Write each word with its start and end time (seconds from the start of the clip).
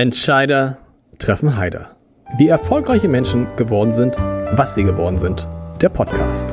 Entscheider 0.00 0.78
treffen 1.18 1.58
Heider. 1.58 1.94
Wie 2.38 2.48
erfolgreiche 2.48 3.06
Menschen 3.06 3.46
geworden 3.56 3.92
sind, 3.92 4.16
was 4.16 4.74
sie 4.74 4.82
geworden 4.82 5.18
sind. 5.18 5.46
Der 5.82 5.90
Podcast. 5.90 6.48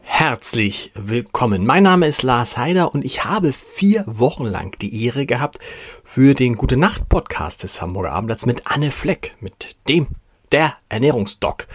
Herzlich 0.00 0.92
willkommen. 0.94 1.66
Mein 1.66 1.82
Name 1.82 2.06
ist 2.06 2.22
Lars 2.22 2.56
Heider 2.56 2.94
und 2.94 3.04
ich 3.04 3.26
habe 3.26 3.52
vier 3.52 4.02
Wochen 4.06 4.46
lang 4.46 4.78
die 4.78 5.04
Ehre 5.04 5.26
gehabt, 5.26 5.58
für 6.02 6.32
den 6.32 6.54
Gute 6.54 6.78
Nacht 6.78 7.10
Podcast 7.10 7.64
des 7.64 7.82
Hamburger 7.82 8.12
Abendblatts 8.12 8.46
mit 8.46 8.62
Anne 8.64 8.92
Fleck, 8.92 9.36
mit 9.40 9.76
dem, 9.90 10.06
der 10.52 10.72
Ernährungsdoc, 10.88 11.66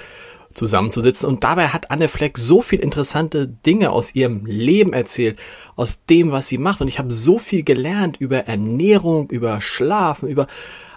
zusammenzusitzen. 0.53 1.27
Und 1.27 1.43
dabei 1.43 1.69
hat 1.69 1.91
Anne 1.91 2.09
Fleck 2.09 2.37
so 2.37 2.61
viel 2.61 2.79
interessante 2.79 3.47
Dinge 3.47 3.91
aus 3.91 4.15
ihrem 4.15 4.45
Leben 4.45 4.93
erzählt, 4.93 5.39
aus 5.75 6.05
dem, 6.05 6.31
was 6.31 6.47
sie 6.47 6.57
macht. 6.57 6.81
Und 6.81 6.87
ich 6.87 6.99
habe 6.99 7.11
so 7.11 7.39
viel 7.39 7.63
gelernt 7.63 8.17
über 8.17 8.47
Ernährung, 8.47 9.29
über 9.29 9.61
Schlafen, 9.61 10.29
über 10.29 10.47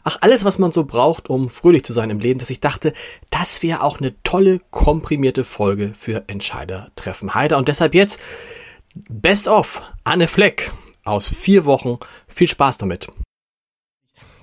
ach, 0.06 0.18
alles, 0.20 0.44
was 0.44 0.58
man 0.58 0.70
so 0.70 0.84
braucht, 0.84 1.28
um 1.28 1.50
fröhlich 1.50 1.84
zu 1.84 1.92
sein 1.92 2.10
im 2.10 2.20
Leben, 2.20 2.38
dass 2.38 2.50
ich 2.50 2.60
dachte, 2.60 2.92
das 3.30 3.62
wäre 3.62 3.82
auch 3.82 3.98
eine 3.98 4.14
tolle, 4.22 4.60
komprimierte 4.70 5.44
Folge 5.44 5.92
für 5.94 6.24
Entscheider 6.28 6.92
treffen 6.94 7.34
Heider. 7.34 7.58
Und 7.58 7.68
deshalb 7.68 7.94
jetzt 7.94 8.20
Best 8.94 9.48
of 9.48 9.82
Anne 10.04 10.28
Fleck 10.28 10.70
aus 11.04 11.28
vier 11.28 11.64
Wochen. 11.64 11.98
Viel 12.28 12.48
Spaß 12.48 12.78
damit. 12.78 13.08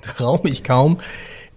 Traue 0.02 0.42
mich 0.44 0.64
kaum, 0.64 1.00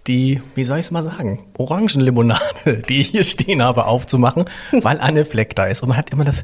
die, 0.07 0.41
wie 0.55 0.63
soll 0.63 0.79
ich 0.79 0.85
es 0.85 0.91
mal 0.91 1.03
sagen, 1.03 1.45
Orangenlimonade, 1.57 2.83
die 2.89 3.01
ich 3.01 3.09
hier 3.09 3.23
stehen 3.23 3.61
habe, 3.61 3.85
aufzumachen, 3.85 4.45
weil 4.71 4.99
Anne 4.99 5.25
Fleck 5.25 5.55
da 5.55 5.65
ist. 5.65 5.83
Und 5.83 5.89
man 5.89 5.97
hat 5.97 6.11
immer 6.11 6.23
das, 6.23 6.43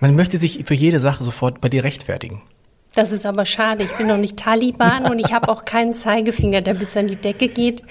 man 0.00 0.14
möchte 0.14 0.38
sich 0.38 0.64
für 0.66 0.74
jede 0.74 1.00
Sache 1.00 1.24
sofort 1.24 1.60
bei 1.60 1.68
dir 1.68 1.84
rechtfertigen. 1.84 2.42
Das 2.94 3.12
ist 3.12 3.26
aber 3.26 3.46
schade. 3.46 3.84
Ich 3.84 3.92
bin 3.96 4.08
noch 4.08 4.16
nicht 4.16 4.38
Taliban 4.38 5.06
und 5.10 5.18
ich 5.18 5.32
habe 5.32 5.48
auch 5.50 5.64
keinen 5.64 5.94
Zeigefinger, 5.94 6.62
der 6.62 6.74
bis 6.74 6.96
an 6.96 7.06
die 7.06 7.16
Decke 7.16 7.48
geht. 7.48 7.82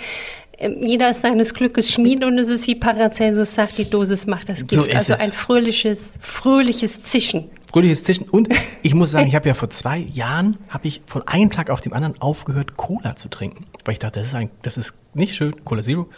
Ähm, 0.57 0.81
jeder 0.81 1.11
ist 1.11 1.21
seines 1.21 1.53
Glückes 1.53 1.91
Schmied 1.91 2.23
und 2.23 2.37
es 2.37 2.49
ist 2.49 2.67
wie 2.67 2.75
Paracelsus 2.75 3.53
sagt, 3.53 3.77
die 3.77 3.89
Dosis 3.89 4.25
macht 4.25 4.49
das 4.49 4.65
Gift. 4.65 4.83
So 4.83 4.91
also 4.91 5.13
ein 5.13 5.31
fröhliches, 5.31 6.13
fröhliches 6.19 7.03
Zischen. 7.03 7.49
Fröhliches 7.71 8.03
Zischen. 8.03 8.27
Und 8.29 8.49
ich 8.81 8.93
muss 8.93 9.11
sagen, 9.11 9.27
ich 9.27 9.35
habe 9.35 9.47
ja 9.47 9.53
vor 9.53 9.69
zwei 9.69 9.97
Jahren, 9.97 10.57
habe 10.69 10.87
ich 10.87 11.01
von 11.05 11.27
einem 11.27 11.51
Tag 11.51 11.69
auf 11.69 11.81
dem 11.81 11.93
anderen 11.93 12.19
aufgehört, 12.21 12.77
Cola 12.77 13.15
zu 13.15 13.29
trinken. 13.29 13.65
Weil 13.85 13.93
ich 13.93 13.99
dachte, 13.99 14.19
das 14.19 14.29
ist, 14.29 14.35
ein, 14.35 14.49
das 14.61 14.77
ist 14.77 14.93
nicht 15.13 15.35
schön, 15.35 15.53
Cola 15.65 15.83
Zero. 15.83 16.09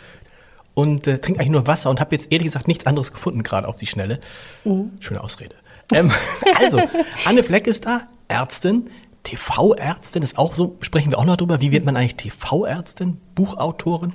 Und 0.74 1.08
äh, 1.08 1.20
trinke 1.20 1.42
eigentlich 1.42 1.52
nur 1.52 1.68
Wasser 1.68 1.90
und 1.90 2.00
habe 2.00 2.16
jetzt 2.16 2.32
ehrlich 2.32 2.46
gesagt 2.46 2.68
nichts 2.68 2.86
anderes 2.86 3.12
gefunden, 3.12 3.44
gerade 3.44 3.68
auf 3.68 3.76
die 3.76 3.86
Schnelle. 3.86 4.20
Mhm. 4.64 4.92
Schöne 5.00 5.22
Ausrede. 5.22 5.56
Ähm, 5.92 6.12
also, 6.60 6.80
Anne 7.26 7.44
Fleck 7.44 7.68
ist 7.68 7.86
da, 7.86 8.02
Ärztin, 8.28 8.90
TV-Ärztin 9.24 10.24
ist 10.24 10.38
auch 10.38 10.56
so, 10.56 10.78
sprechen 10.82 11.12
wir 11.12 11.18
auch 11.18 11.26
noch 11.26 11.38
drüber. 11.38 11.62
Wie 11.62 11.72
wird 11.72 11.86
man 11.86 11.98
eigentlich 11.98 12.16
TV-Ärztin, 12.16 13.18
Buchautorin? 13.36 14.14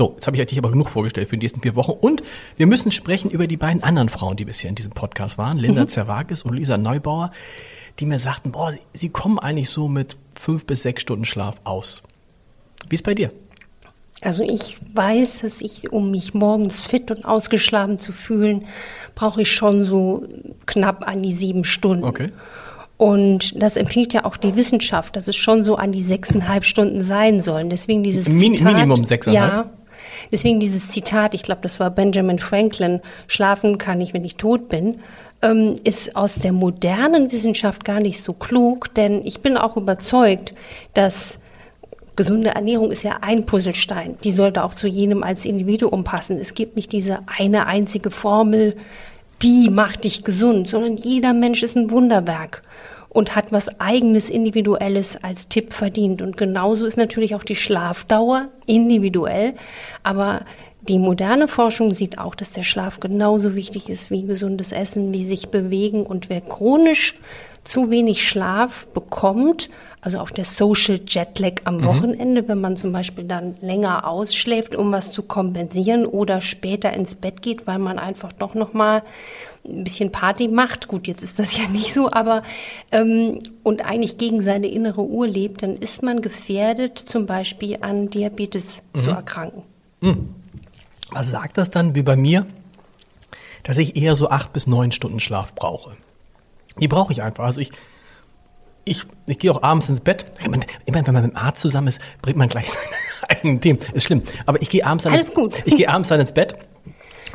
So, 0.00 0.12
jetzt 0.14 0.26
habe 0.26 0.34
ich 0.34 0.50
euch 0.50 0.56
aber 0.56 0.70
genug 0.70 0.88
vorgestellt 0.88 1.28
für 1.28 1.36
die 1.36 1.44
nächsten 1.44 1.60
vier 1.60 1.76
Wochen. 1.76 1.90
Und 1.90 2.22
wir 2.56 2.66
müssen 2.66 2.90
sprechen 2.90 3.30
über 3.30 3.46
die 3.46 3.58
beiden 3.58 3.82
anderen 3.82 4.08
Frauen, 4.08 4.34
die 4.34 4.46
bisher 4.46 4.70
in 4.70 4.74
diesem 4.74 4.92
Podcast 4.92 5.36
waren, 5.36 5.58
Linda 5.58 5.82
mhm. 5.82 5.88
Zerwakis 5.88 6.42
und 6.42 6.54
Lisa 6.54 6.78
Neubauer, 6.78 7.32
die 7.98 8.06
mir 8.06 8.18
sagten, 8.18 8.50
boah, 8.50 8.72
sie 8.94 9.10
kommen 9.10 9.38
eigentlich 9.38 9.68
so 9.68 9.88
mit 9.88 10.16
fünf 10.32 10.64
bis 10.64 10.80
sechs 10.84 11.02
Stunden 11.02 11.26
Schlaf 11.26 11.56
aus. 11.64 12.02
Wie 12.88 12.94
ist 12.94 13.04
bei 13.04 13.14
dir? 13.14 13.30
Also 14.22 14.42
ich 14.42 14.78
weiß, 14.94 15.40
dass 15.40 15.60
ich, 15.60 15.92
um 15.92 16.10
mich 16.10 16.32
morgens 16.32 16.80
fit 16.80 17.10
und 17.10 17.26
ausgeschlafen 17.26 17.98
zu 17.98 18.12
fühlen, 18.12 18.64
brauche 19.14 19.42
ich 19.42 19.52
schon 19.52 19.84
so 19.84 20.26
knapp 20.64 21.06
an 21.06 21.22
die 21.22 21.32
sieben 21.32 21.64
Stunden. 21.64 22.04
Okay. 22.04 22.32
Und 22.96 23.62
das 23.62 23.76
empfiehlt 23.76 24.14
ja 24.14 24.24
auch 24.24 24.38
die 24.38 24.56
Wissenschaft, 24.56 25.16
dass 25.16 25.28
es 25.28 25.36
schon 25.36 25.62
so 25.62 25.76
an 25.76 25.92
die 25.92 26.02
sechseinhalb 26.02 26.64
Stunden 26.64 27.02
sein 27.02 27.38
sollen. 27.38 27.68
Deswegen 27.68 28.02
dieses 28.02 28.30
Min 28.30 28.56
Zitat. 28.56 28.72
Minimum 28.72 29.04
sechseinhalb? 29.04 29.66
Ja. 29.66 29.72
Deswegen 30.32 30.60
dieses 30.60 30.88
Zitat, 30.88 31.34
ich 31.34 31.42
glaube, 31.42 31.60
das 31.62 31.80
war 31.80 31.90
Benjamin 31.90 32.38
Franklin, 32.38 33.00
schlafen 33.26 33.78
kann 33.78 34.00
ich, 34.00 34.14
wenn 34.14 34.24
ich 34.24 34.36
tot 34.36 34.68
bin, 34.68 35.00
ähm, 35.42 35.76
ist 35.84 36.16
aus 36.16 36.36
der 36.36 36.52
modernen 36.52 37.32
Wissenschaft 37.32 37.84
gar 37.84 38.00
nicht 38.00 38.22
so 38.22 38.32
klug, 38.32 38.94
denn 38.94 39.24
ich 39.24 39.40
bin 39.40 39.56
auch 39.56 39.76
überzeugt, 39.76 40.54
dass 40.94 41.38
gesunde 42.16 42.50
Ernährung 42.50 42.90
ist 42.90 43.02
ja 43.02 43.18
ein 43.22 43.46
Puzzlestein. 43.46 44.18
Die 44.24 44.32
sollte 44.32 44.64
auch 44.64 44.74
zu 44.74 44.86
jenem 44.86 45.22
als 45.22 45.44
Individuum 45.44 46.04
passen. 46.04 46.38
Es 46.38 46.54
gibt 46.54 46.76
nicht 46.76 46.92
diese 46.92 47.20
eine 47.38 47.66
einzige 47.66 48.10
Formel, 48.10 48.76
die 49.42 49.70
macht 49.70 50.04
dich 50.04 50.22
gesund, 50.22 50.68
sondern 50.68 50.96
jeder 50.96 51.32
Mensch 51.32 51.62
ist 51.62 51.76
ein 51.76 51.90
Wunderwerk 51.90 52.60
und 53.10 53.34
hat 53.36 53.46
was 53.50 53.80
eigenes 53.80 54.30
Individuelles 54.30 55.22
als 55.22 55.48
Tipp 55.48 55.72
verdient. 55.72 56.22
Und 56.22 56.36
genauso 56.36 56.86
ist 56.86 56.96
natürlich 56.96 57.34
auch 57.34 57.42
die 57.42 57.56
Schlafdauer 57.56 58.48
individuell. 58.66 59.54
Aber 60.04 60.46
die 60.88 60.98
moderne 60.98 61.48
Forschung 61.48 61.92
sieht 61.92 62.18
auch, 62.18 62.34
dass 62.34 62.52
der 62.52 62.62
Schlaf 62.62 63.00
genauso 63.00 63.54
wichtig 63.54 63.90
ist 63.90 64.10
wie 64.10 64.24
gesundes 64.24 64.72
Essen, 64.72 65.12
wie 65.12 65.24
sich 65.24 65.48
bewegen. 65.48 66.06
Und 66.06 66.30
wer 66.30 66.40
chronisch 66.40 67.16
zu 67.64 67.90
wenig 67.90 68.26
Schlaf 68.26 68.86
bekommt, 68.88 69.68
also 70.00 70.18
auch 70.18 70.30
der 70.30 70.44
Social 70.44 71.00
Jetlag 71.06 71.62
am 71.64 71.78
mhm. 71.78 71.84
Wochenende, 71.84 72.48
wenn 72.48 72.60
man 72.60 72.76
zum 72.76 72.92
Beispiel 72.92 73.24
dann 73.24 73.56
länger 73.60 74.06
ausschläft, 74.06 74.74
um 74.74 74.92
was 74.92 75.12
zu 75.12 75.22
kompensieren 75.22 76.06
oder 76.06 76.40
später 76.40 76.92
ins 76.92 77.16
Bett 77.16 77.42
geht, 77.42 77.66
weil 77.66 77.78
man 77.78 77.98
einfach 77.98 78.32
doch 78.32 78.54
noch 78.54 78.72
mal 78.72 79.02
ein 79.64 79.84
bisschen 79.84 80.10
Party 80.12 80.48
macht. 80.48 80.88
Gut, 80.88 81.06
jetzt 81.06 81.22
ist 81.22 81.38
das 81.38 81.56
ja 81.56 81.68
nicht 81.68 81.92
so, 81.92 82.10
aber 82.10 82.42
ähm, 82.92 83.38
und 83.62 83.84
eigentlich 83.84 84.16
gegen 84.16 84.42
seine 84.42 84.68
innere 84.68 85.02
Uhr 85.02 85.26
lebt, 85.26 85.62
dann 85.62 85.76
ist 85.76 86.02
man 86.02 86.22
gefährdet, 86.22 86.98
zum 86.98 87.26
Beispiel 87.26 87.78
an 87.80 88.08
Diabetes 88.08 88.82
mhm. 88.94 89.00
zu 89.00 89.10
erkranken. 89.10 89.62
Mhm. 90.00 90.34
Was 91.10 91.30
sagt 91.30 91.58
das 91.58 91.70
dann, 91.70 91.94
wie 91.94 92.02
bei 92.02 92.16
mir, 92.16 92.46
dass 93.64 93.78
ich 93.78 93.96
eher 93.96 94.16
so 94.16 94.30
acht 94.30 94.52
bis 94.52 94.66
neun 94.66 94.92
Stunden 94.92 95.20
Schlaf 95.20 95.54
brauche? 95.54 95.96
Die 96.78 96.88
brauche 96.88 97.12
ich 97.12 97.22
einfach. 97.22 97.44
Also 97.44 97.60
ich, 97.60 97.72
ich, 98.84 99.04
ich 99.26 99.38
gehe 99.38 99.50
auch 99.52 99.62
abends 99.62 99.88
ins 99.88 100.00
Bett. 100.00 100.32
Immer 100.44 100.58
wenn 100.86 101.14
man 101.14 101.22
mit 101.22 101.32
dem 101.32 101.36
Arzt 101.36 101.60
zusammen 101.60 101.88
ist, 101.88 102.00
bringt 102.22 102.38
man 102.38 102.48
gleich 102.48 102.70
seine 102.70 103.30
eigenen 103.30 103.60
Themen. 103.60 103.80
Ist 103.92 104.04
schlimm. 104.04 104.22
Aber 104.46 104.62
ich 104.62 104.70
gehe 104.70 104.86
abends 104.86 105.04
dann 105.04 105.12
Alles 105.12 105.28
ins, 105.28 105.34
gut. 105.34 105.62
Ich 105.64 105.76
gehe 105.76 105.88
abends 105.88 106.08
dann 106.08 106.20
ins 106.20 106.32
Bett. 106.32 106.54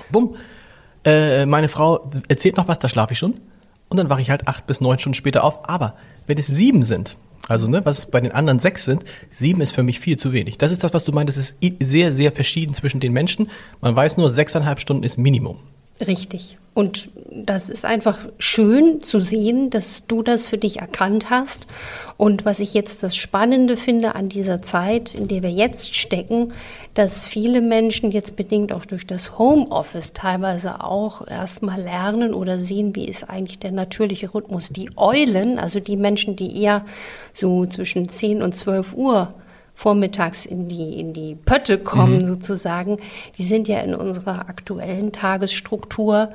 Bumm. 0.09 0.35
Äh, 1.05 1.45
meine 1.45 1.69
Frau 1.69 2.09
erzählt 2.27 2.57
noch 2.57 2.67
was, 2.67 2.79
da 2.79 2.89
schlafe 2.89 3.13
ich 3.13 3.19
schon. 3.19 3.39
Und 3.87 3.97
dann 3.97 4.09
wache 4.09 4.21
ich 4.21 4.29
halt 4.31 4.47
acht 4.47 4.65
bis 4.67 4.81
neun 4.81 4.99
Stunden 4.99 5.15
später 5.15 5.43
auf. 5.43 5.69
Aber 5.69 5.95
wenn 6.25 6.37
es 6.37 6.47
sieben 6.47 6.83
sind, 6.83 7.17
also 7.47 7.67
ne, 7.67 7.85
was 7.85 8.07
bei 8.07 8.19
den 8.19 8.31
anderen 8.31 8.59
sechs 8.59 8.85
sind, 8.85 9.03
sieben 9.29 9.61
ist 9.61 9.71
für 9.71 9.83
mich 9.83 9.99
viel 9.99 10.17
zu 10.17 10.33
wenig. 10.33 10.57
Das 10.57 10.71
ist 10.71 10.83
das, 10.83 10.93
was 10.93 11.05
du 11.05 11.11
meintest, 11.11 11.37
es 11.37 11.51
ist 11.51 11.73
sehr, 11.79 12.11
sehr 12.11 12.31
verschieden 12.31 12.73
zwischen 12.73 12.99
den 12.99 13.13
Menschen. 13.13 13.49
Man 13.81 13.95
weiß 13.95 14.17
nur, 14.17 14.31
sechseinhalb 14.31 14.79
Stunden 14.79 15.03
ist 15.03 15.17
Minimum. 15.17 15.59
Richtig. 15.99 16.57
Und 16.73 17.09
das 17.31 17.69
ist 17.69 17.85
einfach 17.85 18.17
schön 18.37 19.01
zu 19.01 19.21
sehen, 19.21 19.69
dass 19.69 20.03
du 20.07 20.21
das 20.23 20.45
für 20.45 20.57
dich 20.57 20.81
erkannt 20.81 21.29
hast. 21.29 21.67
Und 22.17 22.43
was 22.43 22.59
ich 22.59 22.73
jetzt 22.73 23.01
das 23.01 23.15
Spannende 23.15 23.77
finde 23.77 24.13
an 24.15 24.27
dieser 24.27 24.61
Zeit, 24.61 25.15
in 25.15 25.29
der 25.29 25.41
wir 25.41 25.51
jetzt 25.51 25.95
stecken, 25.95 26.51
dass 26.93 27.25
viele 27.25 27.61
Menschen 27.61 28.11
jetzt 28.11 28.35
bedingt 28.35 28.73
auch 28.73 28.83
durch 28.83 29.07
das 29.07 29.39
Homeoffice 29.39 30.11
teilweise 30.11 30.83
auch 30.83 31.25
erstmal 31.25 31.81
lernen 31.81 32.33
oder 32.33 32.59
sehen, 32.59 32.93
wie 32.93 33.07
ist 33.07 33.29
eigentlich 33.29 33.59
der 33.59 33.71
natürliche 33.71 34.33
Rhythmus. 34.33 34.67
Die 34.67 34.89
Eulen, 34.97 35.57
also 35.59 35.79
die 35.79 35.95
Menschen, 35.95 36.35
die 36.35 36.61
eher 36.61 36.83
so 37.31 37.65
zwischen 37.65 38.09
10 38.09 38.41
und 38.41 38.53
12 38.53 38.95
Uhr 38.95 39.33
vormittags 39.75 40.45
in 40.45 40.67
die, 40.69 40.99
in 40.99 41.13
die 41.13 41.35
Pötte 41.35 41.77
kommen 41.77 42.21
mhm. 42.21 42.27
sozusagen, 42.27 42.97
die 43.37 43.43
sind 43.43 43.67
ja 43.67 43.79
in 43.81 43.93
unserer 43.93 44.49
aktuellen 44.49 45.11
Tagesstruktur, 45.11 46.29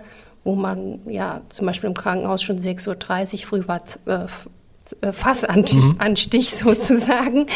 wo 0.44 0.54
man 0.54 1.00
ja 1.06 1.40
zum 1.48 1.66
Beispiel 1.66 1.88
im 1.88 1.94
Krankenhaus 1.94 2.42
schon 2.42 2.58
6.30 2.58 3.34
Uhr 3.34 3.46
früh 3.46 3.62
war, 3.66 3.82
äh, 4.06 4.26
äh, 5.00 5.12
Fassanstich 5.12 6.52
mhm. 6.52 6.58
sozusagen, 6.68 7.46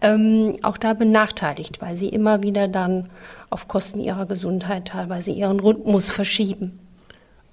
ähm, 0.00 0.54
auch 0.62 0.78
da 0.78 0.94
benachteiligt, 0.94 1.80
weil 1.82 1.96
sie 1.96 2.08
immer 2.08 2.42
wieder 2.42 2.68
dann 2.68 3.08
auf 3.50 3.68
Kosten 3.68 4.00
ihrer 4.00 4.26
Gesundheit 4.26 4.88
teilweise 4.88 5.32
ihren 5.32 5.60
Rhythmus 5.60 6.08
verschieben. 6.08 6.78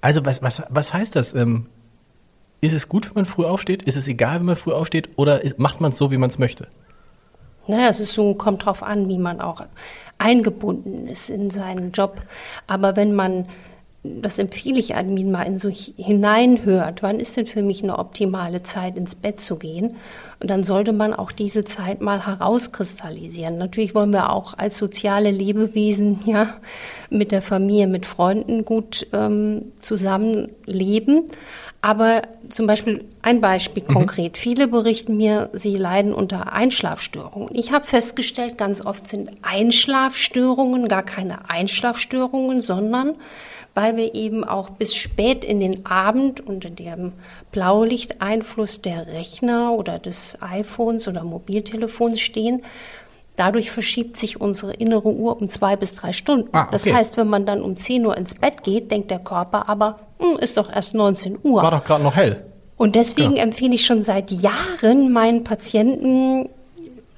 Also 0.00 0.24
was, 0.24 0.42
was, 0.42 0.62
was 0.70 0.94
heißt 0.94 1.16
das? 1.16 1.34
Ähm, 1.34 1.66
ist 2.60 2.72
es 2.72 2.88
gut, 2.88 3.06
wenn 3.06 3.22
man 3.22 3.26
früh 3.26 3.44
aufsteht? 3.44 3.82
Ist 3.82 3.96
es 3.96 4.06
egal, 4.06 4.38
wenn 4.38 4.46
man 4.46 4.56
früh 4.56 4.72
aufsteht? 4.72 5.10
Oder 5.16 5.40
macht 5.56 5.80
man 5.80 5.92
es 5.92 5.98
so, 5.98 6.12
wie 6.12 6.16
man 6.16 6.30
es 6.30 6.38
möchte? 6.38 6.68
Naja, 7.66 7.88
es 7.88 8.00
ist 8.00 8.12
so, 8.12 8.34
kommt 8.34 8.64
drauf 8.64 8.82
an, 8.82 9.08
wie 9.08 9.18
man 9.18 9.40
auch 9.40 9.62
eingebunden 10.18 11.06
ist 11.06 11.30
in 11.30 11.50
seinen 11.50 11.92
Job. 11.92 12.22
Aber 12.66 12.96
wenn 12.96 13.14
man 13.14 13.46
das 14.02 14.38
empfehle 14.38 14.80
ich 14.80 14.96
Admin 14.96 15.30
mal 15.30 15.42
in 15.42 15.58
so 15.58 15.68
hineinhört, 15.68 17.02
wann 17.02 17.20
ist 17.20 17.36
denn 17.36 17.46
für 17.46 17.62
mich 17.62 17.82
eine 17.82 17.98
optimale 17.98 18.62
Zeit, 18.62 18.96
ins 18.96 19.14
Bett 19.14 19.40
zu 19.40 19.56
gehen? 19.56 19.96
Und 20.40 20.48
dann 20.48 20.64
sollte 20.64 20.94
man 20.94 21.12
auch 21.12 21.32
diese 21.32 21.64
Zeit 21.64 22.00
mal 22.00 22.26
herauskristallisieren. 22.26 23.58
Natürlich 23.58 23.94
wollen 23.94 24.12
wir 24.12 24.32
auch 24.32 24.56
als 24.56 24.78
soziale 24.78 25.30
Lebewesen 25.30 26.20
ja 26.24 26.54
mit 27.10 27.30
der 27.30 27.42
Familie, 27.42 27.88
mit 27.88 28.06
Freunden 28.06 28.64
gut 28.64 29.06
ähm, 29.12 29.72
zusammenleben. 29.82 31.24
Aber 31.82 32.22
zum 32.50 32.66
Beispiel 32.66 33.06
ein 33.22 33.40
Beispiel 33.40 33.82
mhm. 33.82 33.92
konkret. 33.92 34.36
Viele 34.36 34.68
berichten 34.68 35.16
mir, 35.16 35.48
sie 35.52 35.76
leiden 35.76 36.12
unter 36.12 36.52
Einschlafstörungen. 36.52 37.54
Ich 37.54 37.72
habe 37.72 37.86
festgestellt, 37.86 38.58
ganz 38.58 38.84
oft 38.84 39.08
sind 39.08 39.30
Einschlafstörungen 39.42 40.88
gar 40.88 41.02
keine 41.02 41.48
Einschlafstörungen, 41.48 42.60
sondern 42.60 43.14
weil 43.74 43.96
wir 43.96 44.14
eben 44.14 44.44
auch 44.44 44.70
bis 44.70 44.96
spät 44.96 45.44
in 45.44 45.60
den 45.60 45.86
Abend 45.86 46.40
unter 46.40 46.70
dem 46.70 47.12
Blaulichteinfluss 47.52 48.82
der 48.82 49.06
Rechner 49.06 49.72
oder 49.72 49.98
des 49.98 50.36
iPhones 50.40 51.06
oder 51.08 51.22
Mobiltelefons 51.22 52.20
stehen. 52.20 52.62
Dadurch 53.36 53.70
verschiebt 53.70 54.16
sich 54.16 54.40
unsere 54.40 54.72
innere 54.72 55.08
Uhr 55.08 55.40
um 55.40 55.48
zwei 55.48 55.76
bis 55.76 55.94
drei 55.94 56.12
Stunden. 56.12 56.48
Ah, 56.52 56.62
okay. 56.62 56.70
Das 56.72 56.86
heißt, 56.92 57.16
wenn 57.16 57.28
man 57.28 57.46
dann 57.46 57.62
um 57.62 57.76
10 57.76 58.04
Uhr 58.04 58.16
ins 58.16 58.34
Bett 58.34 58.62
geht, 58.62 58.90
denkt 58.90 59.10
der 59.10 59.20
Körper 59.20 59.68
aber, 59.68 60.00
hm, 60.18 60.38
ist 60.38 60.56
doch 60.56 60.70
erst 60.70 60.94
19 60.94 61.38
Uhr. 61.42 61.62
War 61.62 61.70
doch 61.70 61.84
gerade 61.84 62.02
noch 62.02 62.16
hell. 62.16 62.44
Und 62.76 62.96
deswegen 62.96 63.36
ja. 63.36 63.42
empfehle 63.42 63.74
ich 63.74 63.84
schon 63.84 64.02
seit 64.02 64.30
Jahren 64.30 65.12
meinen 65.12 65.44
Patienten, 65.44 66.48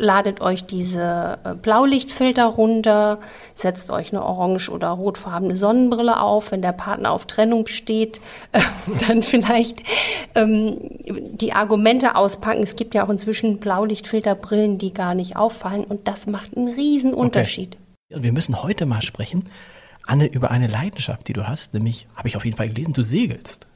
ladet 0.02 0.40
euch 0.40 0.66
diese 0.66 1.38
äh, 1.44 1.54
Blaulichtfilter 1.54 2.44
runter, 2.44 3.20
setzt 3.54 3.90
euch 3.90 4.12
eine 4.12 4.24
orange 4.24 4.68
oder 4.68 4.88
rotfarbene 4.88 5.56
Sonnenbrille 5.56 6.20
auf. 6.20 6.50
Wenn 6.50 6.60
der 6.60 6.72
Partner 6.72 7.12
auf 7.12 7.26
Trennung 7.26 7.64
besteht, 7.64 8.20
äh, 8.52 8.60
dann 9.06 9.22
vielleicht 9.22 9.82
ähm, 10.34 10.76
die 11.06 11.52
Argumente 11.52 12.16
auspacken. 12.16 12.62
Es 12.62 12.76
gibt 12.76 12.94
ja 12.94 13.06
auch 13.06 13.10
inzwischen 13.10 13.58
Blaulichtfilterbrillen, 13.58 14.78
die 14.78 14.92
gar 14.92 15.14
nicht 15.14 15.36
auffallen 15.36 15.84
und 15.84 16.08
das 16.08 16.26
macht 16.26 16.56
einen 16.56 16.68
riesen 16.68 17.14
Unterschied. 17.14 17.76
Okay. 17.76 18.16
Und 18.16 18.22
wir 18.24 18.32
müssen 18.32 18.62
heute 18.62 18.84
mal 18.84 19.00
sprechen, 19.00 19.44
Anne, 20.04 20.26
über 20.26 20.50
eine 20.50 20.66
Leidenschaft, 20.66 21.28
die 21.28 21.32
du 21.32 21.46
hast, 21.46 21.74
nämlich, 21.74 22.08
habe 22.16 22.28
ich 22.28 22.36
auf 22.36 22.44
jeden 22.44 22.56
Fall 22.56 22.68
gelesen, 22.68 22.92
du 22.92 23.02
segelst. 23.02 23.66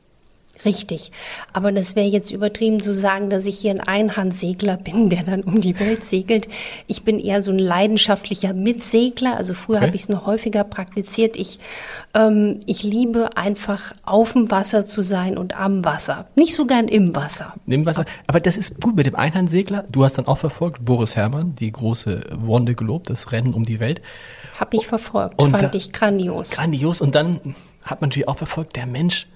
Richtig. 0.64 1.12
Aber 1.52 1.72
das 1.72 1.96
wäre 1.96 2.06
jetzt 2.06 2.30
übertrieben 2.30 2.80
zu 2.80 2.94
sagen, 2.94 3.30
dass 3.30 3.46
ich 3.46 3.58
hier 3.58 3.72
ein 3.72 3.80
Einhandsegler 3.80 4.76
bin, 4.76 5.10
der 5.10 5.22
dann 5.22 5.42
um 5.42 5.60
die 5.60 5.78
Welt 5.78 6.04
segelt. 6.04 6.48
Ich 6.86 7.02
bin 7.02 7.18
eher 7.18 7.42
so 7.42 7.50
ein 7.50 7.58
leidenschaftlicher 7.58 8.54
Mitsegler. 8.54 9.36
Also 9.36 9.54
früher 9.54 9.76
okay. 9.76 9.86
habe 9.86 9.96
ich 9.96 10.02
es 10.02 10.08
noch 10.08 10.26
häufiger 10.26 10.64
praktiziert. 10.64 11.36
Ich, 11.36 11.58
ähm, 12.14 12.60
ich 12.66 12.82
liebe 12.82 13.36
einfach 13.36 13.94
auf 14.04 14.32
dem 14.32 14.50
Wasser 14.50 14.86
zu 14.86 15.02
sein 15.02 15.36
und 15.36 15.58
am 15.58 15.84
Wasser. 15.84 16.26
Nicht 16.34 16.54
so 16.54 16.66
gern 16.66 16.88
im 16.88 17.14
Wasser. 17.14 17.54
Im 17.66 17.84
Wasser. 17.84 18.04
Aber 18.26 18.40
das 18.40 18.56
ist 18.56 18.80
gut 18.80 18.96
mit 18.96 19.06
dem 19.06 19.16
Einhandsegler. 19.16 19.84
Du 19.90 20.04
hast 20.04 20.18
dann 20.18 20.26
auch 20.26 20.38
verfolgt, 20.38 20.84
Boris 20.84 21.16
Herrmann, 21.16 21.54
die 21.54 21.70
große 21.70 22.22
Wonde 22.32 22.74
Globe, 22.74 23.04
das 23.06 23.32
Rennen 23.32 23.54
um 23.54 23.64
die 23.64 23.80
Welt. 23.80 24.00
Habe 24.58 24.76
ich 24.76 24.86
verfolgt. 24.86 25.40
Und 25.40 25.50
fand 25.50 25.74
ich 25.74 25.92
grandios. 25.92 26.50
Grandios. 26.50 27.00
Und 27.00 27.14
dann 27.14 27.54
hat 27.82 28.00
man 28.00 28.08
natürlich 28.08 28.28
auch 28.28 28.38
verfolgt, 28.38 28.76
der 28.76 28.86
Mensch 28.86 29.28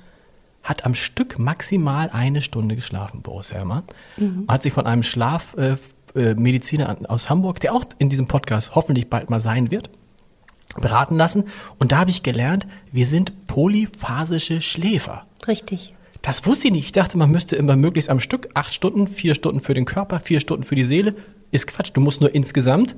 hat 0.62 0.84
am 0.84 0.94
Stück 0.94 1.38
maximal 1.38 2.10
eine 2.12 2.42
Stunde 2.42 2.76
geschlafen, 2.76 3.22
Boris 3.22 3.52
Herrmann. 3.52 3.84
Mhm. 4.16 4.46
Hat 4.48 4.62
sich 4.62 4.72
von 4.72 4.86
einem 4.86 5.02
Schlafmediziner 5.02 6.88
äh, 6.88 7.02
äh 7.02 7.06
aus 7.06 7.30
Hamburg, 7.30 7.60
der 7.60 7.74
auch 7.74 7.84
in 7.98 8.08
diesem 8.10 8.26
Podcast 8.26 8.74
hoffentlich 8.74 9.08
bald 9.08 9.30
mal 9.30 9.40
sein 9.40 9.70
wird, 9.70 9.90
beraten 10.80 11.16
lassen. 11.16 11.44
Und 11.78 11.92
da 11.92 11.98
habe 11.98 12.10
ich 12.10 12.22
gelernt, 12.22 12.66
wir 12.92 13.06
sind 13.06 13.46
polyphasische 13.46 14.60
Schläfer. 14.60 15.26
Richtig. 15.46 15.94
Das 16.22 16.44
wusste 16.46 16.68
ich 16.68 16.74
nicht. 16.74 16.84
Ich 16.84 16.92
dachte, 16.92 17.16
man 17.16 17.30
müsste 17.30 17.56
immer 17.56 17.76
möglichst 17.76 18.10
am 18.10 18.20
Stück 18.20 18.48
acht 18.54 18.74
Stunden, 18.74 19.08
vier 19.08 19.34
Stunden 19.34 19.60
für 19.60 19.74
den 19.74 19.86
Körper, 19.86 20.20
vier 20.20 20.40
Stunden 20.40 20.64
für 20.64 20.74
die 20.74 20.84
Seele. 20.84 21.14
Ist 21.50 21.66
Quatsch. 21.66 21.90
Du 21.94 22.00
musst 22.00 22.20
nur 22.20 22.34
insgesamt 22.34 22.94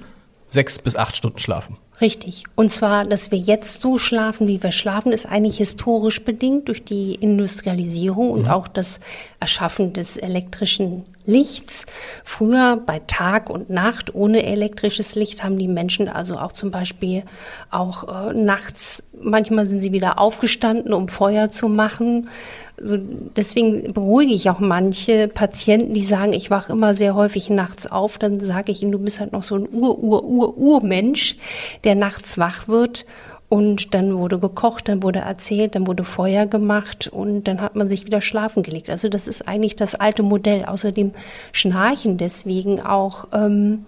sechs 0.52 0.78
bis 0.78 0.96
acht 0.96 1.16
Stunden 1.16 1.38
schlafen. 1.38 1.76
Richtig. 2.00 2.44
Und 2.56 2.68
zwar, 2.70 3.04
dass 3.04 3.30
wir 3.30 3.38
jetzt 3.38 3.80
so 3.80 3.96
schlafen, 3.96 4.48
wie 4.48 4.62
wir 4.62 4.72
schlafen, 4.72 5.12
ist 5.12 5.26
eigentlich 5.26 5.58
historisch 5.58 6.24
bedingt 6.24 6.68
durch 6.68 6.84
die 6.84 7.14
Industrialisierung 7.14 8.30
und 8.30 8.42
mhm. 8.42 8.50
auch 8.50 8.66
das 8.66 9.00
Erschaffen 9.40 9.92
des 9.92 10.16
elektrischen 10.16 11.04
Lichts. 11.24 11.86
Früher 12.24 12.76
bei 12.84 13.00
Tag 13.06 13.48
und 13.48 13.70
Nacht 13.70 14.14
ohne 14.14 14.44
elektrisches 14.44 15.14
Licht 15.14 15.44
haben 15.44 15.58
die 15.58 15.68
Menschen 15.68 16.08
also 16.08 16.36
auch 16.36 16.52
zum 16.52 16.70
Beispiel 16.70 17.22
auch 17.70 18.30
äh, 18.30 18.34
nachts, 18.34 19.04
manchmal 19.20 19.66
sind 19.66 19.80
sie 19.80 19.92
wieder 19.92 20.18
aufgestanden, 20.18 20.92
um 20.92 21.08
Feuer 21.08 21.48
zu 21.48 21.68
machen. 21.68 22.28
Also 22.80 22.96
deswegen 22.98 23.92
beruhige 23.92 24.32
ich 24.32 24.50
auch 24.50 24.58
manche 24.58 25.28
Patienten, 25.28 25.94
die 25.94 26.02
sagen, 26.02 26.32
ich 26.32 26.50
wache 26.50 26.72
immer 26.72 26.94
sehr 26.94 27.14
häufig 27.14 27.48
nachts 27.50 27.86
auf. 27.86 28.18
Dann 28.18 28.40
sage 28.40 28.72
ich 28.72 28.82
ihnen, 28.82 28.92
du 28.92 28.98
bist 28.98 29.20
halt 29.20 29.32
noch 29.32 29.44
so 29.44 29.54
ein 29.56 29.68
Ur-Ur-Ur-Urmensch, 29.72 31.36
der 31.84 31.94
nachts 31.94 32.38
wach 32.38 32.66
wird. 32.66 33.06
Und 33.52 33.92
dann 33.92 34.16
wurde 34.16 34.38
gekocht, 34.38 34.88
dann 34.88 35.02
wurde 35.02 35.18
erzählt, 35.18 35.74
dann 35.74 35.86
wurde 35.86 36.04
Feuer 36.04 36.46
gemacht 36.46 37.08
und 37.08 37.44
dann 37.44 37.60
hat 37.60 37.76
man 37.76 37.90
sich 37.90 38.06
wieder 38.06 38.22
schlafen 38.22 38.62
gelegt. 38.62 38.88
Also 38.88 39.10
das 39.10 39.28
ist 39.28 39.46
eigentlich 39.46 39.76
das 39.76 39.94
alte 39.94 40.22
Modell. 40.22 40.64
Außerdem 40.64 41.10
schnarchen 41.52 42.16
deswegen 42.16 42.80
auch 42.80 43.28
ähm, 43.34 43.84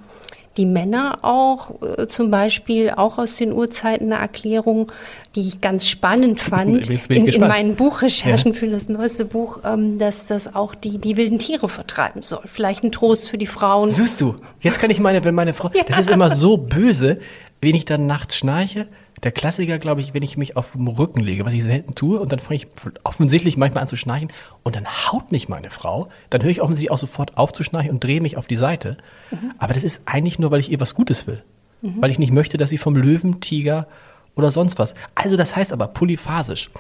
die 0.59 0.67
Männer 0.67 1.21
auch 1.23 1.77
äh, 1.81 2.09
zum 2.09 2.31
Beispiel 2.31 2.91
auch 2.91 3.17
aus 3.17 3.37
den 3.37 3.55
Urzeiten 3.55 4.13
eine 4.13 4.21
Erklärung, 4.21 4.93
die 5.35 5.49
ich 5.49 5.63
ganz 5.63 5.89
spannend 5.89 6.41
fand 6.43 6.91
in, 6.91 7.27
in, 7.27 7.41
meinen 7.41 7.75
Buchrecherchen 7.75 8.53
ja. 8.53 8.59
für 8.59 8.69
das 8.69 8.91
neueste 8.91 9.25
Buch, 9.25 9.61
ähm, 9.65 9.97
dass 9.97 10.27
das 10.27 10.55
auch 10.55 10.75
die, 10.75 10.99
die 10.99 11.17
wilden 11.17 11.39
Tiere 11.39 11.71
vertreiben 11.71 12.21
soll. 12.21 12.43
Vielleicht 12.45 12.85
ein 12.85 12.93
Trost 12.93 13.31
für 13.31 13.39
die 13.39 13.47
Frauen. 13.47 13.89
Siehst 13.89 14.21
du, 14.21 14.37
jetzt 14.61 14.79
kann 14.79 14.91
ich 14.91 15.01
meine, 15.01 15.25
wenn 15.25 15.35
meine 15.35 15.55
Frau, 15.55 15.71
ja. 15.73 15.85
das 15.87 16.01
ist 16.01 16.11
immer 16.11 16.29
so 16.29 16.59
böse, 16.59 17.19
wenn 17.63 17.75
ich 17.75 17.87
dann 17.87 18.07
nachts 18.07 18.37
schnarche, 18.37 18.89
der 19.25 19.33
Klassiker, 19.33 19.79
glaube 19.79 20.03
ich, 20.03 20.13
wenn 20.13 20.23
ich 20.23 20.37
mich 20.37 20.57
auf 20.57 20.73
den 20.73 20.87
Rücken 20.87 21.21
lege, 21.21 21.47
was 21.47 21.55
ich 21.55 21.65
selten 21.65 21.95
tue, 21.95 22.21
und 22.21 22.31
dann 22.31 22.39
fange 22.39 22.57
ich 22.57 22.67
offensichtlich 23.05 23.57
manchmal 23.57 23.83
an 23.83 23.89
zu 23.89 23.97
schnarchen 23.97 24.31
und 24.63 24.77
dann 24.77 24.87
haut 24.87 25.33
mich 25.33 25.49
meine 25.49 25.71
Frau, 25.71 26.09
dann 26.29 26.43
höre 26.43 26.51
ich 26.51 26.61
offensichtlich 26.61 26.91
auch 26.91 26.99
sofort 26.99 27.37
auf 27.39 27.53
zu 27.53 27.65
schnarchen 27.65 27.91
und 27.91 28.05
drehe 28.05 28.21
mich 28.21 28.37
auf 28.37 28.47
die 28.47 28.57
Seite. 28.57 28.99
Mhm. 29.31 29.53
Aber 29.59 29.73
das 29.73 29.83
ist 29.83 30.03
eigentlich 30.07 30.39
nur, 30.39 30.51
weil 30.51 30.61
ich 30.61 30.71
ihr 30.71 30.79
was 30.79 30.95
Gutes 30.95 31.27
will. 31.27 31.43
Mhm. 31.81 32.03
Weil 32.03 32.11
ich 32.11 32.19
nicht 32.19 32.33
möchte, 32.33 32.59
dass 32.59 32.71
sie 32.71 32.79
vom 32.79 32.97
Löwen, 32.97 33.41
Tiger 33.41 33.89
oder 34.35 34.51
sonst 34.51 34.79
was. 34.79 34.95
Also 35.15 35.37
das 35.37 35.57
heißt 35.57 35.73
aber 35.73 35.89
polyphasisch. 35.89 36.71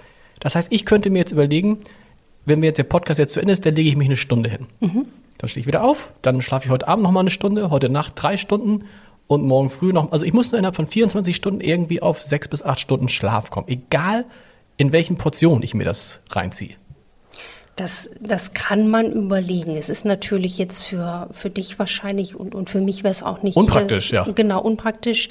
Das 0.40 0.54
heißt, 0.54 0.70
ich 0.70 0.84
könnte 0.84 1.08
mir 1.08 1.20
jetzt 1.20 1.32
überlegen, 1.32 1.78
wenn 2.44 2.60
mir 2.60 2.66
jetzt 2.66 2.78
der 2.78 2.84
Podcast 2.84 3.18
jetzt 3.18 3.32
zu 3.32 3.40
Ende 3.40 3.52
ist, 3.52 3.64
dann 3.64 3.74
lege 3.74 3.88
ich 3.88 3.96
mich 3.96 4.08
eine 4.08 4.16
Stunde 4.16 4.50
hin. 4.50 4.66
Mhm. 4.80 5.06
Dann 5.38 5.48
stehe 5.48 5.62
ich 5.62 5.66
wieder 5.66 5.82
auf, 5.82 6.12
dann 6.20 6.42
schlafe 6.42 6.66
ich 6.66 6.70
heute 6.70 6.88
Abend 6.88 7.04
noch 7.04 7.10
mal 7.10 7.20
eine 7.20 7.30
Stunde, 7.30 7.70
heute 7.70 7.88
Nacht 7.88 8.12
drei 8.16 8.36
Stunden 8.36 8.84
und 9.26 9.44
morgen 9.44 9.70
früh 9.70 9.92
noch. 9.92 10.12
Also 10.12 10.24
ich 10.24 10.32
muss 10.32 10.52
nur 10.52 10.58
innerhalb 10.58 10.76
von 10.76 10.86
24 10.86 11.34
Stunden 11.34 11.60
irgendwie 11.60 12.02
auf 12.02 12.22
sechs 12.22 12.48
bis 12.48 12.62
acht 12.62 12.80
Stunden 12.80 13.08
Schlaf 13.08 13.50
kommen, 13.50 13.68
egal 13.68 14.24
in 14.76 14.92
welchen 14.92 15.16
Portionen 15.16 15.62
ich 15.62 15.74
mir 15.74 15.84
das 15.84 16.20
reinziehe. 16.30 16.76
Das, 17.76 18.08
das 18.20 18.54
kann 18.54 18.88
man 18.88 19.10
überlegen. 19.10 19.76
Es 19.76 19.88
ist 19.88 20.04
natürlich 20.04 20.58
jetzt 20.58 20.84
für, 20.84 21.28
für 21.32 21.50
dich 21.50 21.76
wahrscheinlich 21.76 22.36
und, 22.36 22.54
und 22.54 22.70
für 22.70 22.80
mich 22.80 23.02
wäre 23.02 23.10
es 23.10 23.24
auch 23.24 23.42
nicht. 23.42 23.56
Unpraktisch, 23.56 24.12
äh, 24.12 24.16
ja. 24.16 24.24
Genau, 24.32 24.60
unpraktisch. 24.62 25.26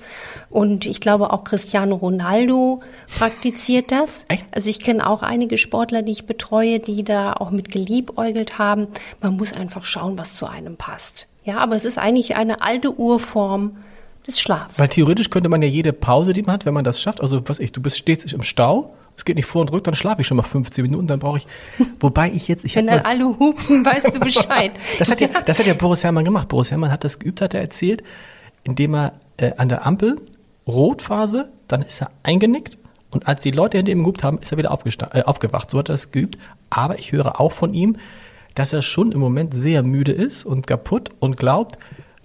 Und 0.49 0.85
ich 0.85 0.99
glaube 0.99 1.31
auch 1.31 1.45
Cristiano 1.45 1.95
Ronaldo 1.95 2.81
praktiziert 3.17 3.91
das. 3.91 4.25
Echt? 4.27 4.45
Also 4.51 4.69
ich 4.69 4.81
kenne 4.81 5.09
auch 5.09 5.21
einige 5.21 5.57
Sportler, 5.57 6.01
die 6.01 6.11
ich 6.11 6.25
betreue, 6.25 6.81
die 6.81 7.05
da 7.05 7.31
auch 7.31 7.49
mit 7.49 7.71
geliebäugelt 7.71 8.57
haben. 8.57 8.87
Man 9.21 9.37
muss 9.37 9.53
einfach 9.53 9.85
schauen, 9.85 10.17
was 10.17 10.35
zu 10.35 10.45
einem 10.45 10.75
passt. 10.75 11.27
Ja, 11.45 11.59
aber 11.59 11.77
es 11.77 11.85
ist 11.85 11.97
eigentlich 11.97 12.35
eine 12.35 12.61
alte 12.61 12.93
Urform 12.93 13.77
des 14.25 14.39
Schlafs. 14.39 14.79
Weil 14.79 14.89
theoretisch 14.89 15.29
könnte 15.29 15.49
man 15.49 15.61
ja 15.61 15.67
jede 15.67 15.93
Pause, 15.93 16.33
die 16.33 16.41
man 16.41 16.53
hat, 16.53 16.65
wenn 16.65 16.73
man 16.73 16.83
das 16.83 17.01
schafft, 17.01 17.21
also 17.21 17.41
was 17.47 17.59
ich, 17.59 17.71
du 17.71 17.81
bist 17.81 17.97
stets 17.97 18.31
im 18.31 18.43
Stau, 18.43 18.93
es 19.15 19.25
geht 19.25 19.35
nicht 19.35 19.45
vor 19.45 19.61
und 19.61 19.71
rück, 19.71 19.83
dann 19.83 19.95
schlafe 19.95 20.21
ich 20.21 20.27
schon 20.27 20.37
mal 20.37 20.43
15 20.43 20.83
Minuten, 20.83 21.07
dann 21.07 21.19
brauche 21.19 21.37
ich, 21.37 21.47
wobei 21.99 22.31
ich 22.31 22.47
jetzt, 22.47 22.65
ich 22.65 22.75
Wenn 22.75 22.87
dann 22.87 23.01
alle 23.01 23.25
hupen, 23.25 23.85
weißt 23.85 24.15
du 24.15 24.19
Bescheid. 24.19 24.71
das 24.99 25.11
hat 25.11 25.21
ja, 25.21 25.27
das 25.45 25.59
hat 25.59 25.65
ja 25.65 25.73
Boris 25.73 26.03
Herrmann 26.03 26.25
gemacht. 26.25 26.47
Boris 26.47 26.71
Herrmann 26.71 26.91
hat 26.91 27.03
das 27.03 27.19
geübt, 27.19 27.41
hat 27.41 27.53
er 27.53 27.61
erzählt, 27.61 28.03
indem 28.63 28.95
er 28.95 29.13
äh, 29.37 29.51
an 29.57 29.69
der 29.69 29.85
Ampel 29.85 30.21
Rotphase, 30.67 31.51
dann 31.67 31.81
ist 31.81 32.01
er 32.01 32.11
eingenickt 32.23 32.77
und 33.13 33.27
als 33.27 33.43
die 33.43 33.51
Leute 33.51 33.77
hinter 33.77 33.91
ihm 33.91 33.99
gehupt 33.99 34.23
haben, 34.23 34.39
ist 34.39 34.51
er 34.51 34.57
wieder 34.57 34.77
äh, 35.11 35.21
aufgewacht. 35.23 35.69
So 35.69 35.77
hat 35.77 35.89
er 35.89 35.93
das 35.93 36.11
geübt. 36.11 36.37
Aber 36.69 36.97
ich 36.97 37.11
höre 37.11 37.39
auch 37.39 37.51
von 37.51 37.73
ihm, 37.73 37.97
dass 38.55 38.73
er 38.73 38.81
schon 38.81 39.11
im 39.11 39.19
Moment 39.19 39.53
sehr 39.53 39.83
müde 39.83 40.11
ist 40.11 40.45
und 40.45 40.67
kaputt 40.67 41.11
und 41.19 41.37
glaubt, 41.37 41.77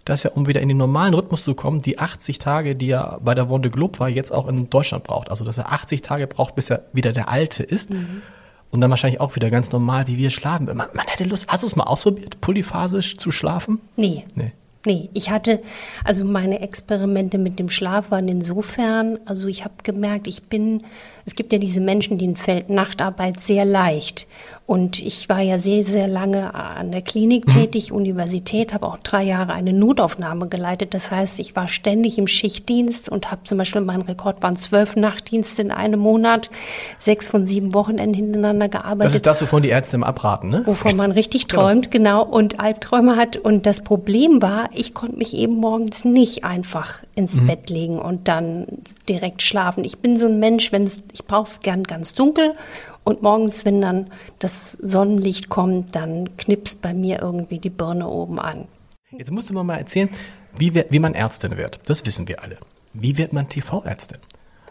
dass 0.08 0.24
er, 0.24 0.36
um 0.36 0.46
wieder 0.46 0.60
in 0.60 0.68
den 0.68 0.78
normalen 0.78 1.14
Rhythmus 1.14 1.44
zu 1.44 1.54
kommen, 1.54 1.82
die 1.82 1.98
80 1.98 2.38
Tage, 2.38 2.74
die 2.74 2.90
er 2.90 3.20
bei 3.22 3.34
der 3.34 3.48
Wonde 3.48 3.70
Globe 3.70 3.98
war, 3.98 4.08
jetzt 4.08 4.32
auch 4.32 4.48
in 4.48 4.70
Deutschland 4.70 5.04
braucht. 5.04 5.30
Also, 5.30 5.44
dass 5.44 5.58
er 5.58 5.72
80 5.72 6.02
Tage 6.02 6.26
braucht, 6.26 6.54
bis 6.54 6.70
er 6.70 6.84
wieder 6.92 7.12
der 7.12 7.28
Alte 7.28 7.62
ist. 7.62 7.90
Mhm. 7.90 8.22
Und 8.70 8.80
dann 8.80 8.90
wahrscheinlich 8.90 9.20
auch 9.20 9.34
wieder 9.34 9.50
ganz 9.50 9.72
normal, 9.72 10.06
wie 10.08 10.18
wir 10.18 10.30
schlafen. 10.30 10.66
Man, 10.66 10.76
man 10.76 11.06
hätte 11.06 11.24
Lust. 11.24 11.48
Hast 11.48 11.62
du 11.62 11.66
es 11.66 11.76
mal 11.76 11.84
ausprobiert, 11.84 12.40
polyphasisch 12.40 13.16
zu 13.16 13.30
schlafen? 13.30 13.80
Nee. 13.96 14.24
Nee. 14.34 14.52
Nee, 14.86 15.10
ich 15.12 15.28
hatte, 15.28 15.60
also 16.04 16.24
meine 16.24 16.60
Experimente 16.60 17.36
mit 17.36 17.58
dem 17.58 17.68
Schlaf 17.68 18.10
waren 18.10 18.28
insofern, 18.28 19.18
also 19.26 19.48
ich 19.48 19.64
habe 19.64 19.74
gemerkt, 19.82 20.28
ich 20.28 20.44
bin 20.44 20.84
es 21.28 21.34
gibt 21.34 21.52
ja 21.52 21.58
diese 21.58 21.82
Menschen, 21.82 22.16
denen 22.16 22.36
fällt 22.36 22.70
Nachtarbeit 22.70 23.38
sehr 23.38 23.66
leicht. 23.66 24.26
Und 24.64 25.00
ich 25.00 25.30
war 25.30 25.40
ja 25.40 25.58
sehr, 25.58 25.82
sehr 25.82 26.08
lange 26.08 26.54
an 26.54 26.90
der 26.90 27.00
Klinik 27.00 27.46
mhm. 27.46 27.50
tätig, 27.50 27.92
Universität, 27.92 28.72
habe 28.72 28.86
auch 28.86 28.98
drei 28.98 29.24
Jahre 29.24 29.52
eine 29.52 29.74
Notaufnahme 29.74 30.48
geleitet. 30.48 30.92
Das 30.92 31.10
heißt, 31.10 31.38
ich 31.38 31.56
war 31.56 31.68
ständig 31.68 32.18
im 32.18 32.26
Schichtdienst 32.26 33.08
und 33.10 33.30
habe 33.30 33.44
zum 33.44 33.56
Beispiel, 33.58 33.80
mein 33.82 34.02
Rekord 34.02 34.42
waren 34.42 34.56
zwölf 34.56 34.96
Nachtdienste 34.96 35.62
in 35.62 35.70
einem 35.70 36.00
Monat, 36.00 36.50
sechs 36.98 37.28
von 37.28 37.44
sieben 37.44 37.72
Wochenenden 37.74 38.14
hintereinander 38.14 38.68
gearbeitet. 38.68 39.06
Das 39.06 39.14
ist 39.14 39.26
das, 39.26 39.42
wovon 39.42 39.62
die 39.62 39.70
Ärzte 39.70 39.96
im 39.96 40.04
abraten, 40.04 40.50
ne? 40.50 40.62
Wovon 40.64 40.96
man 40.96 41.12
richtig 41.12 41.48
genau. 41.48 41.62
träumt, 41.62 41.90
genau. 41.90 42.24
genau, 42.24 42.36
und 42.36 42.60
Albträume 42.60 43.16
hat. 43.16 43.36
Und 43.36 43.66
das 43.66 43.82
Problem 43.82 44.40
war, 44.40 44.68
ich 44.74 44.94
konnte 44.94 45.16
mich 45.16 45.34
eben 45.34 45.56
morgens 45.56 46.04
nicht 46.04 46.44
einfach 46.44 47.02
ins 47.14 47.36
mhm. 47.36 47.46
Bett 47.46 47.70
legen 47.70 47.98
und 47.98 48.28
dann 48.28 48.66
direkt 49.08 49.42
schlafen. 49.42 49.84
Ich 49.84 49.98
bin 49.98 50.16
so 50.18 50.26
ein 50.26 50.38
Mensch, 50.38 50.72
wenn 50.72 50.84
es, 50.84 51.02
ich 51.18 51.24
brauche 51.24 51.48
es 51.48 51.60
gern 51.60 51.82
ganz 51.82 52.14
dunkel 52.14 52.54
und 53.02 53.22
morgens, 53.22 53.64
wenn 53.64 53.80
dann 53.80 54.12
das 54.38 54.72
Sonnenlicht 54.72 55.48
kommt, 55.48 55.96
dann 55.96 56.36
knipst 56.36 56.80
bei 56.80 56.94
mir 56.94 57.20
irgendwie 57.20 57.58
die 57.58 57.70
Birne 57.70 58.06
oben 58.06 58.38
an. 58.38 58.68
Jetzt 59.10 59.32
musst 59.32 59.50
du 59.50 59.54
mir 59.54 59.64
mal 59.64 59.78
erzählen, 59.78 60.10
wie, 60.56 60.74
wir, 60.74 60.86
wie 60.90 61.00
man 61.00 61.14
Ärztin 61.14 61.56
wird. 61.56 61.80
Das 61.86 62.06
wissen 62.06 62.28
wir 62.28 62.42
alle. 62.42 62.58
Wie 62.92 63.18
wird 63.18 63.32
man 63.32 63.48
TV-Ärztin? 63.48 64.18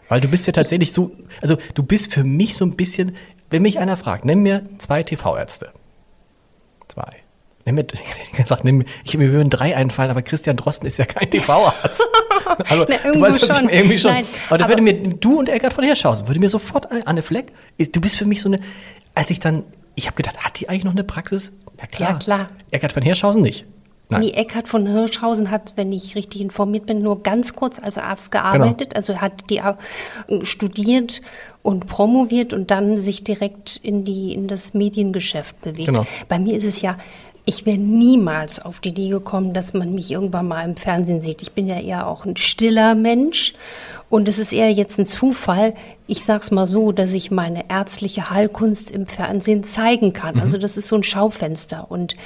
Weil 0.08 0.22
du 0.22 0.28
bist 0.28 0.46
ja 0.46 0.52
tatsächlich 0.54 0.92
so, 0.92 1.10
also 1.42 1.58
du 1.74 1.82
bist 1.82 2.14
für 2.14 2.24
mich 2.24 2.56
so 2.56 2.64
ein 2.64 2.76
bisschen, 2.76 3.14
wenn 3.50 3.62
mich 3.62 3.78
einer 3.78 3.98
fragt, 3.98 4.24
nenn 4.24 4.40
mir 4.40 4.64
zwei 4.78 5.02
TV-Ärzte. 5.02 5.72
Zwei. 6.88 7.16
Nimm 7.66 7.74
mir, 7.74 7.84
gesagt, 8.36 8.64
nimm, 8.64 8.84
ich, 9.04 9.18
mir 9.18 9.32
würden 9.32 9.50
drei 9.50 9.76
einfallen, 9.76 10.10
aber 10.10 10.22
Christian 10.22 10.56
Drosten 10.56 10.86
ist 10.86 10.96
ja 10.96 11.04
kein 11.04 11.30
TV-Arzt. 11.30 12.08
Also, 12.68 12.86
Na, 12.88 13.12
du 13.12 13.20
weißt, 13.20 13.42
was 13.42 13.60
ich 13.60 13.70
irgendwie 13.70 13.98
schon. 13.98 14.10
Nein, 14.10 14.26
aber 14.48 14.58
da 14.58 14.68
würde 14.68 14.82
mir, 14.82 14.94
du 14.94 15.38
und 15.38 15.48
Eckart 15.48 15.72
von 15.72 15.84
Hirschhausen, 15.84 16.26
würde 16.26 16.40
mir 16.40 16.48
sofort 16.48 16.88
Anne 17.06 17.22
Fleck, 17.22 17.52
du 17.78 18.00
bist 18.00 18.16
für 18.16 18.24
mich 18.24 18.40
so 18.40 18.48
eine, 18.48 18.60
als 19.14 19.30
ich 19.30 19.40
dann, 19.40 19.64
ich 19.94 20.06
habe 20.06 20.16
gedacht, 20.16 20.38
hat 20.38 20.60
die 20.60 20.68
eigentlich 20.68 20.84
noch 20.84 20.92
eine 20.92 21.04
Praxis? 21.04 21.52
Ja 21.78 21.86
klar. 21.86 22.10
Ja, 22.10 22.18
klar. 22.18 22.48
Eckart 22.70 22.92
von 22.92 23.02
Hirschhausen 23.02 23.42
nicht. 23.42 23.64
Nein. 24.10 24.22
Nee, 24.22 24.30
Eckhard 24.30 24.68
von 24.68 24.86
Hirschhausen 24.86 25.50
hat, 25.50 25.74
wenn 25.76 25.92
ich 25.92 26.16
richtig 26.16 26.40
informiert 26.40 26.86
bin, 26.86 27.02
nur 27.02 27.22
ganz 27.22 27.54
kurz 27.54 27.78
als 27.78 27.98
Arzt 27.98 28.30
gearbeitet. 28.30 28.90
Genau. 28.90 28.96
Also 28.96 29.12
er 29.14 29.20
hat 29.20 29.50
die 29.50 29.58
äh, 29.58 29.74
studiert 30.44 31.20
und 31.62 31.86
promoviert 31.86 32.54
und 32.54 32.70
dann 32.70 32.96
sich 32.98 33.22
direkt 33.22 33.76
in 33.82 34.06
die 34.06 34.32
in 34.32 34.48
das 34.48 34.72
Mediengeschäft 34.72 35.60
bewegt. 35.60 35.88
Genau. 35.88 36.06
Bei 36.28 36.38
mir 36.38 36.56
ist 36.56 36.64
es 36.64 36.80
ja, 36.80 36.96
ich 37.48 37.64
wäre 37.64 37.78
niemals 37.78 38.60
auf 38.60 38.78
die 38.78 38.90
Idee 38.90 39.08
gekommen, 39.08 39.54
dass 39.54 39.72
man 39.72 39.94
mich 39.94 40.10
irgendwann 40.10 40.48
mal 40.48 40.64
im 40.66 40.76
Fernsehen 40.76 41.22
sieht. 41.22 41.40
Ich 41.40 41.52
bin 41.52 41.66
ja 41.66 41.80
eher 41.80 42.06
auch 42.06 42.26
ein 42.26 42.36
stiller 42.36 42.94
Mensch 42.94 43.54
und 44.10 44.28
es 44.28 44.38
ist 44.38 44.52
eher 44.52 44.70
jetzt 44.70 44.98
ein 44.98 45.06
Zufall. 45.06 45.72
Ich 46.06 46.24
sag's 46.24 46.50
mal 46.50 46.66
so, 46.66 46.92
dass 46.92 47.10
ich 47.12 47.30
meine 47.30 47.70
ärztliche 47.70 48.28
Heilkunst 48.28 48.90
im 48.90 49.06
Fernsehen 49.06 49.64
zeigen 49.64 50.12
kann. 50.12 50.34
Mhm. 50.34 50.42
Also 50.42 50.58
das 50.58 50.76
ist 50.76 50.88
so 50.88 50.96
ein 50.96 51.02
Schaufenster 51.02 51.90
und 51.90 52.16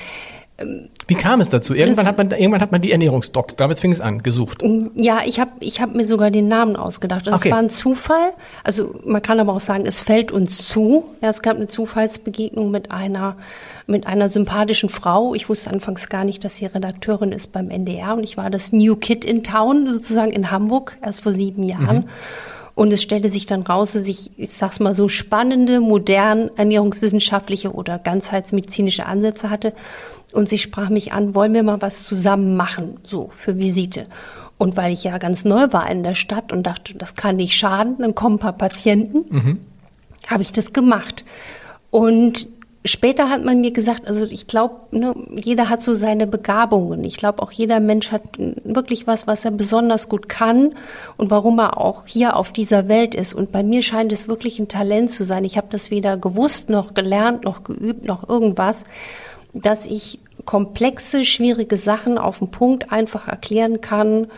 wie 1.06 1.14
kam 1.14 1.40
es 1.40 1.50
dazu? 1.50 1.74
Irgendwann 1.74 2.06
hat 2.06 2.16
man, 2.16 2.30
irgendwann 2.30 2.60
hat 2.60 2.72
man 2.72 2.80
die 2.80 2.92
Ernährungsdoc, 2.92 3.56
damit 3.56 3.78
fing 3.78 3.92
es 3.92 4.00
an, 4.00 4.22
gesucht. 4.22 4.62
Ja, 4.94 5.20
ich 5.24 5.40
habe 5.40 5.50
ich 5.60 5.80
hab 5.80 5.94
mir 5.94 6.06
sogar 6.06 6.30
den 6.30 6.48
Namen 6.48 6.76
ausgedacht. 6.76 7.26
Das 7.26 7.34
okay. 7.34 7.50
war 7.50 7.58
ein 7.58 7.68
Zufall. 7.68 8.32
Also 8.64 8.94
man 9.04 9.20
kann 9.20 9.40
aber 9.40 9.52
auch 9.52 9.60
sagen, 9.60 9.84
es 9.86 10.02
fällt 10.02 10.32
uns 10.32 10.66
zu. 10.66 11.04
Ja, 11.20 11.30
es 11.30 11.42
gab 11.42 11.56
eine 11.56 11.66
Zufallsbegegnung 11.66 12.70
mit 12.70 12.90
einer, 12.90 13.36
mit 13.86 14.06
einer 14.06 14.28
sympathischen 14.28 14.88
Frau. 14.88 15.34
Ich 15.34 15.48
wusste 15.48 15.70
anfangs 15.70 16.08
gar 16.08 16.24
nicht, 16.24 16.44
dass 16.44 16.56
sie 16.56 16.66
Redakteurin 16.66 17.32
ist 17.32 17.52
beim 17.52 17.70
NDR 17.70 18.14
und 18.14 18.22
ich 18.22 18.36
war 18.36 18.50
das 18.50 18.72
New 18.72 18.96
Kid 18.96 19.24
in 19.24 19.42
Town, 19.42 19.88
sozusagen 19.88 20.32
in 20.32 20.50
Hamburg, 20.50 20.96
erst 21.02 21.20
vor 21.20 21.32
sieben 21.32 21.62
Jahren. 21.62 21.96
Mhm. 21.96 22.08
Und 22.74 22.92
es 22.92 23.02
stellte 23.02 23.30
sich 23.30 23.44
dann 23.46 23.62
raus, 23.62 23.92
dass 23.92 24.08
ich, 24.08 24.30
ich 24.38 24.52
sag's 24.52 24.80
mal 24.80 24.94
so, 24.94 25.08
spannende, 25.08 25.80
modern 25.80 26.50
ernährungswissenschaftliche 26.56 27.72
oder 27.72 27.98
ganzheitsmedizinische 27.98 29.04
Ansätze 29.04 29.50
hatte. 29.50 29.74
Und 30.32 30.48
sie 30.48 30.58
sprach 30.58 30.88
mich 30.88 31.12
an, 31.12 31.34
wollen 31.34 31.54
wir 31.54 31.62
mal 31.62 31.82
was 31.82 32.04
zusammen 32.04 32.56
machen, 32.56 32.98
so 33.02 33.28
für 33.32 33.58
Visite. 33.58 34.06
Und 34.58 34.76
weil 34.76 34.92
ich 34.92 35.04
ja 35.04 35.18
ganz 35.18 35.44
neu 35.44 35.72
war 35.72 35.90
in 35.90 36.02
der 36.02 36.14
Stadt 36.14 36.52
und 36.52 36.62
dachte, 36.62 36.94
das 36.94 37.14
kann 37.14 37.36
nicht 37.36 37.56
schaden, 37.56 37.96
dann 37.98 38.14
kommen 38.14 38.36
ein 38.36 38.40
paar 38.40 38.52
Patienten, 38.52 39.24
mhm. 39.28 39.58
habe 40.28 40.42
ich 40.42 40.52
das 40.52 40.72
gemacht. 40.72 41.24
Und 41.90 42.48
später 42.84 43.28
hat 43.28 43.44
man 43.44 43.60
mir 43.60 43.72
gesagt, 43.72 44.08
also 44.08 44.24
ich 44.24 44.46
glaube, 44.46 44.76
ne, 44.90 45.14
jeder 45.34 45.68
hat 45.68 45.82
so 45.82 45.94
seine 45.94 46.26
Begabungen. 46.26 47.04
Ich 47.04 47.16
glaube, 47.16 47.42
auch 47.42 47.52
jeder 47.52 47.80
Mensch 47.80 48.12
hat 48.12 48.22
wirklich 48.38 49.06
was, 49.06 49.26
was 49.26 49.44
er 49.44 49.50
besonders 49.50 50.08
gut 50.08 50.28
kann 50.28 50.74
und 51.16 51.30
warum 51.30 51.58
er 51.58 51.78
auch 51.78 52.06
hier 52.06 52.36
auf 52.36 52.52
dieser 52.52 52.88
Welt 52.88 53.14
ist. 53.14 53.34
Und 53.34 53.52
bei 53.52 53.62
mir 53.62 53.82
scheint 53.82 54.12
es 54.12 54.28
wirklich 54.28 54.58
ein 54.58 54.68
Talent 54.68 55.10
zu 55.10 55.24
sein. 55.24 55.44
Ich 55.44 55.56
habe 55.56 55.68
das 55.70 55.90
weder 55.90 56.16
gewusst, 56.16 56.70
noch 56.70 56.94
gelernt, 56.94 57.44
noch 57.44 57.64
geübt, 57.64 58.06
noch 58.06 58.28
irgendwas 58.28 58.84
dass 59.54 59.86
ich 59.86 60.18
komplexe, 60.44 61.24
schwierige 61.24 61.76
Sachen 61.76 62.18
auf 62.18 62.38
den 62.38 62.50
Punkt 62.50 62.92
einfach 62.92 63.28
erklären 63.28 63.80
kann. 63.80 64.28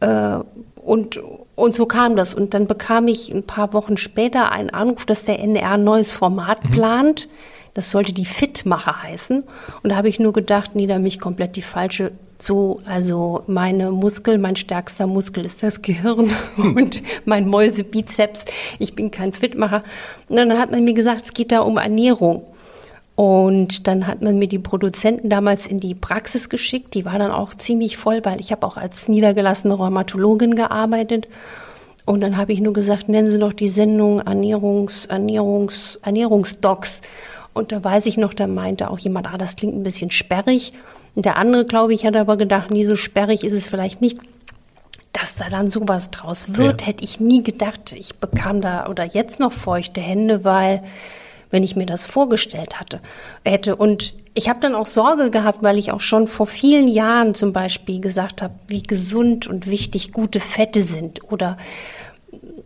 Äh, 0.00 0.38
und, 0.76 1.20
und 1.54 1.74
so 1.74 1.86
kam 1.86 2.16
das. 2.16 2.34
Und 2.34 2.54
dann 2.54 2.66
bekam 2.66 3.08
ich 3.08 3.32
ein 3.32 3.44
paar 3.44 3.72
Wochen 3.72 3.96
später 3.96 4.52
einen 4.52 4.70
Anruf, 4.70 5.06
dass 5.06 5.24
der 5.24 5.40
NR 5.40 5.72
ein 5.72 5.84
neues 5.84 6.12
Format 6.12 6.64
mhm. 6.64 6.70
plant. 6.70 7.28
Das 7.74 7.90
sollte 7.90 8.12
die 8.12 8.24
Fitmacher 8.24 9.02
heißen. 9.02 9.44
Und 9.82 9.90
da 9.90 9.96
habe 9.96 10.08
ich 10.08 10.18
nur 10.18 10.32
gedacht, 10.32 10.70
nee, 10.74 10.86
da 10.86 10.98
mich 10.98 11.18
komplett 11.18 11.56
die 11.56 11.62
falsche 11.62 12.12
so, 12.38 12.80
also 12.84 13.44
meine 13.46 13.90
Muskel, 13.90 14.38
mein 14.38 14.56
stärkster 14.56 15.06
Muskel 15.06 15.46
ist 15.46 15.62
das 15.62 15.82
Gehirn 15.82 16.30
und 16.56 17.02
mein 17.24 17.48
Mäusebizeps. 17.48 18.44
Ich 18.78 18.94
bin 18.94 19.10
kein 19.10 19.32
Fitmacher. 19.32 19.82
Und 20.28 20.36
dann 20.36 20.58
hat 20.58 20.70
man 20.70 20.84
mir 20.84 20.94
gesagt, 20.94 21.22
es 21.24 21.32
geht 21.32 21.52
da 21.52 21.60
um 21.60 21.78
Ernährung. 21.78 22.44
Und 23.16 23.86
dann 23.86 24.06
hat 24.06 24.20
man 24.20 24.38
mir 24.38 24.46
die 24.46 24.58
Produzenten 24.58 25.30
damals 25.30 25.66
in 25.66 25.80
die 25.80 25.94
Praxis 25.94 26.50
geschickt. 26.50 26.92
Die 26.92 27.06
war 27.06 27.18
dann 27.18 27.30
auch 27.30 27.54
ziemlich 27.54 27.96
voll, 27.96 28.22
weil 28.24 28.40
ich 28.40 28.52
habe 28.52 28.66
auch 28.66 28.76
als 28.76 29.08
niedergelassene 29.08 29.72
Rheumatologin 29.72 30.54
gearbeitet. 30.54 31.26
Und 32.04 32.20
dann 32.20 32.36
habe 32.36 32.52
ich 32.52 32.60
nur 32.60 32.74
gesagt, 32.74 33.08
nennen 33.08 33.28
Sie 33.28 33.38
doch 33.38 33.54
die 33.54 33.68
Sendung 33.68 34.20
Ernährungs, 34.20 35.06
Ernährungs, 35.06 35.98
Ernährungsdocs. 36.02 37.00
Und 37.54 37.72
da 37.72 37.82
weiß 37.82 38.04
ich 38.04 38.18
noch, 38.18 38.34
da 38.34 38.46
meinte 38.46 38.90
auch 38.90 38.98
jemand, 38.98 39.32
ah, 39.32 39.38
das 39.38 39.56
klingt 39.56 39.74
ein 39.74 39.82
bisschen 39.82 40.10
sperrig. 40.10 40.74
Und 41.14 41.24
der 41.24 41.38
andere, 41.38 41.64
glaube 41.64 41.94
ich, 41.94 42.04
hat 42.04 42.16
aber 42.16 42.36
gedacht, 42.36 42.70
nie 42.70 42.84
so 42.84 42.96
sperrig 42.96 43.44
ist 43.44 43.54
es 43.54 43.66
vielleicht 43.66 44.02
nicht. 44.02 44.18
Dass 45.14 45.36
da 45.36 45.48
dann 45.48 45.70
sowas 45.70 46.10
draus 46.10 46.56
wird, 46.56 46.82
ja. 46.82 46.88
hätte 46.88 47.02
ich 47.02 47.18
nie 47.18 47.42
gedacht. 47.42 47.94
Ich 47.98 48.16
bekam 48.16 48.60
da 48.60 48.88
oder 48.88 49.04
jetzt 49.04 49.40
noch 49.40 49.52
feuchte 49.52 50.02
Hände, 50.02 50.44
weil 50.44 50.82
wenn 51.50 51.62
ich 51.62 51.76
mir 51.76 51.86
das 51.86 52.06
vorgestellt 52.06 52.80
hatte, 52.80 53.00
hätte. 53.44 53.76
Und 53.76 54.14
ich 54.34 54.48
habe 54.48 54.60
dann 54.60 54.74
auch 54.74 54.86
Sorge 54.86 55.30
gehabt, 55.30 55.62
weil 55.62 55.78
ich 55.78 55.92
auch 55.92 56.00
schon 56.00 56.26
vor 56.26 56.46
vielen 56.46 56.88
Jahren 56.88 57.34
zum 57.34 57.52
Beispiel 57.52 58.00
gesagt 58.00 58.42
habe, 58.42 58.54
wie 58.68 58.82
gesund 58.82 59.46
und 59.46 59.66
wichtig 59.66 60.12
gute 60.12 60.40
Fette 60.40 60.82
sind 60.82 61.30
oder 61.30 61.56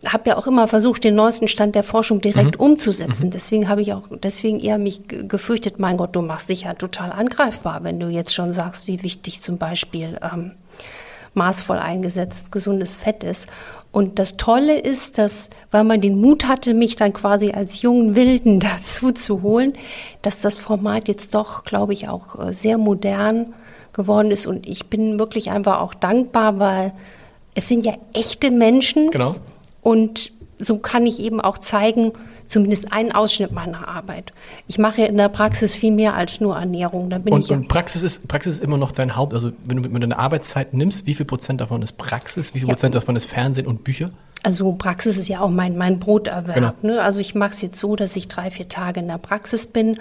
habe 0.07 0.31
ja 0.31 0.37
auch 0.37 0.47
immer 0.47 0.67
versucht, 0.67 1.05
den 1.05 1.15
neuesten 1.15 1.49
Stand 1.49 1.75
der 1.75 1.83
Forschung 1.83 2.21
direkt 2.21 2.59
mhm. 2.59 2.65
umzusetzen. 2.65 3.27
Mhm. 3.27 3.31
Deswegen 3.33 3.69
habe 3.69 3.83
ich 3.83 3.93
auch 3.93 4.05
deswegen 4.23 4.59
eher 4.59 4.79
mich 4.79 5.03
gefürchtet, 5.07 5.79
mein 5.79 5.97
Gott, 5.97 6.17
du 6.17 6.23
machst 6.23 6.49
dich 6.49 6.63
ja 6.63 6.75
total 6.75 7.13
angreifbar, 7.13 7.85
wenn 7.85 8.01
du 8.01 8.09
jetzt 8.09 8.35
schon 8.35 8.53
sagst, 8.53 8.87
wie 8.87 9.03
wichtig 9.03 9.41
zum 9.43 9.59
Beispiel 9.59 10.19
ähm, 10.23 10.53
maßvoll 11.35 11.79
eingesetzt 11.79 12.51
gesundes 12.51 12.97
Fett 12.97 13.25
ist. 13.25 13.49
Und 13.93 14.19
das 14.19 14.37
Tolle 14.37 14.79
ist, 14.79 15.19
dass, 15.19 15.51
weil 15.71 15.85
man 15.85 16.01
den 16.01 16.21
Mut 16.21 16.47
hatte, 16.47 16.75
mich 16.75 16.97
dann 16.97 17.13
quasi 17.13 17.51
als 17.51 17.83
jungen 17.83 18.15
Wilden 18.15 18.61
dazu 18.61 19.13
zu 19.13 19.43
holen, 19.43 19.75
dass 20.23 20.39
das 20.39 20.59
Format 20.59 21.09
jetzt 21.09 21.35
doch, 21.35 21.65
glaube 21.65 21.93
ich, 21.93 22.09
auch 22.09 22.39
äh, 22.39 22.53
sehr 22.53 22.79
modern 22.79 23.55
geworden 23.93 24.31
ist. 24.31 24.47
Und 24.47 24.69
ich 24.69 24.87
bin 24.87 25.19
wirklich 25.19 25.51
einfach 25.51 25.81
auch 25.81 25.95
dankbar, 25.95 26.59
weil 26.59 26.93
es 27.55 27.69
sind 27.69 27.85
ja 27.85 27.95
echte 28.13 28.51
Menschen. 28.51 29.11
Genau. 29.11 29.35
Und 29.83 30.33
so 30.61 30.79
kann 30.79 31.07
ich 31.07 31.21
eben 31.21 31.41
auch 31.41 31.59
zeigen, 31.59 32.13
zumindest 32.47 32.93
einen 32.93 33.13
Ausschnitt 33.13 33.53
meiner 33.53 33.89
Arbeit. 33.89 34.33
Ich 34.69 34.79
mache 34.79 35.03
in 35.03 35.17
der 35.17 35.29
Praxis 35.29 35.75
viel 35.75 35.93
mehr 35.93 36.15
als 36.15 36.41
nur 36.41 36.57
Ernährung. 36.57 37.11
Da 37.11 37.19
bin 37.19 37.33
und, 37.33 37.45
ich 37.45 37.51
und 37.51 37.69
Praxis, 37.69 38.03
ist, 38.03 38.29
Praxis 38.29 38.57
ist 38.57 38.65
immer 38.65 38.77
noch 38.77 38.93
dein 38.93 39.17
Haupt, 39.17 39.35
also 39.35 39.53
wenn 39.67 39.83
du, 39.83 39.89
du 39.89 39.99
deine 39.99 40.19
Arbeitszeit 40.19 40.75
nimmst, 40.75 41.07
wie 41.07 41.15
viel 41.15 41.27
Prozent 41.27 41.61
davon 41.61 41.83
ist 41.83 41.93
Praxis, 41.93 42.55
wie 42.55 42.61
viel 42.61 42.69
ja. 42.69 42.75
Prozent 42.75 42.95
davon 42.95 43.17
ist 43.17 43.25
Fernsehen 43.25 43.67
und 43.67 43.85
Bücher? 43.85 44.11
Also 44.43 44.73
Praxis 44.73 45.19
ist 45.19 45.29
ja 45.29 45.41
auch 45.41 45.51
mein, 45.51 45.77
mein 45.77 45.99
Broterwerb. 45.99 46.55
Genau. 46.55 46.73
Ne? 46.83 47.03
Also 47.03 47.19
ich 47.19 47.35
mache 47.35 47.51
es 47.51 47.61
jetzt 47.61 47.79
so, 47.79 47.95
dass 47.95 48.17
ich 48.17 48.29
drei, 48.29 48.51
vier 48.51 48.69
Tage 48.69 49.01
in 49.01 49.09
der 49.09 49.19
Praxis 49.19 49.67
bin 49.67 49.99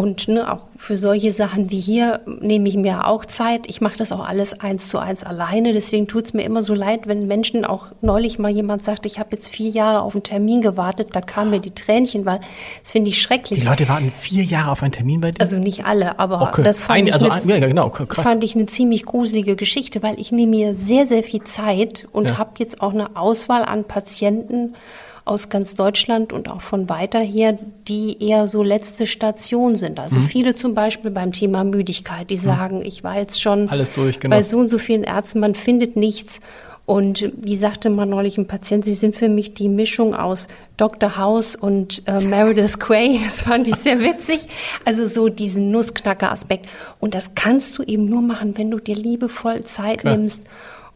und 0.00 0.28
ne, 0.28 0.50
auch 0.50 0.62
für 0.76 0.96
solche 0.96 1.30
Sachen 1.30 1.70
wie 1.70 1.78
hier 1.78 2.20
nehme 2.24 2.70
ich 2.70 2.74
mir 2.74 3.06
auch 3.06 3.26
Zeit. 3.26 3.68
Ich 3.68 3.82
mache 3.82 3.98
das 3.98 4.12
auch 4.12 4.26
alles 4.26 4.58
eins 4.58 4.88
zu 4.88 4.98
eins 4.98 5.24
alleine. 5.24 5.74
Deswegen 5.74 6.08
tut 6.08 6.24
es 6.24 6.32
mir 6.32 6.40
immer 6.40 6.62
so 6.62 6.72
leid, 6.72 7.06
wenn 7.06 7.26
Menschen 7.26 7.66
auch 7.66 7.88
neulich 8.00 8.38
mal 8.38 8.50
jemand 8.50 8.82
sagt, 8.82 9.04
ich 9.04 9.18
habe 9.18 9.32
jetzt 9.32 9.48
vier 9.50 9.68
Jahre 9.68 10.00
auf 10.00 10.14
einen 10.14 10.22
Termin 10.22 10.62
gewartet, 10.62 11.08
da 11.12 11.20
kamen 11.20 11.50
mir 11.50 11.60
die 11.60 11.72
Tränchen, 11.72 12.24
weil 12.24 12.40
das 12.82 12.92
finde 12.92 13.10
ich 13.10 13.20
schrecklich. 13.20 13.60
Die 13.60 13.66
Leute 13.66 13.90
warten 13.90 14.10
vier 14.10 14.42
Jahre 14.42 14.70
auf 14.70 14.82
einen 14.82 14.92
Termin 14.92 15.20
bei 15.20 15.32
dir? 15.32 15.42
Also 15.42 15.58
nicht 15.58 15.84
alle, 15.84 16.18
aber 16.18 16.40
okay. 16.40 16.62
das 16.62 16.84
fand, 16.84 17.00
ein, 17.00 17.06
ich 17.08 17.12
also 17.12 17.28
eine, 17.28 17.58
ja, 17.58 17.66
genau, 17.66 17.90
krass. 17.90 18.24
fand 18.24 18.42
ich 18.42 18.54
eine 18.54 18.64
ziemlich 18.64 19.04
gruselige 19.04 19.54
Geschichte, 19.54 20.02
weil 20.02 20.18
ich 20.18 20.32
nehme 20.32 20.56
mir 20.56 20.74
sehr, 20.74 21.06
sehr 21.06 21.22
viel 21.22 21.44
Zeit 21.44 22.08
und 22.10 22.24
ja. 22.24 22.38
habe 22.38 22.52
jetzt 22.56 22.80
auch 22.80 22.94
eine 22.94 23.16
Auswahl 23.16 23.66
an 23.66 23.84
Patienten 23.84 24.76
aus 25.24 25.48
ganz 25.48 25.74
Deutschland 25.74 26.32
und 26.32 26.48
auch 26.48 26.60
von 26.60 26.88
weiter 26.88 27.20
her, 27.20 27.58
die 27.88 28.22
eher 28.26 28.48
so 28.48 28.62
letzte 28.62 29.06
Station 29.06 29.76
sind. 29.76 30.00
Also 30.00 30.18
mhm. 30.18 30.24
viele 30.24 30.54
zum 30.54 30.74
Beispiel 30.74 31.10
beim 31.10 31.32
Thema 31.32 31.64
Müdigkeit, 31.64 32.30
die 32.30 32.36
mhm. 32.36 32.40
sagen, 32.40 32.82
ich 32.84 33.04
war 33.04 33.18
jetzt 33.18 33.40
schon 33.40 33.68
Alles 33.68 33.92
durch, 33.92 34.20
genau. 34.20 34.36
bei 34.36 34.42
so 34.42 34.58
und 34.58 34.68
so 34.68 34.78
vielen 34.78 35.04
Ärzten, 35.04 35.40
man 35.40 35.54
findet 35.54 35.96
nichts. 35.96 36.40
Und 36.86 37.30
wie 37.36 37.54
sagte 37.54 37.88
mal 37.88 38.04
neulich 38.04 38.36
ein 38.36 38.48
Patient, 38.48 38.84
sie 38.84 38.94
sind 38.94 39.14
für 39.14 39.28
mich 39.28 39.54
die 39.54 39.68
Mischung 39.68 40.12
aus 40.12 40.48
Dr. 40.76 41.16
House 41.16 41.54
und 41.54 42.02
äh, 42.06 42.18
Meredith 42.20 42.78
Quay. 42.80 43.20
Das 43.24 43.42
fand 43.42 43.68
ich 43.68 43.76
sehr 43.76 44.00
witzig. 44.00 44.48
Also 44.84 45.06
so 45.06 45.28
diesen 45.28 45.70
Nussknacker-Aspekt. 45.70 46.66
Und 46.98 47.14
das 47.14 47.36
kannst 47.36 47.78
du 47.78 47.84
eben 47.84 48.06
nur 48.06 48.22
machen, 48.22 48.58
wenn 48.58 48.72
du 48.72 48.80
dir 48.80 48.96
liebevoll 48.96 49.62
Zeit 49.62 49.98
Klar. 49.98 50.16
nimmst. 50.16 50.42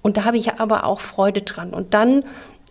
Und 0.03 0.17
da 0.17 0.25
habe 0.25 0.37
ich 0.37 0.55
aber 0.55 0.85
auch 0.85 1.01
Freude 1.01 1.43
dran. 1.43 1.71
Und 1.71 1.95
dann 1.95 2.25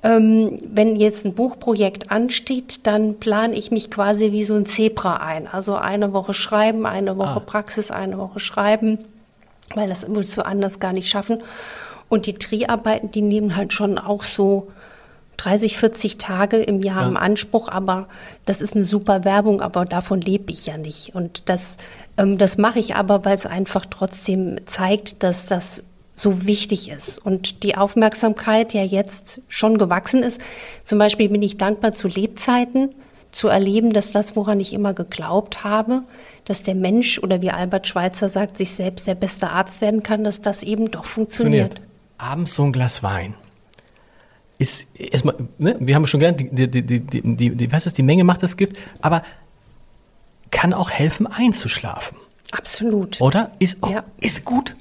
ähm, 0.04 0.58
wenn 0.68 0.98
jetzt 0.98 1.26
ein 1.26 1.34
Buchprojekt 1.34 2.12
ansteht, 2.12 2.86
dann 2.86 3.20
plane 3.20 3.56
ich 3.56 3.72
mich 3.72 3.90
quasi 3.90 4.32
wie 4.34 4.44
so 4.44 4.54
ein 4.54 4.66
Zebra 4.66 5.18
ein. 5.18 5.48
Also 5.48 5.76
eine 5.76 6.12
Woche 6.12 6.34
schreiben, 6.34 6.86
eine 6.86 7.18
Woche 7.18 7.38
ah. 7.38 7.40
Praxis, 7.40 7.90
eine 7.90 8.18
Woche 8.18 8.40
schreiben, 8.40 9.00
weil 9.76 9.88
das 9.88 10.08
würdest 10.10 10.38
du 10.38 10.46
anders 10.46 10.80
gar 10.80 10.92
nicht 10.92 11.10
schaffen. 11.10 11.42
Und 12.10 12.26
die 12.26 12.38
Dreharbeiten, 12.38 13.12
die 13.12 13.22
nehmen 13.22 13.56
halt 13.56 13.72
schon 13.72 13.98
auch 13.98 14.24
so 14.24 14.68
30, 15.38 15.78
40 15.78 16.18
Tage 16.18 16.58
im 16.58 16.82
Jahr 16.82 17.04
ja. 17.04 17.08
im 17.08 17.18
Anspruch, 17.18 17.70
aber 17.70 18.08
das 18.46 18.62
ist 18.62 18.76
eine 18.76 18.86
super 18.86 19.24
Werbung, 19.24 19.62
aber 19.62 19.86
davon 19.86 20.22
lebe 20.22 20.52
ich 20.52 20.66
ja 20.66 20.78
nicht. 20.78 21.16
Und 21.16 21.50
das, 21.50 21.78
ähm, 22.18 22.38
das 22.38 22.58
mache 22.58 22.80
ich 22.80 22.96
aber, 22.96 23.24
weil 23.24 23.36
es 23.36 23.46
einfach 23.46 23.86
trotzdem 23.90 24.58
zeigt, 24.66 25.24
dass 25.24 25.46
das 25.46 25.82
so 26.16 26.46
wichtig 26.46 26.90
ist 26.90 27.18
und 27.18 27.64
die 27.64 27.76
Aufmerksamkeit 27.76 28.74
ja 28.74 28.84
jetzt 28.84 29.42
schon 29.48 29.78
gewachsen 29.78 30.22
ist. 30.22 30.40
Zum 30.84 31.00
Beispiel 31.00 31.30
bin 31.30 31.42
ich 31.42 31.58
dankbar 31.58 31.94
zu 31.94 32.08
Lebzeiten, 32.08 32.94
zu 33.32 33.48
erleben, 33.48 33.92
dass 33.92 34.12
das, 34.12 34.36
woran 34.36 34.60
ich 34.60 34.74
immer 34.74 34.94
geglaubt 34.94 35.64
habe, 35.64 36.04
dass 36.46 36.62
der 36.62 36.76
Mensch 36.76 37.18
oder 37.18 37.42
wie 37.42 37.50
Albert 37.50 37.88
Schweitzer 37.88 38.30
sagt, 38.30 38.58
sich 38.58 38.72
selbst 38.72 39.08
der 39.08 39.16
beste 39.16 39.50
Arzt 39.50 39.82
werden 39.82 40.04
kann, 40.04 40.24
dass 40.24 40.42
das 40.42 40.62
eben 40.62 40.92
doch 40.92 41.06
funktioniert. 41.06 41.74
funktioniert 41.74 41.94
abends 42.24 42.56
so 42.56 42.64
ein 42.64 42.72
Glas 42.72 43.04
Wein 43.04 43.36
ist 44.60 44.98
erstmal, 44.98 45.36
ne, 45.58 45.76
wir 45.80 45.96
haben 45.96 46.08
schon 46.08 46.20
gelernt, 46.22 46.40
die, 46.40 46.68
die, 46.70 46.82
die, 46.86 47.02
die, 47.02 47.56
die, 47.56 47.72
was 47.72 47.86
ist, 47.86 47.98
die 47.98 48.04
Menge 48.04 48.24
macht 48.24 48.44
das 48.44 48.56
Gift, 48.56 48.78
aber 49.02 49.24
kann 50.52 50.74
auch 50.74 50.90
helfen, 50.90 51.28
einzuschlafen. 51.28 52.18
Absolut. 52.52 53.20
Oder? 53.20 53.52
Ist, 53.60 53.78
oh, 53.82 53.90
ja. 53.90 54.04
ist 54.22 54.46
gut. 54.46 54.74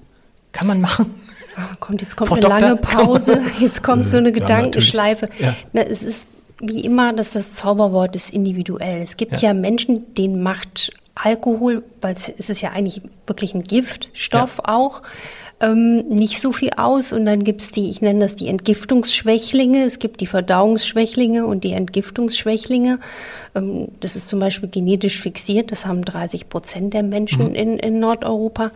Kann 0.53 0.67
man 0.67 0.81
machen. 0.81 1.15
Oh, 1.57 1.77
kommt, 1.81 2.01
jetzt 2.01 2.17
kommt 2.17 2.29
Frau 2.29 2.37
eine 2.37 2.43
Doktor, 2.49 2.61
lange 2.61 2.77
Pause, 2.77 3.41
jetzt 3.61 3.83
kommt 3.83 4.09
so 4.09 4.17
eine 4.17 4.33
Gedankenschleife. 4.33 5.29
Ja, 5.39 5.55
Na, 5.73 5.83
es 5.83 6.03
ist 6.03 6.29
wie 6.61 6.81
immer, 6.81 7.13
dass 7.13 7.33
das 7.33 7.53
Zauberwort 7.55 8.15
ist 8.15 8.31
individuell. 8.31 9.03
Es 9.03 9.17
gibt 9.17 9.33
ja, 9.33 9.49
ja 9.49 9.55
Menschen, 9.55 10.15
denen 10.15 10.43
macht 10.43 10.93
Alkohol, 11.15 11.83
weil 12.01 12.15
es 12.15 12.29
ist 12.29 12.61
ja 12.61 12.71
eigentlich 12.71 13.03
wirklich 13.27 13.55
ein 13.55 13.65
Giftstoff 13.65 14.61
auch, 14.65 15.03
ähm, 15.61 16.09
nicht 16.09 16.41
so 16.41 16.53
viel 16.53 16.71
aus. 16.77 17.13
Und 17.13 17.27
dann 17.27 17.45
gibt's 17.45 17.71
die, 17.71 17.91
ich 17.91 18.01
nenne 18.01 18.21
das 18.21 18.37
die 18.37 18.49
Entgiftungsschwächlinge. 18.49 19.85
Es 19.85 19.99
gibt 19.99 20.21
die 20.21 20.27
Verdauungsschwächlinge 20.27 21.47
und 21.47 21.65
die 21.65 21.73
Entgiftungsschwächlinge. 21.73 22.99
Ähm, 23.55 23.89
das 24.01 24.17
ist 24.17 24.29
zum 24.29 24.39
Beispiel 24.39 24.69
genetisch 24.69 25.21
fixiert. 25.21 25.71
Das 25.73 25.85
haben 25.85 26.05
30 26.05 26.49
Prozent 26.49 26.95
der 26.95 27.03
Menschen 27.03 27.51
mhm. 27.51 27.55
in, 27.55 27.79
in 27.79 27.99
Nordeuropa. 27.99 28.73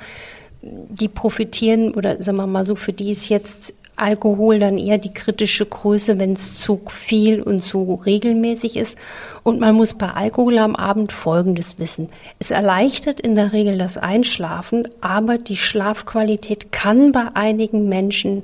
Die 0.63 1.09
profitieren 1.09 1.93
oder 1.95 2.23
sagen 2.23 2.39
wir 2.39 2.47
mal 2.47 2.67
so, 2.67 2.77
für 2.77 2.93
die 2.93 3.13
ist 3.13 3.29
jetzt 3.29 3.75
Alkohol 3.97 4.59
dann 4.59 4.79
eher 4.79 4.99
die 4.99 5.13
kritische 5.13 5.65
Größe, 5.65 6.19
wenn 6.19 6.35
es 6.35 6.59
zu 6.59 6.83
viel 6.89 7.41
und 7.41 7.61
zu 7.61 7.95
regelmäßig 7.95 8.77
ist. 8.77 8.99
Und 9.43 9.59
man 9.59 9.75
muss 9.75 9.95
bei 9.95 10.09
Alkohol 10.09 10.59
am 10.59 10.77
Abend 10.77 11.13
Folgendes 11.13 11.79
wissen. 11.79 12.09
Es 12.39 12.51
erleichtert 12.51 13.21
in 13.21 13.35
der 13.35 13.53
Regel 13.53 13.79
das 13.79 13.97
Einschlafen, 13.97 14.89
aber 15.01 15.39
die 15.39 15.57
Schlafqualität 15.57 16.73
kann 16.73 17.13
bei 17.13 17.29
einigen 17.35 17.89
Menschen 17.89 18.43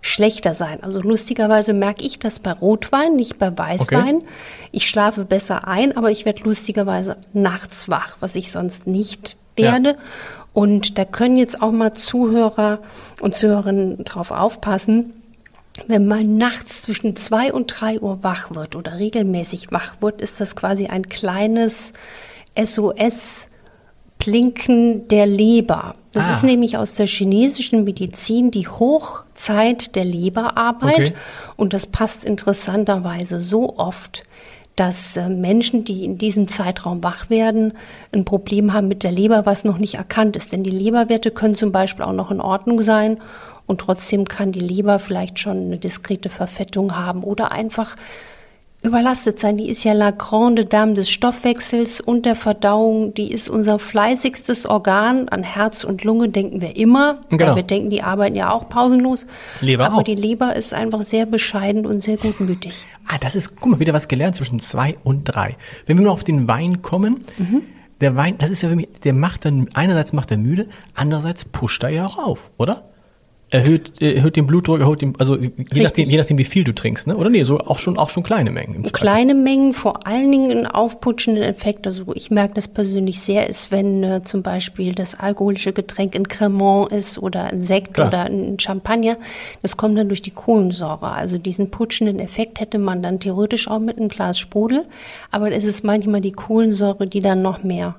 schlechter 0.00 0.54
sein. 0.54 0.82
Also 0.82 1.00
lustigerweise 1.00 1.72
merke 1.72 2.04
ich 2.04 2.18
das 2.18 2.38
bei 2.38 2.52
Rotwein, 2.52 3.16
nicht 3.16 3.38
bei 3.38 3.56
Weißwein. 3.56 4.16
Okay. 4.16 4.26
Ich 4.70 4.88
schlafe 4.88 5.24
besser 5.24 5.66
ein, 5.66 5.96
aber 5.96 6.10
ich 6.10 6.24
werde 6.24 6.42
lustigerweise 6.42 7.16
nachts 7.32 7.88
wach, 7.88 8.16
was 8.20 8.36
ich 8.36 8.50
sonst 8.50 8.86
nicht 8.86 9.36
werde. 9.56 9.90
Ja. 9.90 9.96
Und 10.54 10.96
da 10.96 11.04
können 11.04 11.36
jetzt 11.36 11.60
auch 11.60 11.72
mal 11.72 11.92
Zuhörer 11.92 12.78
und 13.20 13.34
Zuhörerinnen 13.34 14.04
drauf 14.04 14.30
aufpassen. 14.30 15.12
Wenn 15.88 16.06
man 16.06 16.38
nachts 16.38 16.82
zwischen 16.82 17.16
zwei 17.16 17.52
und 17.52 17.66
drei 17.66 18.00
Uhr 18.00 18.22
wach 18.22 18.54
wird 18.54 18.76
oder 18.76 18.98
regelmäßig 18.98 19.72
wach 19.72 19.96
wird, 20.00 20.20
ist 20.20 20.40
das 20.40 20.54
quasi 20.54 20.86
ein 20.86 21.08
kleines 21.08 21.92
SOS 22.56 23.48
Blinken 24.18 25.08
der 25.08 25.26
Leber. 25.26 25.96
Das 26.12 26.26
ah. 26.26 26.32
ist 26.32 26.44
nämlich 26.44 26.78
aus 26.78 26.92
der 26.92 27.08
chinesischen 27.08 27.82
Medizin 27.82 28.52
die 28.52 28.68
Hochzeit 28.68 29.96
der 29.96 30.04
Leberarbeit. 30.04 30.94
Okay. 30.94 31.14
Und 31.56 31.72
das 31.72 31.86
passt 31.86 32.24
interessanterweise 32.24 33.40
so 33.40 33.76
oft 33.76 34.22
dass 34.76 35.16
äh, 35.16 35.28
Menschen, 35.28 35.84
die 35.84 36.04
in 36.04 36.18
diesem 36.18 36.48
Zeitraum 36.48 37.02
wach 37.02 37.30
werden, 37.30 37.74
ein 38.12 38.24
Problem 38.24 38.72
haben 38.72 38.88
mit 38.88 39.02
der 39.04 39.12
Leber, 39.12 39.46
was 39.46 39.64
noch 39.64 39.78
nicht 39.78 39.94
erkannt 39.94 40.36
ist. 40.36 40.52
Denn 40.52 40.64
die 40.64 40.70
Leberwerte 40.70 41.30
können 41.30 41.54
zum 41.54 41.72
Beispiel 41.72 42.04
auch 42.04 42.12
noch 42.12 42.30
in 42.30 42.40
Ordnung 42.40 42.80
sein 42.80 43.18
und 43.66 43.80
trotzdem 43.80 44.24
kann 44.24 44.52
die 44.52 44.60
Leber 44.60 44.98
vielleicht 44.98 45.38
schon 45.38 45.56
eine 45.56 45.78
diskrete 45.78 46.28
Verfettung 46.28 46.96
haben 46.96 47.22
oder 47.22 47.52
einfach 47.52 47.96
überlastet 48.84 49.40
sein. 49.40 49.56
Die 49.56 49.68
ist 49.68 49.82
ja 49.82 49.92
la 49.92 50.10
grande 50.10 50.64
dame 50.64 50.94
des 50.94 51.10
Stoffwechsels 51.10 52.00
und 52.00 52.26
der 52.26 52.36
Verdauung. 52.36 53.14
Die 53.14 53.32
ist 53.32 53.48
unser 53.48 53.78
fleißigstes 53.78 54.66
Organ. 54.66 55.28
An 55.30 55.42
Herz 55.42 55.84
und 55.84 56.04
Lunge 56.04 56.28
denken 56.28 56.60
wir 56.60 56.76
immer. 56.76 57.16
Genau. 57.30 57.46
Weil 57.46 57.56
wir 57.56 57.62
denken, 57.62 57.90
die 57.90 58.02
arbeiten 58.02 58.36
ja 58.36 58.52
auch 58.52 58.68
pausenlos. 58.68 59.26
Leber 59.60 59.86
Aber 59.86 59.96
auch. 59.96 60.02
die 60.02 60.14
Leber 60.14 60.54
ist 60.54 60.74
einfach 60.74 61.02
sehr 61.02 61.26
bescheiden 61.26 61.86
und 61.86 62.00
sehr 62.00 62.18
gutmütig. 62.18 62.86
Ah, 63.08 63.18
das 63.18 63.34
ist, 63.34 63.56
guck 63.56 63.70
mal, 63.72 63.80
wieder 63.80 63.92
was 63.92 64.08
gelernt 64.08 64.36
zwischen 64.36 64.60
zwei 64.60 64.96
und 65.02 65.24
drei. 65.24 65.56
Wenn 65.86 65.98
wir 65.98 66.04
nur 66.04 66.12
auf 66.12 66.24
den 66.24 66.46
Wein 66.48 66.82
kommen, 66.82 67.24
mhm. 67.38 67.62
der 68.00 68.16
Wein, 68.16 68.36
das 68.38 68.50
ist 68.50 68.62
ja 68.62 68.68
für 68.68 68.76
mich, 68.76 68.88
der 69.02 69.12
macht 69.12 69.44
dann, 69.44 69.68
einerseits 69.74 70.12
macht 70.12 70.30
er 70.30 70.36
müde, 70.36 70.68
andererseits 70.94 71.44
pusht 71.44 71.82
er 71.82 71.90
ja 71.90 72.06
auch 72.06 72.18
auf, 72.18 72.50
oder? 72.56 72.93
Erhöht, 73.54 74.02
erhöht 74.02 74.34
den 74.34 74.48
Blutdruck, 74.48 74.80
erhöht 74.80 75.00
den, 75.00 75.14
also 75.18 75.36
je 75.36 75.82
nachdem, 75.82 76.10
je 76.10 76.18
nachdem, 76.18 76.38
wie 76.38 76.44
viel 76.44 76.64
du 76.64 76.74
trinkst, 76.74 77.06
ne? 77.06 77.16
Oder 77.16 77.30
nee, 77.30 77.44
so 77.44 77.60
auch 77.60 77.78
schon, 77.78 77.96
auch 77.96 78.10
schon 78.10 78.24
kleine 78.24 78.50
Mengen. 78.50 78.82
kleine 78.92 79.34
Mengen, 79.34 79.72
vor 79.74 80.06
allen 80.08 80.32
Dingen 80.32 80.50
einen 80.50 80.66
aufputschenden 80.66 81.44
Effekt. 81.44 81.86
Also 81.86 82.04
ich 82.14 82.32
merke 82.32 82.54
das 82.54 82.66
persönlich 82.66 83.20
sehr, 83.20 83.48
ist, 83.48 83.70
wenn 83.70 84.02
äh, 84.02 84.22
zum 84.22 84.42
Beispiel 84.42 84.92
das 84.92 85.18
alkoholische 85.18 85.72
Getränk 85.72 86.16
ein 86.16 86.26
Cremant 86.26 86.90
ist 86.90 87.18
oder 87.18 87.44
ein 87.44 87.60
Sekt 87.60 87.94
Klar. 87.94 88.08
oder 88.08 88.24
ein 88.24 88.58
Champagner. 88.58 89.18
Das 89.62 89.76
kommt 89.76 89.96
dann 89.96 90.08
durch 90.08 90.22
die 90.22 90.32
Kohlensäure. 90.32 91.12
Also 91.12 91.38
diesen 91.38 91.70
putschenden 91.70 92.18
Effekt 92.18 92.58
hätte 92.58 92.78
man 92.78 93.02
dann 93.02 93.20
theoretisch 93.20 93.68
auch 93.68 93.78
mit 93.78 93.98
einem 93.98 94.08
Glas 94.08 94.38
Sprudel. 94.38 94.84
Aber 95.30 95.52
es 95.52 95.64
ist 95.64 95.84
manchmal 95.84 96.20
die 96.20 96.32
Kohlensäure, 96.32 97.06
die 97.06 97.20
dann 97.20 97.40
noch 97.40 97.62
mehr 97.62 97.94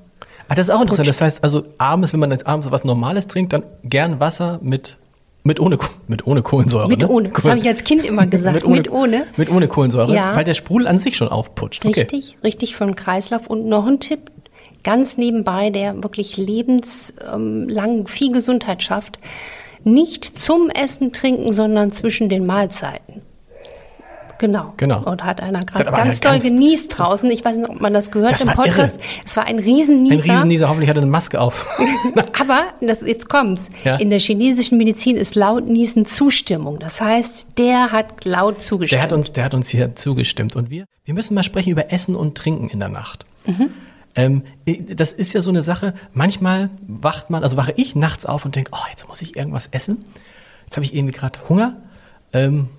Ah, 0.47 0.53
das 0.53 0.69
ist 0.69 0.75
auch 0.75 0.81
interessant. 0.81 1.07
Das 1.07 1.21
heißt 1.21 1.43
also 1.43 1.63
abends, 1.77 2.13
wenn 2.13 2.19
man 2.19 2.31
jetzt 2.31 2.45
abends 2.45 2.69
was 2.69 2.83
Normales 2.83 3.27
trinkt, 3.27 3.53
dann 3.53 3.65
gern 3.83 4.19
Wasser 4.19 4.59
mit 4.61 4.97
mit 5.45 5.59
ohne, 5.59 5.77
mit 6.07 6.25
ohne 6.25 6.41
Kohlensäure. 6.41 6.87
Mit 6.87 6.99
ne? 6.99 7.07
ohne. 7.07 7.29
Das 7.29 7.47
habe 7.47 7.59
ich 7.59 7.67
als 7.67 7.83
Kind 7.83 8.03
immer 8.03 8.25
gesagt. 8.27 8.55
mit, 8.55 8.65
ohne, 8.65 8.77
mit 8.77 8.91
ohne. 8.91 9.23
Mit 9.37 9.49
ohne 9.49 9.67
Kohlensäure. 9.67 10.13
Ja. 10.13 10.35
Weil 10.35 10.43
der 10.43 10.55
Sprudel 10.55 10.87
an 10.87 10.97
sich 10.97 11.15
schon 11.15 11.27
aufputscht. 11.27 11.85
Okay. 11.85 12.01
Richtig, 12.01 12.37
richtig 12.43 12.75
von 12.75 12.95
Kreislauf. 12.95 13.47
Und 13.47 13.67
noch 13.67 13.85
ein 13.85 13.99
Tipp, 13.99 14.31
ganz 14.83 15.17
nebenbei, 15.17 15.69
der 15.69 16.03
wirklich 16.03 16.35
lebenslang 16.37 18.07
viel 18.07 18.31
Gesundheit 18.31 18.81
schafft. 18.81 19.19
Nicht 19.83 20.39
zum 20.39 20.69
Essen 20.69 21.13
trinken, 21.13 21.51
sondern 21.51 21.91
zwischen 21.91 22.27
den 22.27 22.47
Mahlzeiten. 22.47 23.21
Genau. 24.37 24.73
genau. 24.77 25.03
Und 25.03 25.23
hat 25.23 25.41
einer 25.41 25.61
gerade 25.61 25.89
ganz 25.91 26.19
doll 26.19 26.39
genießt 26.39 26.97
draußen. 26.97 27.29
Ich 27.31 27.45
weiß 27.45 27.57
nicht, 27.57 27.69
ob 27.69 27.79
man 27.79 27.93
das 27.93 28.11
gehört 28.11 28.33
das 28.33 28.41
im 28.41 28.49
Podcast. 28.49 28.99
Es 29.23 29.37
war 29.37 29.45
ein 29.45 29.59
Riesennieser. 29.59 30.23
Ein 30.23 30.31
Riesennieser, 30.31 30.69
hoffentlich 30.69 30.89
hat 30.89 30.97
er 30.97 31.03
eine 31.03 31.11
Maske 31.11 31.39
auf. 31.39 31.65
Aber, 32.39 32.65
das, 32.81 33.01
jetzt 33.01 33.29
kommt's. 33.29 33.69
Ja. 33.83 33.95
In 33.95 34.09
der 34.09 34.19
chinesischen 34.19 34.77
Medizin 34.77 35.15
ist 35.15 35.35
laut 35.35 35.67
Niesen 35.67 36.05
Zustimmung. 36.05 36.79
Das 36.79 36.99
heißt, 36.99 37.47
der 37.57 37.91
hat 37.91 38.25
laut 38.25 38.61
zugestimmt. 38.61 38.99
Der 38.99 39.03
hat 39.03 39.13
uns, 39.13 39.31
der 39.33 39.45
hat 39.45 39.53
uns 39.53 39.69
hier 39.69 39.95
zugestimmt. 39.95 40.55
Und 40.55 40.69
wir, 40.69 40.85
wir 41.05 41.13
müssen 41.13 41.33
mal 41.33 41.43
sprechen 41.43 41.69
über 41.69 41.91
Essen 41.91 42.15
und 42.15 42.37
Trinken 42.37 42.69
in 42.69 42.79
der 42.79 42.89
Nacht. 42.89 43.25
Mhm. 43.45 43.69
Ähm, 44.15 44.43
das 44.65 45.11
ist 45.11 45.33
ja 45.33 45.41
so 45.41 45.49
eine 45.49 45.61
Sache, 45.61 45.93
manchmal 46.13 46.69
wacht 46.87 47.29
man, 47.29 47.43
also 47.43 47.57
wache 47.57 47.73
ich 47.75 47.95
nachts 47.95 48.25
auf 48.25 48.45
und 48.45 48.55
denke, 48.55 48.71
oh, 48.73 48.85
jetzt 48.89 49.07
muss 49.09 49.21
ich 49.21 49.35
irgendwas 49.35 49.67
essen. 49.67 50.05
Jetzt 50.65 50.77
habe 50.77 50.85
ich 50.85 50.95
irgendwie 50.95 51.13
gerade 51.13 51.39
Hunger. 51.49 51.75
Ähm, 52.31 52.69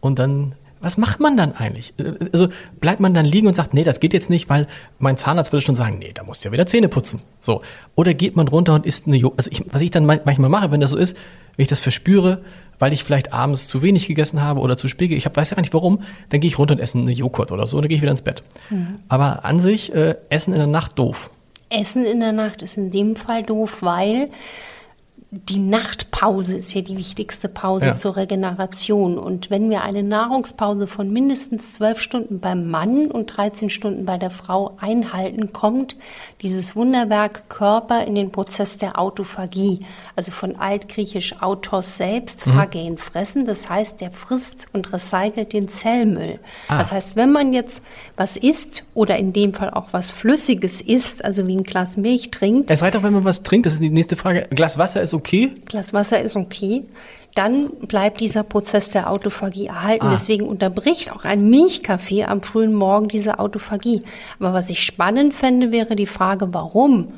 und 0.00 0.18
dann 0.18 0.54
was 0.80 0.96
macht 0.96 1.20
man 1.20 1.36
dann 1.36 1.52
eigentlich? 1.52 1.92
Also 2.32 2.48
bleibt 2.80 3.00
man 3.00 3.12
dann 3.12 3.26
liegen 3.26 3.46
und 3.46 3.54
sagt, 3.54 3.74
nee, 3.74 3.84
das 3.84 4.00
geht 4.00 4.14
jetzt 4.14 4.30
nicht, 4.30 4.48
weil 4.48 4.66
mein 4.98 5.18
Zahnarzt 5.18 5.52
würde 5.52 5.64
schon 5.64 5.74
sagen, 5.74 5.98
nee, 5.98 6.12
da 6.14 6.24
musst 6.24 6.44
du 6.44 6.48
ja 6.48 6.52
wieder 6.52 6.66
Zähne 6.66 6.88
putzen. 6.88 7.20
So. 7.38 7.60
Oder 7.96 8.14
geht 8.14 8.34
man 8.34 8.48
runter 8.48 8.74
und 8.74 8.86
isst 8.86 9.06
eine 9.06 9.16
Joghurt. 9.16 9.38
Also 9.38 9.50
ich, 9.50 9.62
was 9.70 9.82
ich 9.82 9.90
dann 9.90 10.06
manchmal 10.06 10.48
mache, 10.48 10.70
wenn 10.70 10.80
das 10.80 10.92
so 10.92 10.96
ist, 10.96 11.16
wenn 11.56 11.64
ich 11.64 11.68
das 11.68 11.80
verspüre, 11.80 12.42
weil 12.78 12.94
ich 12.94 13.04
vielleicht 13.04 13.32
abends 13.32 13.68
zu 13.68 13.82
wenig 13.82 14.06
gegessen 14.06 14.40
habe 14.40 14.60
oder 14.60 14.78
zu 14.78 14.88
spät, 14.88 15.10
ich 15.10 15.26
hab, 15.26 15.36
weiß 15.36 15.50
ja 15.50 15.56
gar 15.56 15.60
nicht 15.60 15.74
warum, 15.74 16.02
dann 16.30 16.40
gehe 16.40 16.48
ich 16.48 16.58
runter 16.58 16.74
und 16.74 16.80
esse 16.80 16.96
eine 16.96 17.12
Joghurt 17.12 17.52
oder 17.52 17.66
so 17.66 17.76
und 17.76 17.82
dann 17.82 17.88
gehe 17.88 17.96
ich 17.96 18.02
wieder 18.02 18.12
ins 18.12 18.22
Bett. 18.22 18.42
Mhm. 18.70 19.00
Aber 19.08 19.44
an 19.44 19.60
sich, 19.60 19.94
äh, 19.94 20.16
Essen 20.30 20.52
in 20.52 20.58
der 20.58 20.66
Nacht 20.66 20.98
doof. 20.98 21.30
Essen 21.68 22.06
in 22.06 22.20
der 22.20 22.32
Nacht 22.32 22.62
ist 22.62 22.78
in 22.78 22.90
dem 22.90 23.16
Fall 23.16 23.42
doof, 23.42 23.82
weil 23.82 24.30
die 25.32 25.60
Nachtpause 25.60 26.56
ist 26.56 26.74
ja 26.74 26.80
die 26.80 26.96
wichtigste 26.96 27.48
Pause 27.48 27.86
ja. 27.86 27.94
zur 27.94 28.16
Regeneration. 28.16 29.16
Und 29.16 29.48
wenn 29.48 29.70
wir 29.70 29.82
eine 29.82 30.02
Nahrungspause 30.02 30.88
von 30.88 31.12
mindestens 31.12 31.72
zwölf 31.74 32.00
Stunden 32.00 32.40
beim 32.40 32.68
Mann 32.68 33.12
und 33.12 33.26
13 33.26 33.70
Stunden 33.70 34.04
bei 34.04 34.18
der 34.18 34.30
Frau 34.30 34.76
einhalten, 34.80 35.52
kommt 35.52 35.94
dieses 36.42 36.76
Wunderwerk 36.76 37.48
Körper 37.48 38.04
in 38.04 38.14
den 38.14 38.30
Prozess 38.30 38.76
der 38.76 38.98
Autophagie. 38.98 39.80
Also 40.16 40.32
von 40.32 40.56
altgriechisch 40.56 41.40
Autos 41.40 41.96
selbst, 41.96 42.46
mhm. 42.46 42.52
Phagen, 42.52 42.98
fressen. 42.98 43.46
Das 43.46 43.68
heißt, 43.70 44.00
der 44.00 44.10
frisst 44.10 44.66
und 44.72 44.92
recycelt 44.92 45.52
den 45.52 45.68
Zellmüll. 45.68 46.38
Ah. 46.68 46.78
Das 46.78 46.92
heißt, 46.92 47.16
wenn 47.16 47.32
man 47.32 47.52
jetzt 47.52 47.82
was 48.16 48.36
isst 48.36 48.84
oder 48.94 49.16
in 49.16 49.32
dem 49.32 49.54
Fall 49.54 49.70
auch 49.70 49.88
was 49.92 50.10
Flüssiges 50.10 50.80
isst, 50.80 51.24
also 51.24 51.46
wie 51.46 51.56
ein 51.56 51.64
Glas 51.64 51.96
Milch 51.96 52.30
trinkt. 52.30 52.70
Es 52.70 52.82
reicht 52.82 52.96
auch, 52.96 53.02
wenn 53.02 53.12
man 53.12 53.24
was 53.24 53.42
trinkt. 53.42 53.66
Das 53.66 53.74
ist 53.74 53.82
die 53.82 53.90
nächste 53.90 54.16
Frage. 54.16 54.48
Ein 54.50 54.56
Glas 54.56 54.76
Wasser 54.76 55.00
ist 55.00 55.14
okay 55.14 55.30
okay? 55.30 55.52
Glas 55.66 55.92
Wasser 55.92 56.20
ist 56.20 56.36
okay. 56.36 56.84
Dann 57.36 57.70
bleibt 57.86 58.20
dieser 58.20 58.42
Prozess 58.42 58.90
der 58.90 59.08
Autophagie 59.08 59.66
erhalten. 59.66 60.06
Ah. 60.06 60.10
Deswegen 60.10 60.48
unterbricht 60.48 61.12
auch 61.12 61.24
ein 61.24 61.48
Milchkaffee 61.48 62.24
am 62.24 62.42
frühen 62.42 62.74
Morgen 62.74 63.06
diese 63.06 63.38
Autophagie. 63.38 64.02
Aber 64.40 64.52
was 64.52 64.68
ich 64.68 64.82
spannend 64.82 65.32
fände, 65.32 65.70
wäre 65.70 65.94
die 65.94 66.08
Frage, 66.08 66.29
warum 66.38 67.08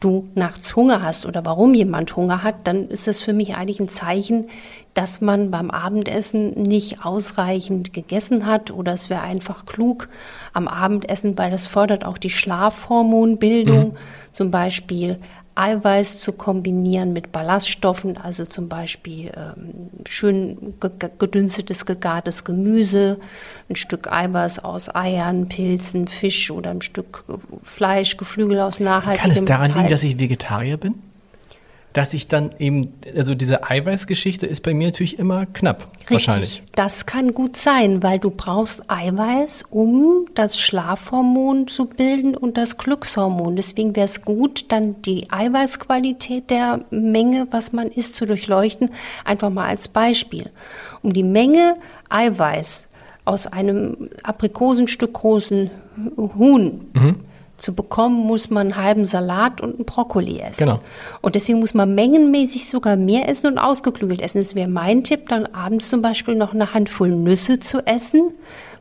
du 0.00 0.28
nachts 0.34 0.76
Hunger 0.76 1.02
hast 1.02 1.26
oder 1.26 1.44
warum 1.44 1.74
jemand 1.74 2.14
Hunger 2.16 2.42
hat, 2.42 2.66
dann 2.66 2.88
ist 2.88 3.08
es 3.08 3.22
für 3.22 3.32
mich 3.32 3.56
eigentlich 3.56 3.80
ein 3.80 3.88
Zeichen, 3.88 4.48
dass 4.94 5.20
man 5.20 5.50
beim 5.50 5.70
Abendessen 5.70 6.52
nicht 6.62 7.04
ausreichend 7.04 7.92
gegessen 7.92 8.46
hat 8.46 8.70
oder 8.70 8.92
es 8.92 9.10
wäre 9.10 9.22
einfach 9.22 9.66
klug 9.66 10.08
am 10.52 10.68
Abendessen, 10.68 11.36
weil 11.38 11.50
das 11.50 11.66
fördert 11.66 12.04
auch 12.04 12.18
die 12.18 12.30
Schlafhormonbildung, 12.30 13.88
mhm. 13.88 13.96
zum 14.32 14.50
Beispiel 14.50 15.18
Eiweiß 15.56 16.18
zu 16.18 16.32
kombinieren 16.32 17.12
mit 17.12 17.32
Ballaststoffen, 17.32 18.16
also 18.16 18.44
zum 18.44 18.68
Beispiel 18.68 19.32
ähm, 19.36 19.90
schön 20.06 20.74
gedünstetes, 21.18 21.86
gegartes 21.86 22.44
Gemüse, 22.44 23.18
ein 23.68 23.76
Stück 23.76 24.12
Eiweiß 24.12 24.60
aus 24.60 24.94
Eiern, 24.94 25.48
Pilzen, 25.48 26.06
Fisch 26.06 26.50
oder 26.50 26.70
ein 26.70 26.82
Stück 26.82 27.24
Fleisch, 27.62 28.16
Geflügel 28.16 28.60
aus 28.60 28.80
nachhaltigem 28.80 29.22
Kann 29.22 29.30
es 29.30 29.44
daran 29.44 29.72
liegen, 29.72 29.88
dass 29.88 30.02
ich 30.02 30.18
Vegetarier 30.18 30.76
bin? 30.76 30.94
Dass 31.96 32.12
ich 32.12 32.28
dann 32.28 32.50
eben, 32.58 32.92
also 33.16 33.34
diese 33.34 33.64
Eiweißgeschichte 33.64 34.44
ist 34.44 34.60
bei 34.62 34.74
mir 34.74 34.88
natürlich 34.88 35.18
immer 35.18 35.46
knapp, 35.46 35.88
Richtig. 35.92 36.10
wahrscheinlich. 36.10 36.62
Das 36.74 37.06
kann 37.06 37.32
gut 37.32 37.56
sein, 37.56 38.02
weil 38.02 38.18
du 38.18 38.28
brauchst 38.28 38.90
Eiweiß, 38.90 39.64
um 39.70 40.26
das 40.34 40.60
Schlafhormon 40.60 41.68
zu 41.68 41.86
bilden 41.86 42.36
und 42.36 42.58
das 42.58 42.76
Glückshormon. 42.76 43.56
Deswegen 43.56 43.96
wäre 43.96 44.04
es 44.04 44.20
gut, 44.20 44.66
dann 44.68 45.00
die 45.00 45.30
Eiweißqualität 45.30 46.50
der 46.50 46.84
Menge, 46.90 47.48
was 47.50 47.72
man 47.72 47.90
isst, 47.90 48.14
zu 48.14 48.26
durchleuchten. 48.26 48.90
Einfach 49.24 49.48
mal 49.48 49.66
als 49.66 49.88
Beispiel. 49.88 50.50
Um 51.00 51.14
die 51.14 51.22
Menge 51.22 51.76
Eiweiß 52.10 52.88
aus 53.24 53.46
einem 53.46 54.10
Aprikosenstück 54.22 55.14
großen 55.14 55.70
Huhn 56.18 56.90
mhm 56.92 57.20
zu 57.56 57.74
bekommen, 57.74 58.26
muss 58.26 58.50
man 58.50 58.72
einen 58.72 58.76
halben 58.76 59.04
Salat 59.04 59.60
und 59.60 59.76
einen 59.76 59.84
Brokkoli 59.84 60.38
essen. 60.38 60.64
Genau. 60.64 60.78
Und 61.22 61.34
deswegen 61.34 61.60
muss 61.60 61.74
man 61.74 61.94
mengenmäßig 61.94 62.68
sogar 62.68 62.96
mehr 62.96 63.28
essen 63.28 63.46
und 63.48 63.58
ausgeklügelt 63.58 64.20
essen. 64.20 64.38
Das 64.40 64.54
wäre 64.54 64.68
mein 64.68 65.04
Tipp, 65.04 65.28
dann 65.28 65.46
abends 65.46 65.88
zum 65.88 66.02
Beispiel 66.02 66.34
noch 66.34 66.52
eine 66.52 66.74
Handvoll 66.74 67.10
Nüsse 67.10 67.60
zu 67.60 67.86
essen, 67.86 68.32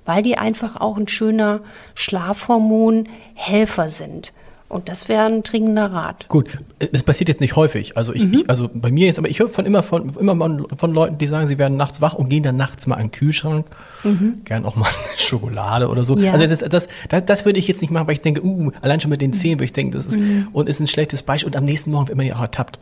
weil 0.05 0.23
die 0.23 0.37
einfach 0.37 0.79
auch 0.79 0.97
ein 0.97 1.07
schöner 1.07 1.61
Schlafhormonhelfer 1.95 3.89
sind. 3.89 4.33
Und 4.67 4.89
das 4.89 5.07
wäre 5.09 5.25
ein 5.25 5.43
dringender 5.43 5.91
Rat. 5.91 6.27
Gut, 6.27 6.57
es 6.79 7.03
passiert 7.03 7.29
jetzt 7.29 7.39
nicht 7.39 7.55
häufig. 7.55 7.95
Also 7.97 8.13
ich, 8.13 8.25
mhm. 8.25 8.33
ich 8.33 8.49
also 8.49 8.67
bei 8.73 8.91
mir 8.91 9.05
jetzt, 9.05 9.19
aber 9.19 9.29
ich 9.29 9.39
höre 9.39 9.47
von 9.47 9.65
immer 9.65 9.83
von 9.83 10.09
immer 10.15 10.65
von 10.75 10.93
Leuten, 10.93 11.19
die 11.19 11.27
sagen, 11.27 11.45
sie 11.45 11.59
werden 11.59 11.77
nachts 11.77 12.01
wach 12.01 12.15
und 12.15 12.29
gehen 12.29 12.41
dann 12.41 12.57
nachts 12.57 12.87
mal 12.87 12.95
an 12.95 13.03
den 13.03 13.11
Kühlschrank, 13.11 13.67
mhm. 14.03 14.41
gern 14.43 14.65
auch 14.65 14.75
mal 14.75 14.89
Schokolade 15.17 15.87
oder 15.87 16.03
so. 16.03 16.17
Ja. 16.17 16.33
Also 16.33 16.47
das, 16.47 16.59
das, 16.59 16.87
das, 17.09 17.25
das, 17.25 17.45
würde 17.45 17.59
ich 17.59 17.67
jetzt 17.67 17.81
nicht 17.81 17.91
machen, 17.91 18.07
weil 18.07 18.15
ich 18.15 18.21
denke, 18.21 18.43
uh, 18.43 18.71
allein 18.81 18.99
schon 18.99 19.11
mit 19.11 19.21
den 19.21 19.33
Zähnen 19.33 19.59
würde 19.59 19.65
ich 19.65 19.73
denken, 19.73 19.93
das 19.93 20.07
ist 20.07 20.17
mhm. 20.17 20.47
und 20.51 20.67
ist 20.67 20.79
ein 20.79 20.87
schlechtes 20.87 21.21
Beispiel. 21.21 21.47
Und 21.47 21.55
am 21.55 21.65
nächsten 21.65 21.91
Morgen 21.91 22.07
wird 22.07 22.17
man 22.17 22.25
ja 22.25 22.35
auch 22.35 22.41
ertappt. 22.41 22.79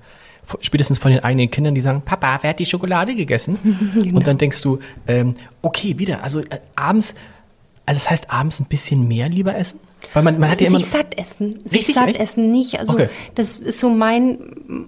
Spätestens 0.61 0.99
von 0.99 1.11
den 1.11 1.23
eigenen 1.23 1.49
Kindern, 1.49 1.75
die 1.75 1.81
sagen, 1.81 2.01
Papa, 2.01 2.39
wer 2.41 2.51
hat 2.51 2.59
die 2.59 2.65
Schokolade 2.65 3.15
gegessen? 3.15 3.91
genau. 3.93 4.17
Und 4.17 4.27
dann 4.27 4.37
denkst 4.37 4.61
du, 4.61 4.79
ähm, 5.07 5.35
okay, 5.61 5.97
wieder, 5.97 6.23
also 6.23 6.39
äh, 6.39 6.59
abends 6.75 7.15
also 7.85 7.99
das 7.99 8.09
heißt 8.09 8.31
abends 8.31 8.59
ein 8.59 8.65
bisschen 8.65 9.07
mehr 9.07 9.29
lieber 9.29 9.55
essen? 9.55 9.79
Weil 10.13 10.23
man, 10.23 10.39
man 10.39 10.49
hat 10.49 10.61
ja 10.61 10.67
immer 10.67 10.79
sich 10.79 10.89
satt 10.89 11.17
essen, 11.17 11.59
sich 11.63 11.87
satt 11.87 12.09
echt? 12.09 12.19
essen 12.19 12.51
nicht. 12.51 12.79
Also 12.79 12.93
okay. 12.93 13.09
das 13.35 13.57
ist 13.57 13.79
so 13.79 13.89
mein 13.89 14.39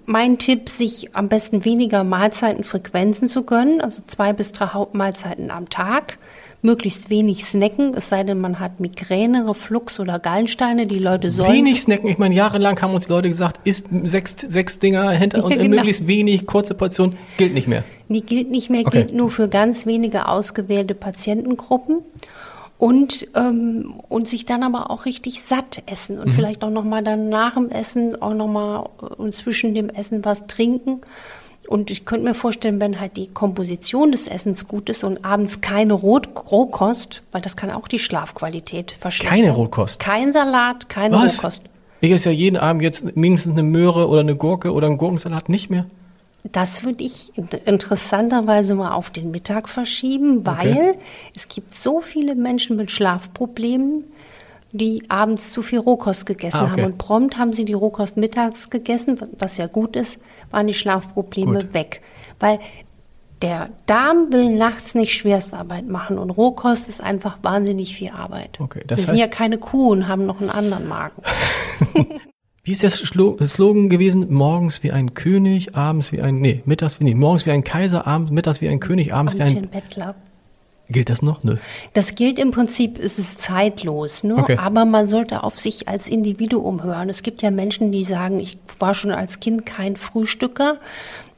mein 0.04 0.38
Tipp, 0.38 0.68
sich 0.68 1.14
am 1.14 1.28
besten 1.28 1.64
weniger 1.64 2.04
Mahlzeitenfrequenzen 2.04 3.28
zu 3.28 3.44
gönnen, 3.44 3.80
also 3.80 4.02
zwei 4.06 4.32
bis 4.32 4.52
drei 4.52 4.66
Hauptmahlzeiten 4.68 5.50
am 5.50 5.68
Tag, 5.68 6.18
möglichst 6.62 7.10
wenig 7.10 7.44
snacken, 7.44 7.94
es 7.94 8.08
sei 8.08 8.24
denn, 8.24 8.40
man 8.40 8.60
hat 8.60 8.80
Migräne, 8.80 9.48
Reflux 9.48 10.00
oder 10.00 10.18
Gallensteine. 10.18 10.86
Die 10.86 10.98
Leute 10.98 11.30
sollen 11.30 11.52
wenig 11.52 11.80
snacken. 11.80 12.08
Ich 12.08 12.18
meine, 12.18 12.34
jahrelang 12.34 12.80
haben 12.82 12.94
uns 12.94 13.06
die 13.06 13.12
Leute 13.12 13.28
gesagt, 13.28 13.60
isst 13.64 13.86
sechs 14.04 14.36
sechs 14.46 14.78
Dinger 14.78 15.10
hinter 15.10 15.38
ja, 15.38 15.44
und 15.44 15.50
genau. 15.50 15.76
möglichst 15.76 16.06
wenig 16.06 16.46
kurze 16.46 16.74
Portion 16.74 17.14
gilt 17.36 17.54
nicht 17.54 17.68
mehr. 17.68 17.84
Die 18.08 18.22
gilt 18.22 18.50
nicht 18.50 18.70
mehr, 18.70 18.82
okay. 18.86 19.04
gilt 19.04 19.14
nur 19.14 19.30
für 19.30 19.48
ganz 19.48 19.86
wenige 19.86 20.28
ausgewählte 20.28 20.94
Patientengruppen 20.94 22.02
und, 22.78 23.26
ähm, 23.34 23.94
und 24.08 24.28
sich 24.28 24.44
dann 24.44 24.62
aber 24.62 24.90
auch 24.90 25.06
richtig 25.06 25.42
satt 25.42 25.82
essen 25.86 26.18
und 26.18 26.28
mhm. 26.28 26.32
vielleicht 26.32 26.62
auch 26.62 26.70
nochmal 26.70 27.02
dann 27.02 27.28
nach 27.28 27.54
dem 27.54 27.70
Essen 27.70 28.20
auch 28.20 28.34
nochmal 28.34 28.88
äh, 29.00 29.06
und 29.14 29.34
zwischen 29.34 29.74
dem 29.74 29.88
Essen 29.88 30.24
was 30.24 30.46
trinken. 30.46 31.00
Und 31.68 31.90
ich 31.90 32.04
könnte 32.04 32.24
mir 32.28 32.34
vorstellen, 32.34 32.78
wenn 32.78 33.00
halt 33.00 33.16
die 33.16 33.26
Komposition 33.26 34.12
des 34.12 34.28
Essens 34.28 34.68
gut 34.68 34.88
ist 34.88 35.02
und 35.02 35.24
abends 35.24 35.60
keine 35.60 35.94
Rot 35.94 36.28
Rohkost, 36.50 37.22
weil 37.32 37.40
das 37.40 37.56
kann 37.56 37.70
auch 37.70 37.88
die 37.88 37.98
Schlafqualität 37.98 38.92
verschlechtern. 38.92 39.38
Keine 39.38 39.50
Rohkost? 39.52 39.98
Kein 39.98 40.32
Salat, 40.32 40.88
keine 40.88 41.16
was? 41.16 41.38
Rohkost. 41.38 41.64
Ich 42.00 42.12
esse 42.12 42.30
ja 42.30 42.36
jeden 42.36 42.56
Abend 42.56 42.82
jetzt 42.82 43.16
mindestens 43.16 43.54
eine 43.54 43.64
Möhre 43.64 44.08
oder 44.08 44.20
eine 44.20 44.36
Gurke 44.36 44.72
oder 44.72 44.86
einen 44.86 44.98
Gurkensalat, 44.98 45.48
nicht 45.48 45.70
mehr. 45.70 45.86
Das 46.52 46.84
würde 46.84 47.04
ich 47.04 47.32
interessanterweise 47.64 48.74
mal 48.74 48.92
auf 48.92 49.10
den 49.10 49.30
Mittag 49.30 49.68
verschieben, 49.68 50.46
weil 50.46 50.72
okay. 50.72 50.94
es 51.34 51.48
gibt 51.48 51.74
so 51.74 52.00
viele 52.00 52.34
Menschen 52.34 52.76
mit 52.76 52.90
Schlafproblemen, 52.90 54.04
die 54.72 55.04
abends 55.08 55.52
zu 55.52 55.62
viel 55.62 55.78
Rohkost 55.78 56.26
gegessen 56.26 56.58
ah, 56.58 56.64
okay. 56.64 56.82
haben. 56.82 56.92
Und 56.92 56.98
prompt 56.98 57.38
haben 57.38 57.52
sie 57.52 57.64
die 57.64 57.72
Rohkost 57.72 58.16
mittags 58.16 58.70
gegessen, 58.70 59.18
was 59.38 59.56
ja 59.56 59.66
gut 59.66 59.96
ist, 59.96 60.18
waren 60.50 60.66
die 60.66 60.74
Schlafprobleme 60.74 61.60
gut. 61.60 61.74
weg. 61.74 62.02
Weil 62.38 62.60
der 63.42 63.70
Darm 63.86 64.32
will 64.32 64.50
nachts 64.50 64.94
nicht 64.94 65.14
Schwerstarbeit 65.14 65.86
machen 65.86 66.18
und 66.18 66.30
Rohkost 66.30 66.88
ist 66.88 67.02
einfach 67.02 67.38
wahnsinnig 67.42 67.96
viel 67.96 68.10
Arbeit. 68.10 68.58
Okay, 68.60 68.82
Wir 68.86 68.96
sind 68.96 69.16
ja 69.16 69.26
keine 69.26 69.58
Kuh 69.58 69.90
und 69.90 70.08
haben 70.08 70.26
noch 70.26 70.40
einen 70.40 70.50
anderen 70.50 70.88
Magen. 70.88 71.22
Wie 72.66 72.72
ist 72.72 72.82
der 72.82 72.90
Slogan 72.90 73.88
gewesen? 73.88 74.26
Morgens 74.34 74.82
wie 74.82 74.90
ein 74.90 75.14
König, 75.14 75.76
abends 75.76 76.10
wie 76.10 76.20
ein, 76.20 76.40
nee, 76.40 76.62
mittags 76.64 76.98
wie, 76.98 77.04
nee, 77.04 77.14
morgens 77.14 77.46
wie 77.46 77.52
ein 77.52 77.62
Kaiser, 77.62 78.08
abends, 78.08 78.32
mittags 78.32 78.60
wie 78.60 78.68
ein 78.68 78.80
König, 78.80 79.14
abends 79.14 79.38
wie 79.38 79.42
ein 79.42 79.68
Bettler. 79.68 80.16
Gilt 80.88 81.08
das 81.08 81.22
noch? 81.22 81.44
Nö. 81.44 81.58
Das 81.92 82.16
gilt 82.16 82.40
im 82.40 82.50
Prinzip, 82.50 82.98
es 82.98 83.20
ist 83.20 83.40
zeitlos, 83.40 84.24
ne? 84.24 84.34
Okay. 84.34 84.56
aber 84.56 84.84
man 84.84 85.06
sollte 85.06 85.44
auf 85.44 85.60
sich 85.60 85.86
als 85.86 86.08
Individuum 86.08 86.82
hören. 86.82 87.08
Es 87.08 87.22
gibt 87.22 87.40
ja 87.40 87.52
Menschen, 87.52 87.92
die 87.92 88.02
sagen, 88.02 88.40
ich 88.40 88.58
war 88.80 88.94
schon 88.94 89.12
als 89.12 89.38
Kind 89.38 89.64
kein 89.64 89.96
Frühstücker 89.96 90.78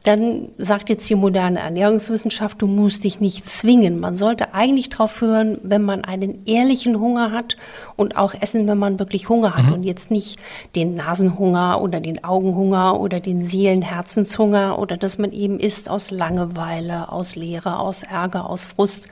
dann 0.09 0.49
sagt 0.57 0.89
jetzt 0.89 1.11
die 1.11 1.17
moderne 1.17 1.59
Ernährungswissenschaft, 1.59 2.63
du 2.63 2.67
musst 2.67 3.05
dich 3.05 3.21
nicht 3.21 3.47
zwingen. 3.47 4.01
Man 4.01 4.15
sollte 4.15 4.55
eigentlich 4.55 4.89
darauf 4.89 5.21
hören, 5.21 5.59
wenn 5.63 5.83
man 5.83 6.03
einen 6.03 6.47
ehrlichen 6.47 6.99
Hunger 6.99 7.31
hat 7.31 7.59
und 7.95 8.17
auch 8.17 8.33
essen, 8.33 8.67
wenn 8.67 8.79
man 8.79 8.99
wirklich 8.99 9.29
Hunger 9.29 9.55
hat 9.55 9.67
mhm. 9.67 9.75
und 9.75 9.83
jetzt 9.83 10.11
nicht 10.11 10.39
den 10.75 10.95
Nasenhunger 10.95 11.83
oder 11.83 12.01
den 12.01 12.25
Augenhunger 12.25 12.99
oder 12.99 13.21
den 13.21 13.45
Seelenherzenshunger 13.45 14.79
oder 14.79 14.97
dass 14.97 15.19
man 15.19 15.31
eben 15.33 15.61
isst 15.61 15.91
aus 15.91 16.11
Langeweile, 16.11 17.13
aus 17.13 17.37
Leere, 17.37 17.79
aus 17.79 18.03
Ärger, 18.03 18.49
aus 18.49 18.65
Frust. 18.65 19.09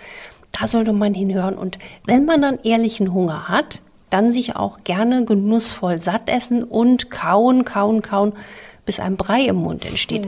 Da 0.58 0.66
sollte 0.66 0.94
man 0.94 1.12
hinhören. 1.12 1.58
Und 1.58 1.78
wenn 2.06 2.24
man 2.24 2.40
dann 2.40 2.58
ehrlichen 2.64 3.12
Hunger 3.12 3.48
hat, 3.48 3.82
dann 4.08 4.30
sich 4.30 4.56
auch 4.56 4.78
gerne 4.82 5.26
genussvoll 5.26 6.00
satt 6.00 6.30
essen 6.30 6.64
und 6.64 7.10
kauen, 7.10 7.66
kauen, 7.66 8.00
kauen, 8.00 8.32
bis 8.86 8.98
ein 8.98 9.18
Brei 9.18 9.42
im 9.42 9.56
Mund 9.56 9.84
entsteht. 9.84 10.26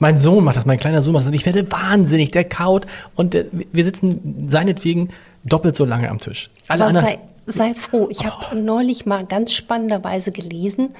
Mein 0.00 0.18
Sohn 0.18 0.42
macht 0.42 0.56
das, 0.56 0.66
mein 0.66 0.78
kleiner 0.78 1.02
Sohn 1.02 1.12
macht 1.12 1.22
das. 1.22 1.28
Und 1.28 1.34
ich 1.34 1.46
werde 1.46 1.70
wahnsinnig. 1.70 2.32
Der 2.32 2.44
kaut 2.44 2.86
und 3.14 3.34
der, 3.34 3.44
wir 3.52 3.84
sitzen 3.84 4.48
seinetwegen 4.48 5.10
doppelt 5.44 5.76
so 5.76 5.84
lange 5.84 6.08
am 6.10 6.18
Tisch. 6.18 6.50
Alle 6.68 6.84
Aber 6.84 6.92
sei, 6.94 7.18
sei 7.46 7.74
froh. 7.74 8.08
Ich 8.10 8.20
oh. 8.20 8.24
habe 8.24 8.56
neulich 8.56 9.06
mal 9.06 9.24
ganz 9.24 9.52
spannenderweise 9.52 10.32
gelesen, 10.32 10.90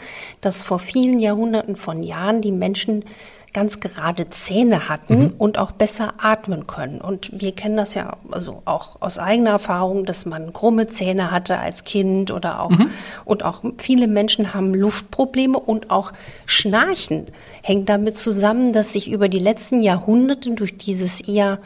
dass 0.42 0.62
vor 0.62 0.78
vielen 0.78 1.18
Jahrhunderten 1.18 1.76
von 1.76 2.02
Jahren 2.02 2.42
die 2.42 2.52
Menschen 2.52 3.04
ganz 3.52 3.80
gerade 3.80 4.30
Zähne 4.30 4.88
hatten 4.88 5.18
mhm. 5.18 5.34
und 5.38 5.58
auch 5.58 5.72
besser 5.72 6.14
atmen 6.18 6.66
können. 6.66 7.00
Und 7.00 7.30
wir 7.40 7.52
kennen 7.52 7.76
das 7.76 7.94
ja 7.94 8.16
also 8.30 8.62
auch 8.64 9.00
aus 9.00 9.18
eigener 9.18 9.50
Erfahrung, 9.50 10.04
dass 10.04 10.26
man 10.26 10.52
krumme 10.52 10.86
Zähne 10.86 11.30
hatte 11.30 11.58
als 11.58 11.84
Kind 11.84 12.30
oder 12.30 12.60
auch 12.60 12.70
mhm. 12.70 12.90
und 13.24 13.44
auch 13.44 13.62
viele 13.78 14.06
Menschen 14.06 14.54
haben 14.54 14.74
Luftprobleme 14.74 15.58
und 15.58 15.90
auch 15.90 16.12
Schnarchen 16.46 17.26
hängt 17.62 17.88
damit 17.88 18.18
zusammen, 18.18 18.72
dass 18.72 18.92
sich 18.92 19.10
über 19.10 19.28
die 19.28 19.38
letzten 19.38 19.80
Jahrhunderte 19.80 20.52
durch 20.52 20.76
dieses 20.76 21.20
eher 21.20 21.58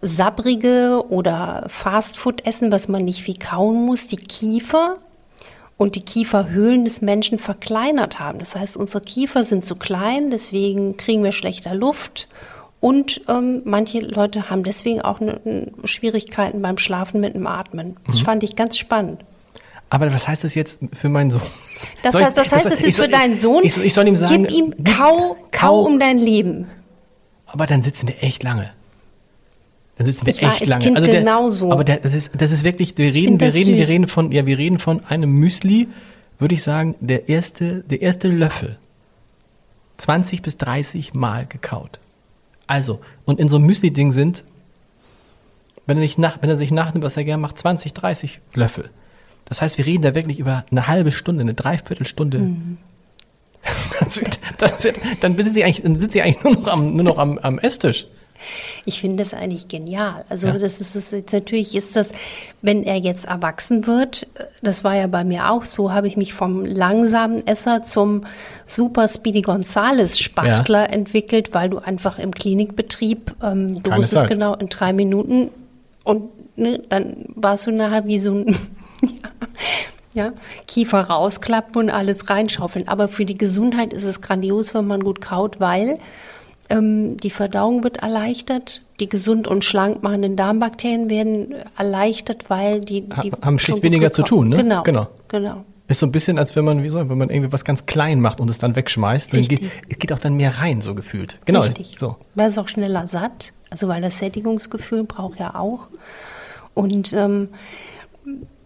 sabrige 0.00 1.04
oder 1.10 1.66
Fastfood-Essen, 1.68 2.72
was 2.72 2.88
man 2.88 3.04
nicht 3.04 3.22
viel 3.22 3.38
kauen 3.38 3.84
muss, 3.84 4.06
die 4.06 4.16
Kiefer 4.16 4.94
und 5.80 5.96
die 5.96 6.02
Kieferhöhlen 6.02 6.84
des 6.84 7.00
Menschen 7.00 7.38
verkleinert 7.38 8.20
haben. 8.20 8.38
Das 8.38 8.54
heißt, 8.54 8.76
unsere 8.76 9.02
Kiefer 9.02 9.44
sind 9.44 9.64
zu 9.64 9.76
klein, 9.76 10.30
deswegen 10.30 10.98
kriegen 10.98 11.24
wir 11.24 11.32
schlechter 11.32 11.74
Luft. 11.74 12.28
Und 12.80 13.22
ähm, 13.30 13.62
manche 13.64 14.00
Leute 14.00 14.50
haben 14.50 14.62
deswegen 14.62 15.00
auch 15.00 15.20
ne, 15.20 15.40
ne, 15.42 15.72
Schwierigkeiten 15.84 16.60
beim 16.60 16.76
Schlafen 16.76 17.22
mit 17.22 17.34
dem 17.34 17.46
Atmen. 17.46 17.96
Das 18.06 18.20
mhm. 18.20 18.24
fand 18.26 18.42
ich 18.42 18.56
ganz 18.56 18.76
spannend. 18.76 19.24
Aber 19.88 20.12
was 20.12 20.28
heißt 20.28 20.44
das 20.44 20.54
jetzt 20.54 20.80
für 20.92 21.08
meinen 21.08 21.30
Sohn? 21.30 21.40
Das 22.02 22.14
heißt, 22.14 22.36
was 22.36 22.52
heißt 22.52 22.66
das, 22.66 22.82
jetzt 22.82 23.00
für 23.00 23.08
deinen 23.08 23.34
Sohn? 23.34 23.64
Ich, 23.64 23.78
ich, 23.78 23.94
soll 23.94 24.06
ihm 24.06 24.16
sagen, 24.16 24.44
gib 24.48 24.50
ihm 24.50 24.84
kau, 24.84 25.34
kau, 25.34 25.36
kau 25.50 25.80
um 25.80 25.98
dein 25.98 26.18
Leben. 26.18 26.66
Aber 27.46 27.66
dann 27.66 27.80
sitzen 27.80 28.06
wir 28.06 28.22
echt 28.22 28.42
lange. 28.42 28.70
Dann 30.00 30.06
sitzen 30.06 30.24
wir 30.24 30.32
ich 30.32 30.42
echt 30.42 30.64
lange. 30.64 30.82
Kind 30.82 30.96
also 30.96 31.08
der, 31.08 31.20
genauso. 31.20 31.70
Aber 31.70 31.84
der, 31.84 31.98
das 31.98 32.14
ist, 32.14 32.30
das 32.38 32.52
ist 32.52 32.64
wirklich, 32.64 32.96
wir 32.96 33.12
reden, 33.12 33.38
wir 33.38 33.52
reden, 33.52 33.72
süß. 33.72 33.76
wir 33.76 33.88
reden 33.88 34.08
von, 34.08 34.32
ja, 34.32 34.46
wir 34.46 34.56
reden 34.56 34.78
von 34.78 35.04
einem 35.04 35.30
Müsli, 35.30 35.88
würde 36.38 36.54
ich 36.54 36.62
sagen, 36.62 36.94
der 37.00 37.28
erste, 37.28 37.80
der 37.82 38.00
erste 38.00 38.28
Löffel. 38.28 38.78
20 39.98 40.40
bis 40.40 40.56
30 40.56 41.12
Mal 41.12 41.44
gekaut. 41.44 42.00
Also, 42.66 43.00
und 43.26 43.40
in 43.40 43.50
so 43.50 43.58
einem 43.58 43.66
Müsli-Ding 43.66 44.10
sind, 44.10 44.42
wenn 45.84 45.98
er, 45.98 46.00
nicht 46.00 46.16
nach, 46.16 46.38
wenn 46.40 46.48
er 46.48 46.56
sich 46.56 46.70
nachnimmt, 46.70 47.04
was 47.04 47.18
er 47.18 47.24
gerne 47.24 47.42
macht, 47.42 47.58
20, 47.58 47.92
30 47.92 48.40
Löffel. 48.54 48.88
Das 49.44 49.60
heißt, 49.60 49.76
wir 49.76 49.84
reden 49.84 50.00
da 50.00 50.14
wirklich 50.14 50.38
über 50.38 50.64
eine 50.70 50.86
halbe 50.86 51.12
Stunde, 51.12 51.42
eine 51.42 51.52
Dreiviertelstunde. 51.52 52.38
Mhm. 52.48 52.78
Dann 55.20 55.36
sitzt 55.36 55.54
sie 55.54 55.62
eigentlich, 55.62 55.82
dann 55.82 55.96
sitzt 55.96 56.14
sie 56.14 56.22
eigentlich 56.22 56.42
nur 56.42 56.54
noch 56.54 56.68
am, 56.68 56.94
nur 56.96 57.04
noch 57.04 57.18
am, 57.18 57.36
am 57.36 57.58
Esstisch. 57.58 58.06
Ich 58.84 59.00
finde 59.00 59.16
das 59.16 59.34
eigentlich 59.34 59.68
genial. 59.68 60.24
Also 60.28 60.48
ja. 60.48 60.58
das 60.58 60.80
ist, 60.80 60.96
das 60.96 61.12
ist 61.12 61.32
natürlich 61.32 61.74
ist 61.74 61.96
das, 61.96 62.12
wenn 62.62 62.82
er 62.82 62.96
jetzt 62.96 63.26
erwachsen 63.26 63.86
wird, 63.86 64.26
das 64.62 64.84
war 64.84 64.94
ja 64.94 65.06
bei 65.06 65.24
mir 65.24 65.50
auch 65.50 65.64
so, 65.64 65.92
habe 65.92 66.08
ich 66.08 66.16
mich 66.16 66.34
vom 66.34 66.64
langsamen 66.64 67.46
Esser 67.46 67.82
zum 67.82 68.24
Super 68.66 69.08
Speedy 69.08 69.42
Gonzales 69.42 70.18
Spachtler 70.18 70.82
ja. 70.82 70.94
entwickelt, 70.94 71.54
weil 71.54 71.70
du 71.70 71.78
einfach 71.78 72.18
im 72.18 72.32
Klinikbetrieb, 72.32 73.34
ähm, 73.42 73.82
du 73.82 73.92
wusstest 73.92 74.28
genau 74.28 74.54
in 74.54 74.68
drei 74.68 74.92
Minuten 74.92 75.50
und 76.04 76.30
ne, 76.56 76.82
dann 76.88 77.26
warst 77.34 77.66
du 77.66 77.72
nachher 77.72 78.06
wie 78.06 78.18
so 78.18 78.32
ein 78.32 78.56
ja, 80.14 80.32
Kiefer 80.66 81.02
rausklappen 81.02 81.76
und 81.76 81.90
alles 81.90 82.28
reinschaufeln. 82.28 82.88
Aber 82.88 83.08
für 83.08 83.24
die 83.24 83.38
Gesundheit 83.38 83.92
ist 83.92 84.04
es 84.04 84.20
grandios, 84.20 84.74
wenn 84.74 84.86
man 84.86 85.02
gut 85.02 85.20
kaut, 85.20 85.60
weil 85.60 85.98
ähm, 86.70 87.16
die 87.18 87.30
Verdauung 87.30 87.84
wird 87.84 87.98
erleichtert, 87.98 88.82
die 89.00 89.08
gesund 89.08 89.48
und 89.48 89.64
schlank 89.64 90.02
machenden 90.02 90.36
Darmbakterien 90.36 91.10
werden 91.10 91.54
erleichtert, 91.76 92.48
weil 92.48 92.80
die, 92.80 93.02
die 93.22 93.32
haben 93.42 93.58
schlicht 93.58 93.82
weniger 93.82 94.12
zu 94.12 94.22
tun, 94.22 94.48
ne? 94.48 94.56
Genau, 94.56 94.82
genau. 94.82 95.08
genau. 95.28 95.64
Ist 95.88 95.98
so 95.98 96.06
ein 96.06 96.12
bisschen, 96.12 96.38
als 96.38 96.54
wenn 96.54 96.64
man, 96.64 96.84
wie 96.84 96.88
soll, 96.88 97.08
wenn 97.08 97.18
man 97.18 97.30
irgendwie 97.30 97.52
was 97.52 97.64
ganz 97.64 97.84
klein 97.84 98.20
macht 98.20 98.40
und 98.40 98.48
es 98.48 98.58
dann 98.58 98.76
wegschmeißt, 98.76 99.32
dann 99.32 99.42
geht, 99.42 99.62
es 99.88 99.98
geht 99.98 100.12
auch 100.12 100.20
dann 100.20 100.36
mehr 100.36 100.58
rein, 100.58 100.82
so 100.82 100.94
gefühlt. 100.94 101.38
Genau. 101.46 101.62
Richtig. 101.62 101.96
So. 101.98 102.16
Weil 102.36 102.50
es 102.50 102.58
auch 102.58 102.68
schneller 102.68 103.08
satt, 103.08 103.52
also 103.70 103.88
weil 103.88 104.00
das 104.00 104.18
Sättigungsgefühl 104.20 105.02
braucht 105.02 105.40
ja 105.40 105.56
auch. 105.56 105.88
Und 106.74 107.12
ähm, 107.12 107.48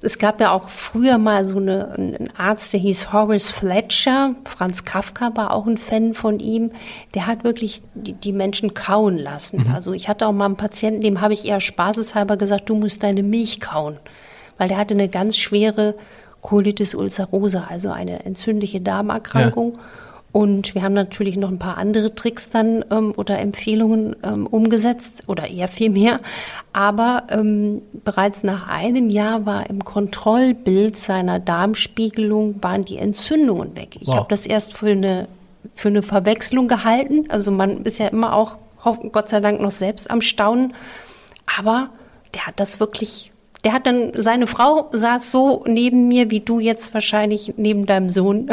es 0.05 0.19
gab 0.19 0.41
ja 0.41 0.53
auch 0.53 0.69
früher 0.69 1.19
mal 1.19 1.47
so 1.47 1.57
eine, 1.57 1.93
einen 1.93 2.29
Arzt, 2.37 2.73
der 2.73 2.81
hieß 2.81 3.13
Horace 3.13 3.51
Fletcher. 3.51 4.35
Franz 4.45 4.85
Kafka 4.85 5.33
war 5.35 5.53
auch 5.55 5.67
ein 5.67 5.79
Fan 5.79 6.15
von 6.15 6.41
ihm. 6.41 6.73
Der 7.15 7.27
hat 7.27 7.43
wirklich 7.43 7.83
die, 7.95 8.13
die 8.13 8.33
Menschen 8.33 8.75
kauen 8.75 9.17
lassen. 9.17 9.67
Mhm. 9.67 9.75
Also 9.75 9.93
ich 9.93 10.09
hatte 10.09 10.27
auch 10.27 10.33
mal 10.33 10.47
einen 10.47 10.57
Patienten, 10.57 11.01
dem 11.01 11.21
habe 11.21 11.35
ich 11.35 11.47
eher 11.47 11.61
spaßeshalber 11.61 12.37
gesagt, 12.37 12.69
du 12.69 12.75
musst 12.75 13.03
deine 13.03 13.23
Milch 13.23 13.61
kauen. 13.61 13.99
Weil 14.59 14.69
der 14.69 14.77
hatte 14.77 14.95
eine 14.95 15.09
ganz 15.09 15.37
schwere 15.37 15.95
Colitis 16.41 16.95
ulcerosa, 16.95 17.65
also 17.69 17.91
eine 17.91 18.25
entzündliche 18.25 18.81
Darmerkrankung. 18.81 19.75
Ja. 19.75 19.81
Und 20.35 20.75
wir 20.75 20.83
haben 20.83 20.95
natürlich 20.95 21.37
noch 21.37 21.49
ein 21.49 21.61
paar 21.61 21.79
andere 21.79 22.17
Tricks 22.17 22.51
dann 22.51 22.85
ähm, 22.91 23.15
oder 23.17 23.39
Empfehlungen 23.39 24.17
ähm, 24.25 24.49
umgesetzt 24.49 25.29
oder 25.29 25.49
eher 25.49 25.69
viel 25.69 25.91
mehr. 25.91 26.19
Aber 26.73 27.23
ähm, 27.31 27.83
bereits 28.03 28.43
nach 28.43 28.67
einem 28.67 29.11
Jahr 29.11 29.47
war 29.47 29.71
im 29.71 29.85
Kontrollbild 29.85 30.97
seiner 30.97 31.39
Darmspiegelung 31.39 32.61
waren 32.65 32.85
die 32.85 32.99
Entzündungen 32.99 33.77
weg. 33.77 33.97
Ich 34.01 34.09
wow. 34.09 34.17
habe 34.17 34.27
das 34.29 34.45
erst 34.45 34.73
für 34.73 34.89
eine 34.89 35.29
für 35.77 35.87
eine 35.87 36.03
Verwechslung 36.03 36.67
gehalten. 36.67 37.27
Also 37.29 37.53
man 37.53 37.85
ist 37.85 38.01
ja 38.01 38.09
immer 38.09 38.35
auch 38.35 38.59
Gott 39.13 39.29
sei 39.29 39.39
Dank 39.39 39.61
noch 39.61 39.71
selbst 39.71 40.11
am 40.11 40.21
Staunen. 40.21 40.75
Aber 41.61 41.91
der 42.35 42.49
hat 42.49 42.59
das 42.59 42.81
wirklich 42.81 43.31
der 43.63 43.73
hat 43.73 43.87
dann, 43.87 44.11
seine 44.15 44.47
Frau 44.47 44.91
saß 44.93 45.31
so 45.31 45.65
neben 45.67 46.07
mir, 46.07 46.31
wie 46.31 46.41
du 46.41 46.61
jetzt 46.61 46.93
wahrscheinlich 46.93 47.55
neben 47.57 47.87
deinem 47.87 48.11
Sohn 48.11 48.51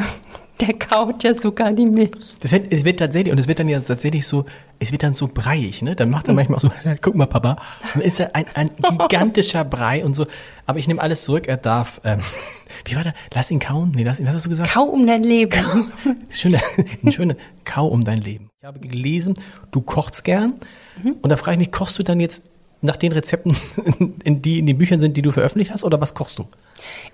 der 0.61 0.73
kaut 0.73 1.23
ja 1.23 1.33
sogar 1.35 1.71
die 1.71 1.85
Milch. 1.85 2.35
Das 2.39 2.51
wird, 2.51 2.71
es 2.71 2.85
wird 2.85 2.99
tatsächlich, 2.99 3.31
und 3.31 3.39
es 3.39 3.47
wird 3.47 3.59
dann 3.59 3.67
ja 3.67 3.79
tatsächlich 3.79 4.25
so, 4.25 4.45
es 4.79 4.91
wird 4.91 5.03
dann 5.03 5.13
so 5.13 5.27
breiig, 5.27 5.81
ne? 5.81 5.95
Dann 5.95 6.09
macht 6.09 6.27
er 6.27 6.33
manchmal 6.33 6.59
so, 6.59 6.69
guck 7.01 7.15
mal, 7.15 7.25
Papa. 7.25 7.57
Dann 7.93 8.01
ist 8.01 8.19
er 8.19 8.35
ein, 8.35 8.45
ein 8.53 8.69
gigantischer 8.89 9.65
Brei 9.65 10.05
und 10.05 10.13
so. 10.13 10.27
Aber 10.65 10.79
ich 10.79 10.87
nehme 10.87 11.01
alles 11.01 11.23
zurück, 11.23 11.47
er 11.47 11.57
darf, 11.57 12.01
ähm, 12.03 12.19
wie 12.85 12.95
war 12.95 13.03
der? 13.03 13.13
Lass 13.33 13.51
ihn 13.51 13.59
kauen? 13.59 13.91
Nee, 13.95 14.03
lass 14.03 14.19
ihn, 14.19 14.27
was 14.27 14.35
hast 14.35 14.45
du 14.45 14.49
gesagt? 14.49 14.71
Kau 14.71 14.83
um 14.83 15.05
dein 15.05 15.23
Leben. 15.23 15.51
Kau, 15.51 16.13
schöne, 16.29 16.59
ein 17.03 17.11
schöner 17.11 17.35
Kau 17.65 17.87
um 17.87 18.03
dein 18.03 18.21
Leben. 18.21 18.49
Ich 18.59 18.67
habe 18.67 18.79
gelesen, 18.79 19.33
du 19.71 19.81
kochst 19.81 20.23
gern. 20.23 20.53
Mhm. 21.01 21.15
Und 21.21 21.29
da 21.29 21.37
frage 21.37 21.53
ich 21.53 21.59
mich, 21.59 21.71
kochst 21.71 21.97
du 21.97 22.03
dann 22.03 22.19
jetzt 22.19 22.43
nach 22.81 22.95
den 22.95 23.11
Rezepten, 23.11 23.55
in 24.23 24.41
die 24.41 24.59
in 24.59 24.65
den 24.65 24.77
Büchern 24.77 24.99
sind, 24.99 25.15
die 25.17 25.21
du 25.21 25.31
veröffentlicht 25.31 25.71
hast, 25.71 25.83
oder 25.83 26.01
was 26.01 26.13
kochst 26.13 26.39
du? 26.39 26.45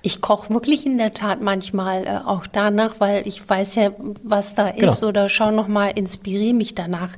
Ich 0.02 0.22
koche 0.22 0.54
wirklich 0.54 0.86
in 0.86 0.98
der 0.98 1.14
Tat 1.14 1.42
manchmal 1.42 2.06
äh, 2.06 2.20
auch 2.26 2.48
danach, 2.48 3.00
weil 3.00 3.28
ich 3.28 3.48
weiß 3.48 3.76
ja, 3.76 3.92
was 4.24 4.56
da 4.56 4.72
genau. 4.72 4.92
ist 4.92 5.04
oder 5.04 5.28
schau 5.28 5.52
noch 5.52 5.68
mal, 5.68 5.90
inspiriere 5.90 6.54
mich 6.54 6.74
danach. 6.74 7.10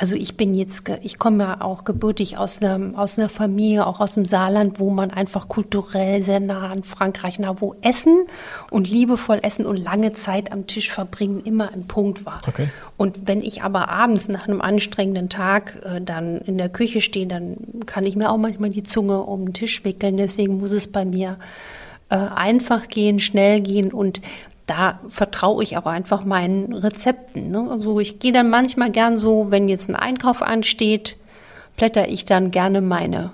Also 0.00 0.16
ich 0.16 0.38
bin 0.38 0.54
jetzt, 0.54 0.90
ich 1.02 1.18
komme 1.18 1.44
ja 1.44 1.60
auch 1.60 1.84
gebürtig 1.84 2.38
aus 2.38 2.62
einer, 2.62 2.98
aus 2.98 3.18
einer 3.18 3.28
Familie, 3.28 3.86
auch 3.86 4.00
aus 4.00 4.14
dem 4.14 4.24
Saarland, 4.24 4.80
wo 4.80 4.88
man 4.88 5.10
einfach 5.10 5.46
kulturell 5.46 6.22
sehr 6.22 6.40
nah 6.40 6.70
an 6.70 6.84
Frankreich, 6.84 7.38
nah 7.38 7.60
wo 7.60 7.76
Essen 7.82 8.24
und 8.70 8.88
liebevoll 8.88 9.40
Essen 9.42 9.66
und 9.66 9.76
lange 9.76 10.14
Zeit 10.14 10.52
am 10.52 10.66
Tisch 10.66 10.90
verbringen 10.90 11.42
immer 11.44 11.74
ein 11.74 11.86
Punkt 11.86 12.24
war. 12.24 12.40
Okay. 12.48 12.70
Und 12.96 13.28
wenn 13.28 13.42
ich 13.42 13.62
aber 13.62 13.90
abends 13.90 14.26
nach 14.28 14.48
einem 14.48 14.62
anstrengenden 14.62 15.28
Tag 15.28 15.78
äh, 15.84 16.00
dann 16.00 16.38
in 16.38 16.56
der 16.56 16.70
Küche 16.70 17.02
stehe, 17.02 17.26
dann 17.26 17.58
kann 17.84 18.06
ich 18.06 18.16
mir 18.16 18.30
auch 18.30 18.38
manchmal 18.38 18.70
die 18.70 18.82
Zunge 18.82 19.20
um 19.20 19.44
den 19.44 19.52
Tisch 19.52 19.84
wickeln. 19.84 20.16
Deswegen 20.16 20.60
muss 20.60 20.72
es 20.72 20.90
bei 20.90 21.04
mir 21.04 21.36
äh, 22.08 22.16
einfach 22.16 22.88
gehen, 22.88 23.20
schnell 23.20 23.60
gehen 23.60 23.92
und 23.92 24.22
da 24.70 25.00
vertraue 25.08 25.64
ich 25.64 25.76
auch 25.76 25.86
einfach 25.86 26.24
meinen 26.24 26.72
Rezepten. 26.72 27.50
Ne? 27.50 27.66
Also 27.68 27.98
ich 27.98 28.20
gehe 28.20 28.32
dann 28.32 28.50
manchmal 28.50 28.90
gern 28.90 29.16
so, 29.16 29.50
wenn 29.50 29.68
jetzt 29.68 29.88
ein 29.88 29.96
Einkauf 29.96 30.42
ansteht, 30.42 31.16
blätter 31.76 32.08
ich 32.08 32.24
dann 32.24 32.52
gerne 32.52 32.80
meine 32.80 33.32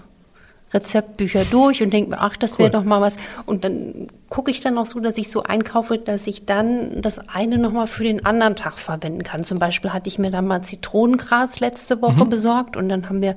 Rezeptbücher 0.75 1.45
durch 1.45 1.83
und 1.83 1.93
denke 1.93 2.11
mir, 2.11 2.21
ach, 2.21 2.37
das 2.37 2.59
wäre 2.59 2.71
cool. 2.71 2.73
doch 2.81 2.85
mal 2.85 3.01
was. 3.01 3.17
Und 3.47 3.65
dann 3.65 4.09
gucke 4.29 4.51
ich 4.51 4.61
dann 4.61 4.77
auch 4.79 4.87
so, 4.87 4.99
dass 4.99 5.17
ich 5.17 5.31
so 5.31 5.45
einkaufe, 5.45 5.99
dass 5.99 6.27
ich 6.27 6.45
dann 6.45 7.01
das 7.01 7.29
eine 7.29 7.59
nochmal 7.59 7.87
für 7.87 8.03
den 8.03 8.27
anderen 8.27 8.57
Tag 8.57 8.79
verwenden 8.79 9.23
kann. 9.23 9.45
Zum 9.45 9.59
Beispiel 9.59 9.93
hatte 9.93 10.09
ich 10.09 10.19
mir 10.19 10.31
dann 10.31 10.47
mal 10.47 10.63
Zitronengras 10.63 11.61
letzte 11.61 12.03
Woche 12.03 12.25
mhm. 12.25 12.29
besorgt 12.29 12.77
und 12.77 12.89
dann 12.89 13.09
haben 13.09 13.23
wir 13.23 13.37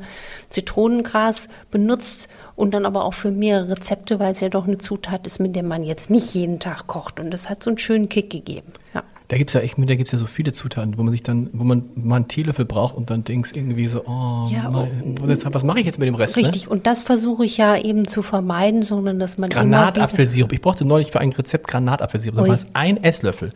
Zitronengras 0.49 1.49
benutzt 1.69 2.29
und 2.55 2.73
dann 2.73 2.85
aber 2.85 3.05
auch 3.05 3.13
für 3.13 3.31
mehrere 3.31 3.71
Rezepte, 3.71 4.19
weil 4.19 4.31
es 4.31 4.39
ja 4.39 4.49
doch 4.49 4.67
eine 4.67 4.79
Zutat 4.79 5.27
ist, 5.27 5.39
mit 5.39 5.55
der 5.55 5.63
man 5.63 5.83
jetzt 5.83 6.09
nicht 6.09 6.33
jeden 6.33 6.59
Tag 6.59 6.87
kocht. 6.87 7.19
Und 7.19 7.31
das 7.31 7.49
hat 7.49 7.63
so 7.63 7.69
einen 7.69 7.77
schönen 7.77 8.09
Kick 8.09 8.31
gegeben. 8.31 8.73
Ja. 8.93 9.03
Da 9.29 9.37
gibt's 9.37 9.53
ja 9.53 9.61
echt, 9.61 9.75
da 9.77 9.93
gibt's 9.93 10.11
ja 10.11 10.17
so 10.17 10.25
viele 10.25 10.53
Zutaten, 10.53 10.97
wo 10.97 11.03
man 11.03 11.11
sich 11.11 11.21
dann, 11.21 11.51
wo 11.53 11.63
man 11.63 11.91
mal 11.93 12.15
einen 12.15 12.27
Teelöffel 12.27 12.65
braucht 12.65 12.97
und 12.97 13.11
dann 13.11 13.23
denkst 13.23 13.51
irgendwie 13.53 13.87
so, 13.87 14.03
oh, 14.05 14.49
ja, 14.49 14.67
mein, 14.71 15.19
was 15.21 15.63
mache 15.63 15.79
ich 15.79 15.85
jetzt 15.85 15.99
mit 15.99 16.07
dem 16.07 16.15
Rest? 16.15 16.35
Ne? 16.35 16.41
Richtig, 16.41 16.65
ne? 16.65 16.69
und 16.71 16.87
das 16.87 17.03
versuche 17.03 17.45
ich 17.45 17.55
ja 17.55 17.77
eben 17.77 18.07
zu 18.07 18.23
vermeiden, 18.23 18.81
sondern 18.81 19.19
dass 19.19 19.37
man 19.37 19.51
Granatapfelsirup. 19.51 20.51
Ich 20.51 20.61
brauchte 20.61 20.83
neulich 20.83 21.11
für 21.11 21.19
ein 21.19 21.31
Rezept 21.31 21.67
Granatapfelsirup. 21.67 22.37
Da 22.37 22.47
war 22.47 22.53
es 22.55 22.73
ein 22.73 23.03
Esslöffel. 23.03 23.51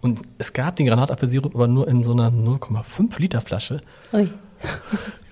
Und 0.00 0.22
es 0.38 0.54
gab 0.54 0.76
den 0.76 0.86
Granatapfelsirup 0.86 1.54
aber 1.54 1.68
nur 1.68 1.86
in 1.88 2.04
so 2.04 2.12
einer 2.12 2.30
0,5 2.30 3.20
Liter 3.20 3.42
Flasche. 3.42 3.82
Ui. 4.14 4.22
Und 4.22 4.30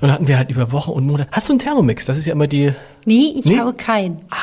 dann 0.03 0.13
hatten 0.13 0.29
wir 0.29 0.37
halt 0.37 0.51
über 0.51 0.73
Wochen 0.73 0.91
und 0.91 1.07
Monate. 1.07 1.31
Hast 1.33 1.49
du 1.49 1.53
einen 1.53 1.61
Thermomix? 1.61 2.05
Das 2.05 2.17
ist 2.17 2.27
ja 2.27 2.33
immer 2.33 2.49
die. 2.49 2.73
Nee, 3.05 3.33
ich 3.37 3.45
nee? 3.45 3.59
habe 3.59 3.73
keinen. 3.75 4.19
Ah, 4.31 4.37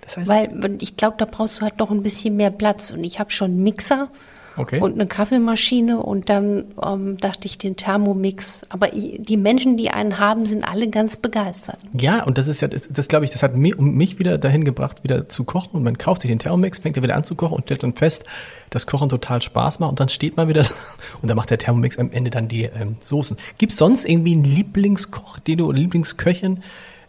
das 0.00 0.16
heißt, 0.16 0.28
Weil 0.28 0.76
ich 0.80 0.96
glaube, 0.96 1.16
da 1.18 1.24
brauchst 1.24 1.60
du 1.60 1.62
halt 1.62 1.78
noch 1.78 1.90
ein 1.90 2.02
bisschen 2.02 2.36
mehr 2.36 2.50
Platz. 2.50 2.90
Und 2.90 3.04
ich 3.04 3.18
habe 3.18 3.30
schon 3.30 3.52
einen 3.52 3.62
Mixer 3.62 4.08
okay. 4.56 4.80
und 4.80 4.94
eine 4.94 5.06
Kaffeemaschine 5.06 5.98
und 5.98 6.28
dann 6.28 6.64
ähm, 6.84 7.18
dachte 7.18 7.46
ich 7.46 7.58
den 7.58 7.76
Thermomix. 7.76 8.62
Aber 8.68 8.88
die 8.88 9.36
Menschen, 9.36 9.76
die 9.76 9.90
einen 9.90 10.18
haben, 10.18 10.46
sind 10.46 10.64
alle 10.64 10.88
ganz 10.88 11.16
begeistert. 11.16 11.78
Ja, 11.92 12.24
und 12.24 12.38
das 12.38 12.46
ist 12.46 12.60
ja, 12.60 12.68
das, 12.68 12.88
das 12.88 13.08
glaube 13.08 13.24
ich, 13.24 13.30
das 13.30 13.42
hat 13.42 13.56
mich, 13.56 13.76
mich 13.78 14.18
wieder 14.18 14.38
dahin 14.38 14.64
gebracht, 14.64 15.04
wieder 15.04 15.28
zu 15.28 15.44
kochen. 15.44 15.70
Und 15.72 15.82
man 15.82 15.98
kauft 15.98 16.22
sich 16.22 16.30
den 16.30 16.38
Thermomix, 16.38 16.78
fängt 16.78 16.96
ja 16.96 17.02
wieder 17.02 17.16
an 17.16 17.24
zu 17.24 17.34
kochen 17.34 17.54
und 17.54 17.64
stellt 17.64 17.82
dann 17.82 17.94
fest, 17.94 18.24
dass 18.70 18.86
Kochen 18.86 19.08
total 19.08 19.42
Spaß 19.42 19.80
macht. 19.80 19.90
Und 19.90 20.00
dann 20.00 20.08
steht 20.08 20.36
man 20.36 20.48
wieder 20.48 20.64
und 21.22 21.28
dann 21.28 21.36
macht 21.36 21.50
der 21.50 21.58
Thermomix 21.58 21.98
am 21.98 22.10
Ende 22.12 22.30
dann 22.30 22.48
die 22.48 22.64
ähm, 22.64 22.96
Soßen. 23.00 23.36
Gibt 23.58 23.72
es 23.72 23.78
sonst 23.78 24.04
irgendwie 24.04 24.32
einen 24.32 24.44
Lieblingskoch, 24.44 25.38
den 25.38 25.58
du, 25.58 25.68
oder 25.68 25.78
Lieblingsköchin, 25.78 26.62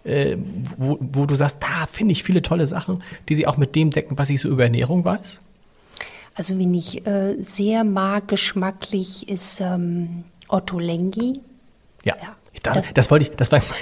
äh, 0.03 0.37
wo, 0.77 0.97
wo 0.99 1.25
du 1.25 1.35
sagst, 1.35 1.57
da 1.61 1.87
finde 1.91 2.11
ich 2.11 2.23
viele 2.23 2.41
tolle 2.41 2.67
Sachen, 2.67 3.03
die 3.27 3.35
sie 3.35 3.47
auch 3.47 3.57
mit 3.57 3.75
dem 3.75 3.89
decken, 3.89 4.17
was 4.17 4.29
ich 4.29 4.39
so 4.39 4.49
über 4.49 4.63
Ernährung 4.63 5.03
weiß? 5.03 5.39
Also, 6.35 6.57
wen 6.59 6.73
ich 6.73 7.05
äh, 7.07 7.35
sehr 7.41 7.83
mag, 7.83 8.27
geschmacklich, 8.27 9.29
ist 9.29 9.61
ähm, 9.61 10.25
Otto 10.47 10.79
Lengi. 10.79 11.41
Ja. 12.03 12.15
ja. 12.21 12.35
Das, 12.63 12.77
das, 12.77 12.93
das, 12.93 13.11
wollte 13.11 13.25
ich, 13.25 13.35
das 13.35 13.51
war 13.51 13.59
mein, 13.59 13.79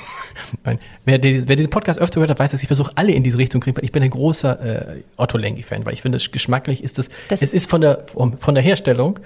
mein 0.64 0.80
wer, 1.06 1.18
die, 1.18 1.48
wer, 1.48 1.56
diesen 1.56 1.70
Podcast 1.70 2.00
öfter 2.00 2.20
hört, 2.20 2.38
weiß, 2.38 2.52
dass 2.52 2.62
ich 2.62 2.68
versuche, 2.68 2.92
alle 2.96 3.14
in 3.14 3.24
diese 3.24 3.38
Richtung 3.38 3.62
zu 3.62 3.66
kriegen. 3.66 3.86
Ich 3.86 3.92
bin 3.92 4.04
ein 4.04 4.10
großer 4.10 4.96
äh, 4.96 5.04
Otto 5.16 5.38
Lengi-Fan, 5.38 5.86
weil 5.86 5.94
ich 5.94 6.02
finde, 6.02 6.18
geschmacklich 6.18 6.84
ist 6.84 6.98
das, 6.98 7.10
das, 7.30 7.42
es 7.42 7.54
ist 7.54 7.70
von 7.70 7.82
der, 7.82 8.06
von 8.08 8.56
der 8.56 8.64
Herstellung, 8.64 9.20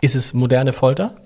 ist 0.00 0.14
es 0.14 0.34
moderne 0.34 0.72
Folter. 0.72 1.16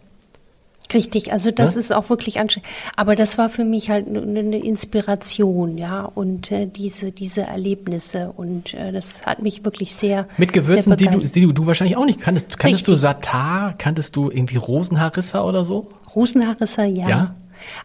Richtig, 0.92 1.32
also 1.32 1.50
das 1.50 1.74
ja? 1.74 1.80
ist 1.80 1.92
auch 1.92 2.10
wirklich 2.10 2.38
anstrengend. 2.40 2.68
Aber 2.96 3.16
das 3.16 3.38
war 3.38 3.48
für 3.48 3.64
mich 3.64 3.90
halt 3.90 4.06
eine 4.06 4.58
Inspiration, 4.58 5.78
ja, 5.78 6.02
und 6.02 6.50
äh, 6.50 6.66
diese, 6.66 7.12
diese 7.12 7.42
Erlebnisse. 7.42 8.32
Und 8.36 8.74
äh, 8.74 8.92
das 8.92 9.24
hat 9.24 9.42
mich 9.42 9.64
wirklich 9.64 9.94
sehr. 9.94 10.28
Mit 10.36 10.52
Gewürzen, 10.52 10.96
sehr 10.96 10.96
die, 10.96 11.06
du, 11.06 11.18
die 11.18 11.54
du, 11.54 11.66
wahrscheinlich 11.66 11.96
auch 11.96 12.04
nicht 12.04 12.20
kanntest. 12.20 12.58
Kanntest 12.58 12.88
du 12.88 12.94
Satar? 12.94 13.74
Kanntest 13.78 14.16
du 14.16 14.30
irgendwie 14.30 14.56
Rosenharissa 14.56 15.42
oder 15.44 15.64
so? 15.64 15.88
Rosenharissa, 16.14 16.84
ja. 16.84 17.08
ja? 17.08 17.34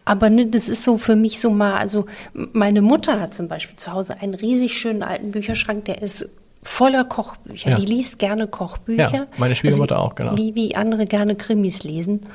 Aber 0.04 0.30
ne, 0.30 0.46
das 0.46 0.68
ist 0.68 0.82
so 0.82 0.98
für 0.98 1.16
mich 1.16 1.40
so 1.40 1.50
mal, 1.50 1.74
also 1.74 2.06
meine 2.34 2.82
Mutter 2.82 3.20
hat 3.20 3.34
zum 3.34 3.48
Beispiel 3.48 3.76
zu 3.76 3.92
Hause 3.92 4.20
einen 4.20 4.34
riesig 4.34 4.78
schönen 4.78 5.02
alten 5.02 5.30
Bücherschrank, 5.30 5.84
der 5.84 6.02
ist 6.02 6.28
voller 6.62 7.04
Kochbücher. 7.04 7.70
Ja. 7.70 7.76
Die 7.76 7.86
liest 7.86 8.18
gerne 8.18 8.46
Kochbücher. 8.46 9.12
Ja, 9.12 9.26
meine 9.36 9.54
Schwiegermutter 9.54 9.96
also, 9.96 10.08
auch, 10.08 10.14
genau. 10.14 10.36
Wie, 10.36 10.54
wie 10.54 10.74
andere 10.74 11.06
gerne 11.06 11.36
Krimis 11.36 11.84
lesen. 11.84 12.26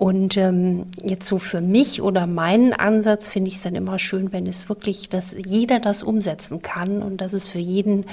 Und 0.00 0.38
ähm, 0.38 0.86
jetzt 1.04 1.26
so 1.26 1.36
für 1.36 1.60
mich 1.60 2.00
oder 2.00 2.26
meinen 2.26 2.72
Ansatz 2.72 3.28
finde 3.28 3.50
ich 3.50 3.56
es 3.56 3.62
dann 3.62 3.74
immer 3.74 3.98
schön, 3.98 4.32
wenn 4.32 4.46
es 4.46 4.66
wirklich, 4.70 5.10
dass 5.10 5.36
jeder 5.38 5.78
das 5.78 6.02
umsetzen 6.02 6.62
kann 6.62 7.02
und 7.02 7.20
dass 7.20 7.34
es 7.34 7.46
für 7.46 7.58
jeden 7.58 8.06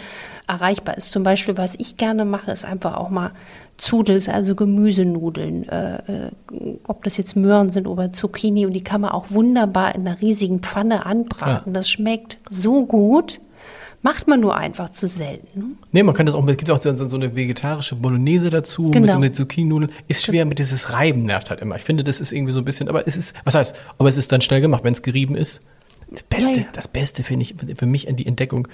erreichbar 0.49 0.97
ist. 0.97 1.13
Zum 1.13 1.23
Beispiel, 1.23 1.57
was 1.57 1.75
ich 1.77 1.95
gerne 1.95 2.25
mache, 2.25 2.51
ist 2.51 2.65
einfach 2.65 2.97
auch 2.97 3.09
mal 3.09 3.31
Zudels, 3.77 4.27
also 4.27 4.53
Gemüsenudeln, 4.53 5.69
äh, 5.69 5.95
äh, 5.95 6.31
ob 6.85 7.05
das 7.05 7.15
jetzt 7.15 7.37
Möhren 7.37 7.69
sind 7.69 7.87
oder 7.87 8.11
Zucchini 8.11 8.65
und 8.65 8.73
die 8.73 8.83
kann 8.83 8.99
man 8.99 9.11
auch 9.11 9.27
wunderbar 9.29 9.95
in 9.95 10.05
einer 10.05 10.19
riesigen 10.19 10.59
Pfanne 10.59 11.05
anbraten. 11.05 11.71
Ja. 11.71 11.79
Das 11.79 11.89
schmeckt 11.89 12.37
so 12.49 12.85
gut. 12.85 13.39
Macht 14.03 14.27
man 14.27 14.39
nur 14.39 14.55
einfach 14.55 14.89
zu 14.89 15.07
selten. 15.07 15.59
Ne? 15.59 15.65
Nee, 15.91 16.03
man 16.03 16.13
kann 16.15 16.25
das 16.25 16.35
auch, 16.35 16.47
es 16.47 16.57
gibt 16.57 16.69
auch 16.69 16.81
so, 16.81 16.95
so 17.07 17.15
eine 17.15 17.35
vegetarische 17.35 17.95
Bolognese 17.95 18.49
dazu 18.49 18.91
genau. 18.91 19.13
mit, 19.13 19.21
mit 19.21 19.35
Zucchini-Nudeln. 19.35 19.91
Ist 20.07 20.23
schwer, 20.23 20.45
mit 20.45 20.59
dieses 20.59 20.93
Reiben 20.93 21.23
nervt 21.23 21.49
halt 21.49 21.61
immer. 21.61 21.75
Ich 21.75 21.83
finde, 21.83 22.03
das 22.03 22.19
ist 22.19 22.31
irgendwie 22.31 22.53
so 22.53 22.61
ein 22.61 22.65
bisschen, 22.65 22.89
aber 22.89 23.07
es 23.07 23.17
ist, 23.17 23.33
was 23.43 23.55
heißt, 23.55 23.75
aber 23.97 24.09
es 24.09 24.17
ist 24.17 24.31
dann 24.31 24.41
schnell 24.41 24.61
gemacht, 24.61 24.83
wenn 24.83 24.93
es 24.93 25.01
gerieben 25.01 25.35
ist. 25.35 25.61
Das 26.11 26.23
Beste, 26.23 26.51
ja, 26.51 26.57
ja. 26.57 26.65
das 26.73 26.87
Beste 26.87 27.23
finde 27.23 27.43
ich 27.43 27.55
für 27.75 27.85
mich 27.85 28.07
an 28.07 28.15
die 28.15 28.25
Entdeckung 28.25 28.67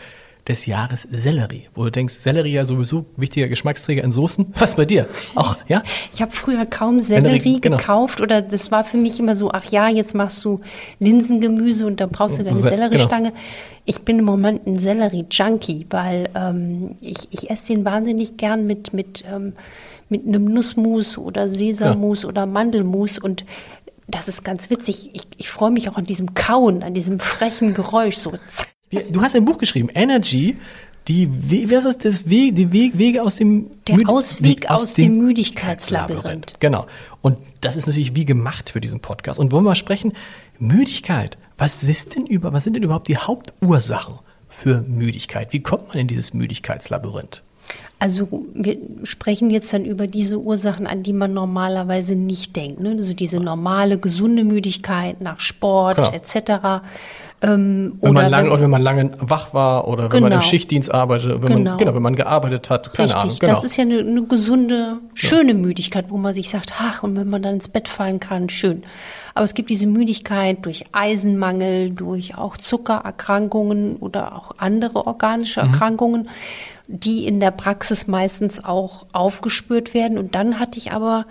des 0.48 0.66
Jahres 0.66 1.08
Sellerie, 1.10 1.70
wo 1.74 1.86
du 1.86 1.92
denkst, 1.92 2.16
Sellerie 2.16 2.52
ja 2.52 2.66
sowieso 2.66 3.06
wichtiger 3.16 3.48
Geschmacksträger 3.48 4.04
in 4.04 4.12
Soßen. 4.12 4.54
Was 4.58 4.76
bei 4.76 4.84
dir? 4.84 5.08
Auch, 5.36 5.58
ja? 5.68 5.84
Ich 6.12 6.22
habe 6.22 6.32
früher 6.32 6.66
kaum 6.66 7.00
Sellerie 7.00 7.62
genau. 7.62 7.78
gekauft 7.78 8.20
oder 8.20 8.42
das 8.42 8.70
war 8.70 8.84
für 8.84 8.98
mich 8.98 9.20
immer 9.20 9.36
so, 9.36 9.52
ach 9.52 9.66
ja, 9.72 9.88
jetzt 9.88 10.14
machst 10.14 10.44
du 10.44 10.60
Linsengemüse 11.00 11.88
und 11.88 12.02
dann 12.02 12.10
brauchst 12.10 12.40
du 12.40 12.44
deine 12.44 12.58
Se 12.58 12.70
Selleriestange. 12.70 13.30
Genau. 13.30 13.42
Ich 13.86 14.02
bin 14.02 14.20
im 14.20 14.26
Moment 14.26 14.68
ein 14.68 14.80
Sellerie-Junkie, 14.80 15.88
weil 15.90 16.30
ähm, 16.36 16.96
ich, 17.00 17.28
ich 17.32 17.50
esse 17.50 17.68
den 17.68 17.86
wahnsinnig 17.86 18.36
gern 18.36 18.66
mit, 18.66 18.94
mit, 18.94 19.24
ähm, 19.32 19.54
mit 20.10 20.26
einem 20.26 20.46
Nussmus 20.46 21.18
oder 21.18 21.48
Sesammus 21.48 22.24
ja. 22.24 22.30
oder 22.30 22.46
Mandelmus 22.46 23.18
und 23.18 23.46
das 24.08 24.28
ist 24.28 24.44
ganz 24.44 24.70
witzig. 24.70 25.10
Ich, 25.14 25.24
ich 25.38 25.50
freue 25.50 25.72
mich 25.72 25.90
auch 25.90 25.96
an 25.96 26.06
diesem 26.06 26.34
Kauen, 26.34 26.84
an 26.84 26.94
diesem 26.94 27.20
frechen 27.20 27.74
Geräusch. 27.74 28.18
So 28.18 28.34
zack, 28.48 28.73
Du 29.10 29.22
hast 29.22 29.36
ein 29.36 29.46
Buch 29.46 29.58
geschrieben, 29.58 29.90
Energy, 29.94 30.58
die, 31.08 31.30
was 31.70 31.86
ist 31.86 32.06
das 32.06 32.30
Weg, 32.30 32.56
die 32.56 32.72
Weg, 32.72 32.98
Wege 32.98 33.22
aus 33.22 33.36
dem 33.36 33.72
Der 33.88 33.98
Müd 33.98 34.08
Ausweg 34.08 34.70
aus, 34.70 34.84
aus, 34.84 34.94
dem, 34.94 35.14
dem 35.14 35.26
Müdigkeitslabyrinth. 35.26 36.60
Genau. 36.60 36.86
Und 37.22 37.38
das 37.62 37.76
ist 37.76 37.88
natürlich 37.88 38.16
wie 38.16 38.26
gemacht 38.26 38.70
für 38.70 38.80
diesen 38.80 39.02
Podcast. 39.02 39.40
Und 39.40 39.52
wollen 39.52 39.64
wir 39.64 39.72
mal 39.72 39.76
sprechen, 39.76 40.14
Müdigkeit. 40.60 41.38
Was 41.58 41.84
ist 41.84 42.16
denn 42.16 42.26
über, 42.26 42.54
was 42.54 42.64
sind 42.64 42.76
denn 42.76 42.84
überhaupt 42.84 43.08
die 43.08 43.18
Hauptursachen 43.18 44.20
für 44.48 44.82
Müdigkeit? 44.82 45.52
Wie 45.52 45.62
kommt 45.62 45.90
man 45.90 45.98
in 45.98 46.08
dieses 46.08 46.34
Müdigkeitslabyrinth? 46.34 47.44
Also 48.00 48.28
wir 48.54 48.78
sprechen 49.04 49.50
jetzt 49.50 49.72
dann 49.72 49.86
über 49.86 50.08
diese 50.08 50.40
Ursachen, 50.40 50.88
an 50.88 51.04
die 51.04 51.14
man 51.14 51.34
normalerweise 51.34 52.16
nicht 52.16 52.56
denkt. 52.56 52.82
Ne? 52.82 52.96
Also 52.98 53.14
diese 53.14 53.38
normale, 53.40 53.98
gesunde 53.98 54.44
Müdigkeit 54.44 55.22
nach 55.22 55.40
Sport 55.40 55.96
genau. 55.98 56.12
etc. 56.12 56.84
Ähm, 57.44 57.98
wenn 58.00 58.14
man 58.14 58.32
lang, 58.32 58.50
oder 58.50 58.62
wenn 58.62 58.70
man 58.70 58.82
lange 58.82 59.12
wach 59.20 59.54
war 59.54 59.88
oder 59.88 60.04
genau. 60.04 60.14
wenn 60.14 60.24
man 60.24 60.32
im 60.32 60.40
genau. 60.40 60.50
Schichtdienst 60.50 60.94
arbeitet, 60.94 61.42
wenn 61.42 61.58
genau. 61.58 61.72
man, 61.72 61.78
genau, 61.78 61.94
wenn 61.94 62.02
man 62.02 62.16
gearbeitet 62.16 62.70
hat, 62.70 62.94
keine 62.94 63.10
Richtig. 63.10 63.24
Ahnung. 63.24 63.38
Genau. 63.40 63.54
Das 63.54 63.64
ist 63.66 63.76
ja 63.76 63.84
eine, 63.84 64.00
eine 64.00 64.24
gesunde, 64.24 65.00
schöne 65.14 65.52
ja. 65.52 65.58
Müdigkeit, 65.58 66.06
wo 66.08 66.18
man 66.18 66.34
sich 66.34 66.50
sagt, 66.50 66.74
ach, 66.80 67.04
und 67.04 67.18
wenn 67.18 67.30
man 67.30 67.44
dann 67.44 67.56
ins 67.56 67.68
Bett 67.68 67.90
fallen 67.90 68.22
kann, 68.22 68.48
schön. 68.48 68.84
Aber 69.34 69.44
es 69.44 69.54
gibt 69.54 69.70
diese 69.70 69.88
Müdigkeit 69.88 70.66
durch 70.66 70.86
Eisenmangel, 70.94 71.90
durch 71.90 72.38
auch 72.38 72.56
Zuckererkrankungen 72.56 73.98
oder 73.98 74.36
auch 74.36 74.52
andere 74.60 75.06
organische 75.06 75.62
mhm. 75.62 75.74
Erkrankungen, 75.74 76.30
die 76.88 77.28
in 77.28 77.42
der 77.42 77.52
Praxis 77.52 78.08
meistens 78.08 78.64
auch 78.64 79.06
aufgespürt 79.12 79.94
werden. 79.94 80.18
Und 80.18 80.36
dann 80.36 80.60
hatte 80.60 80.78
ich 80.78 80.94
aber 80.94 81.26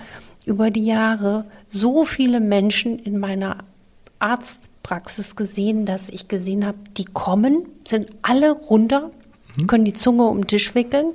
über 0.44 0.70
die 0.70 0.84
Jahre 0.84 1.46
so 1.68 2.04
viele 2.04 2.40
Menschen 2.40 2.98
in 2.98 3.18
meiner 3.18 3.58
Arztpraxis 4.82 5.36
gesehen, 5.36 5.86
dass 5.86 6.08
ich 6.08 6.28
gesehen 6.28 6.66
habe, 6.66 6.78
die 6.96 7.04
kommen, 7.04 7.66
sind 7.86 8.10
alle 8.22 8.52
runter, 8.52 9.10
mhm. 9.56 9.66
können 9.66 9.84
die 9.84 9.92
Zunge 9.92 10.24
um 10.26 10.38
den 10.38 10.46
Tisch 10.46 10.74
wickeln 10.74 11.12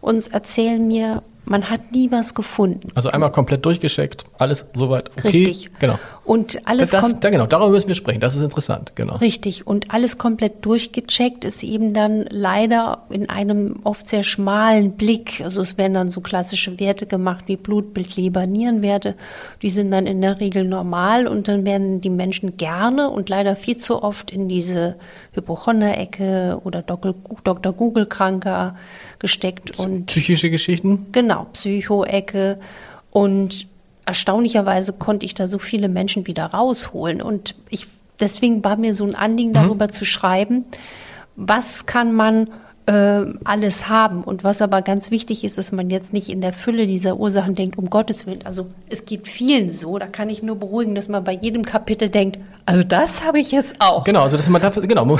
und 0.00 0.32
erzählen 0.32 0.86
mir, 0.86 1.22
man 1.44 1.70
hat 1.70 1.92
nie 1.92 2.10
was 2.10 2.34
gefunden. 2.34 2.88
Also 2.94 3.10
einmal 3.10 3.32
komplett 3.32 3.64
durchgescheckt, 3.64 4.24
alles 4.38 4.66
soweit 4.74 5.10
okay. 5.18 5.28
Richtig. 5.28 5.70
Genau. 5.80 5.98
Und 6.28 6.68
alles 6.68 6.90
das, 6.90 7.20
da, 7.20 7.30
genau, 7.30 7.46
darüber 7.46 7.70
müssen 7.70 7.88
wir 7.88 7.94
sprechen. 7.94 8.20
Das 8.20 8.34
ist 8.34 8.42
interessant, 8.42 8.92
genau. 8.94 9.16
Richtig. 9.16 9.66
Und 9.66 9.94
alles 9.94 10.18
komplett 10.18 10.62
durchgecheckt 10.66 11.42
ist 11.42 11.62
eben 11.62 11.94
dann 11.94 12.26
leider 12.28 13.06
in 13.08 13.30
einem 13.30 13.76
oft 13.84 14.06
sehr 14.06 14.22
schmalen 14.24 14.92
Blick. 14.92 15.40
Also 15.42 15.62
es 15.62 15.78
werden 15.78 15.94
dann 15.94 16.10
so 16.10 16.20
klassische 16.20 16.78
Werte 16.78 17.06
gemacht 17.06 17.44
wie 17.46 17.56
Blutbild, 17.56 18.14
Leber, 18.16 18.46
Nierenwerte. 18.46 19.14
Die 19.62 19.70
sind 19.70 19.90
dann 19.90 20.06
in 20.06 20.20
der 20.20 20.38
Regel 20.38 20.64
normal 20.64 21.26
und 21.26 21.48
dann 21.48 21.64
werden 21.64 22.02
die 22.02 22.10
Menschen 22.10 22.58
gerne 22.58 23.08
und 23.08 23.30
leider 23.30 23.56
viel 23.56 23.78
zu 23.78 24.02
oft 24.02 24.30
in 24.30 24.50
diese 24.50 24.96
Hypochonder-Ecke 25.32 26.60
oder 26.62 26.82
Dr. 26.82 27.72
Google-Kranker 27.72 28.76
gesteckt. 29.18 29.78
Und 29.78 30.04
Psychische 30.04 30.50
Geschichten? 30.50 31.06
Genau, 31.10 31.46
Psycho-Ecke. 31.54 32.58
Und 33.12 33.66
erstaunlicherweise 34.08 34.94
konnte 34.94 35.26
ich 35.26 35.34
da 35.34 35.46
so 35.48 35.58
viele 35.58 35.88
Menschen 35.88 36.26
wieder 36.26 36.46
rausholen. 36.46 37.20
Und 37.20 37.54
ich, 37.68 37.86
deswegen 38.18 38.64
war 38.64 38.76
mir 38.76 38.94
so 38.94 39.04
ein 39.04 39.14
Anliegen, 39.14 39.50
mhm. 39.50 39.54
darüber 39.54 39.84
mhm. 39.84 39.90
zu 39.90 40.06
schreiben, 40.06 40.64
was 41.36 41.84
kann 41.84 42.14
man 42.14 42.48
äh, 42.88 43.26
alles 43.44 43.88
haben. 43.88 44.24
Und 44.24 44.44
was 44.44 44.62
aber 44.62 44.80
ganz 44.80 45.10
wichtig 45.10 45.44
ist, 45.44 45.58
dass 45.58 45.72
man 45.72 45.90
jetzt 45.90 46.14
nicht 46.14 46.30
in 46.30 46.40
der 46.40 46.54
Fülle 46.54 46.86
dieser 46.86 47.18
Ursachen 47.18 47.54
denkt, 47.54 47.76
um 47.76 47.90
Gottes 47.90 48.26
Willen. 48.26 48.40
Also 48.44 48.66
es 48.88 49.04
geht 49.04 49.28
vielen 49.28 49.70
so, 49.70 49.98
da 49.98 50.06
kann 50.06 50.30
ich 50.30 50.42
nur 50.42 50.56
beruhigen, 50.56 50.94
dass 50.94 51.08
man 51.08 51.22
bei 51.22 51.32
jedem 51.32 51.64
Kapitel 51.64 52.08
denkt, 52.08 52.38
also 52.64 52.82
das 52.82 53.24
habe 53.24 53.40
ich 53.40 53.50
jetzt 53.50 53.74
auch. 53.78 54.04
Genau, 54.04 54.22
also 54.22 54.36
dass 54.36 54.48
man 54.48 54.62
dafür, 54.62 54.86
genau, 54.86 55.04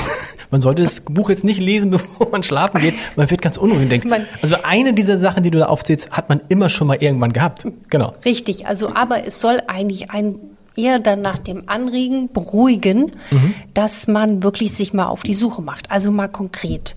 man 0.51 0.61
sollte 0.61 0.81
das 0.81 1.01
Buch 1.01 1.29
jetzt 1.29 1.43
nicht 1.43 1.59
lesen, 1.59 1.91
bevor 1.91 2.29
man 2.31 2.41
schlafen 2.41 2.81
geht. 2.81 2.95
Man 3.15 3.29
wird 3.29 3.41
ganz 3.41 3.57
unruhig 3.57 3.87
denken. 3.87 4.11
Also 4.41 4.55
eine 4.63 4.93
dieser 4.93 5.17
Sachen, 5.17 5.43
die 5.43 5.51
du 5.51 5.59
da 5.59 5.67
aufzählst, 5.67 6.09
hat 6.11 6.29
man 6.29 6.41
immer 6.49 6.69
schon 6.69 6.87
mal 6.87 6.97
irgendwann 6.99 7.33
gehabt. 7.33 7.67
Genau. 7.89 8.13
Richtig, 8.25 8.65
also 8.65 8.95
aber 8.95 9.27
es 9.27 9.39
soll 9.39 9.61
eigentlich 9.67 10.09
ein 10.09 10.35
eher 10.75 10.99
dann 10.99 11.21
nach 11.21 11.37
dem 11.37 11.63
Anregen 11.67 12.31
beruhigen, 12.31 13.11
mhm. 13.31 13.53
dass 13.73 14.07
man 14.07 14.43
wirklich 14.43 14.73
sich 14.73 14.93
mal 14.93 15.07
auf 15.07 15.23
die 15.23 15.33
Suche 15.33 15.61
macht. 15.61 15.91
Also 15.91 16.11
mal 16.11 16.29
konkret 16.29 16.95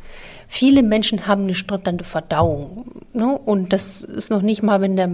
Viele 0.55 0.83
Menschen 0.83 1.27
haben 1.27 1.45
eine 1.45 1.55
stotternde 1.55 2.05
Verdauung. 2.05 2.85
Ne? 3.15 3.39
Und 3.39 3.73
das 3.73 4.03
ist 4.03 4.29
noch 4.29 4.43
nicht 4.43 4.63
mal, 4.63 4.83
wenn 4.83 4.97
der 4.97 5.09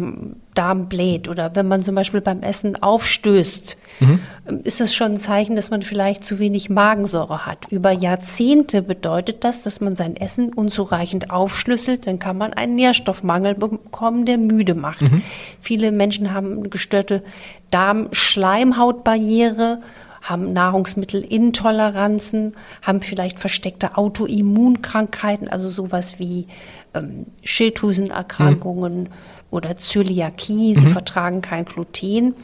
Darm 0.55 0.89
bläht 0.89 1.29
oder 1.29 1.55
wenn 1.55 1.69
man 1.69 1.81
zum 1.81 1.95
Beispiel 1.95 2.21
beim 2.21 2.41
Essen 2.41 2.83
aufstößt, 2.83 3.77
mhm. 4.01 4.19
ist 4.65 4.81
das 4.81 4.97
schon 4.97 5.13
ein 5.13 5.17
Zeichen, 5.17 5.55
dass 5.55 5.71
man 5.71 5.83
vielleicht 5.83 6.25
zu 6.25 6.41
wenig 6.41 6.71
Magensäure 6.71 7.47
hat. 7.47 7.71
Über 7.71 7.93
Jahrzehnte 7.93 8.83
bedeutet 8.83 9.45
das, 9.45 9.63
dass 9.63 9.81
man 9.81 9.95
sein 9.95 10.17
Essen 10.17 10.53
unzureichend 10.53 11.31
aufschlüsselt. 11.31 12.09
Dann 12.09 12.19
kann 12.19 12.37
man 12.37 12.53
einen 12.53 12.75
Nährstoffmangel 12.75 13.55
bekommen, 13.55 14.27
der 14.27 14.39
müde 14.39 14.75
macht. 14.75 15.03
Mhm. 15.03 15.23
Viele 15.61 15.93
Menschen 15.93 16.35
haben 16.35 16.59
eine 16.59 16.69
gestörte 16.69 17.23
Darmschleimhautbarriere 17.71 19.83
haben 20.29 20.53
Nahrungsmittelintoleranzen, 20.53 22.55
haben 22.83 23.01
vielleicht 23.01 23.41
versteckte 23.41 23.97
Autoimmunkrankheiten, 23.97 25.49
also 25.49 25.69
sowas 25.69 26.19
wie 26.19 26.47
ähm, 26.95 27.27
Schilddrüsenerkrankungen. 27.43 29.05
Mhm 29.05 29.09
oder 29.51 29.77
Zöliakie, 29.77 30.75
sie 30.75 30.87
mhm. 30.87 30.93
vertragen 30.93 31.41
kein 31.41 31.65
Gluten. 31.65 32.35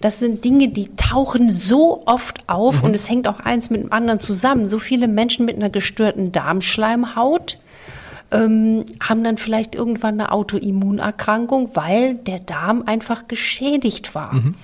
Das 0.00 0.18
sind 0.18 0.44
Dinge, 0.44 0.68
die 0.68 0.94
tauchen 0.96 1.50
so 1.50 2.02
oft 2.06 2.48
auf 2.48 2.80
mhm. 2.80 2.84
und 2.84 2.94
es 2.94 3.08
hängt 3.08 3.28
auch 3.28 3.40
eins 3.40 3.70
mit 3.70 3.82
dem 3.82 3.92
anderen 3.92 4.20
zusammen. 4.20 4.66
So 4.66 4.78
viele 4.78 5.08
Menschen 5.08 5.44
mit 5.44 5.56
einer 5.56 5.70
gestörten 5.70 6.32
Darmschleimhaut 6.32 7.58
ähm, 8.30 8.84
haben 9.00 9.24
dann 9.24 9.36
vielleicht 9.36 9.74
irgendwann 9.74 10.20
eine 10.20 10.32
Autoimmunerkrankung, 10.32 11.70
weil 11.74 12.14
der 12.14 12.40
Darm 12.40 12.82
einfach 12.86 13.28
geschädigt 13.28 14.14
war. 14.14 14.34
Mhm. 14.34 14.54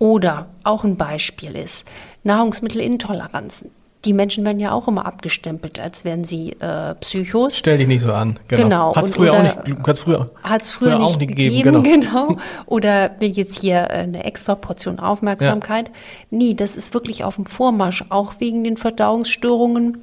Oder 0.00 0.48
auch 0.64 0.82
ein 0.82 0.96
Beispiel 0.96 1.54
ist 1.54 1.84
Nahrungsmittelintoleranzen. 2.24 3.70
Die 4.06 4.14
Menschen 4.14 4.46
werden 4.46 4.58
ja 4.58 4.72
auch 4.72 4.88
immer 4.88 5.04
abgestempelt, 5.04 5.78
als 5.78 6.06
wären 6.06 6.24
sie 6.24 6.52
äh, 6.52 6.94
Psychos. 6.94 7.54
Stell 7.54 7.76
dich 7.76 7.86
nicht 7.86 8.00
so 8.00 8.10
an. 8.10 8.40
Genau. 8.48 8.62
genau. 8.62 8.96
Hat 8.96 9.04
es 9.04 9.10
früher 9.10 9.34
auch 9.34 9.42
nicht, 9.42 9.58
hat's 9.86 10.00
früher, 10.00 10.30
hat's 10.42 10.70
früher, 10.70 10.92
früher 10.92 11.00
nicht, 11.00 11.18
nicht 11.18 11.28
gegeben. 11.28 11.82
gegeben 11.82 11.82
genau. 11.82 12.26
genau. 12.28 12.40
Oder 12.64 13.10
will 13.18 13.32
jetzt 13.32 13.60
hier 13.60 13.90
eine 13.90 14.24
extra 14.24 14.54
Portion 14.54 14.98
Aufmerksamkeit. 14.98 15.88
Ja. 15.88 15.94
Nie, 16.30 16.54
das 16.54 16.76
ist 16.76 16.94
wirklich 16.94 17.24
auf 17.24 17.36
dem 17.36 17.44
Vormarsch, 17.44 18.06
auch 18.08 18.34
wegen 18.38 18.64
den 18.64 18.78
Verdauungsstörungen 18.78 19.98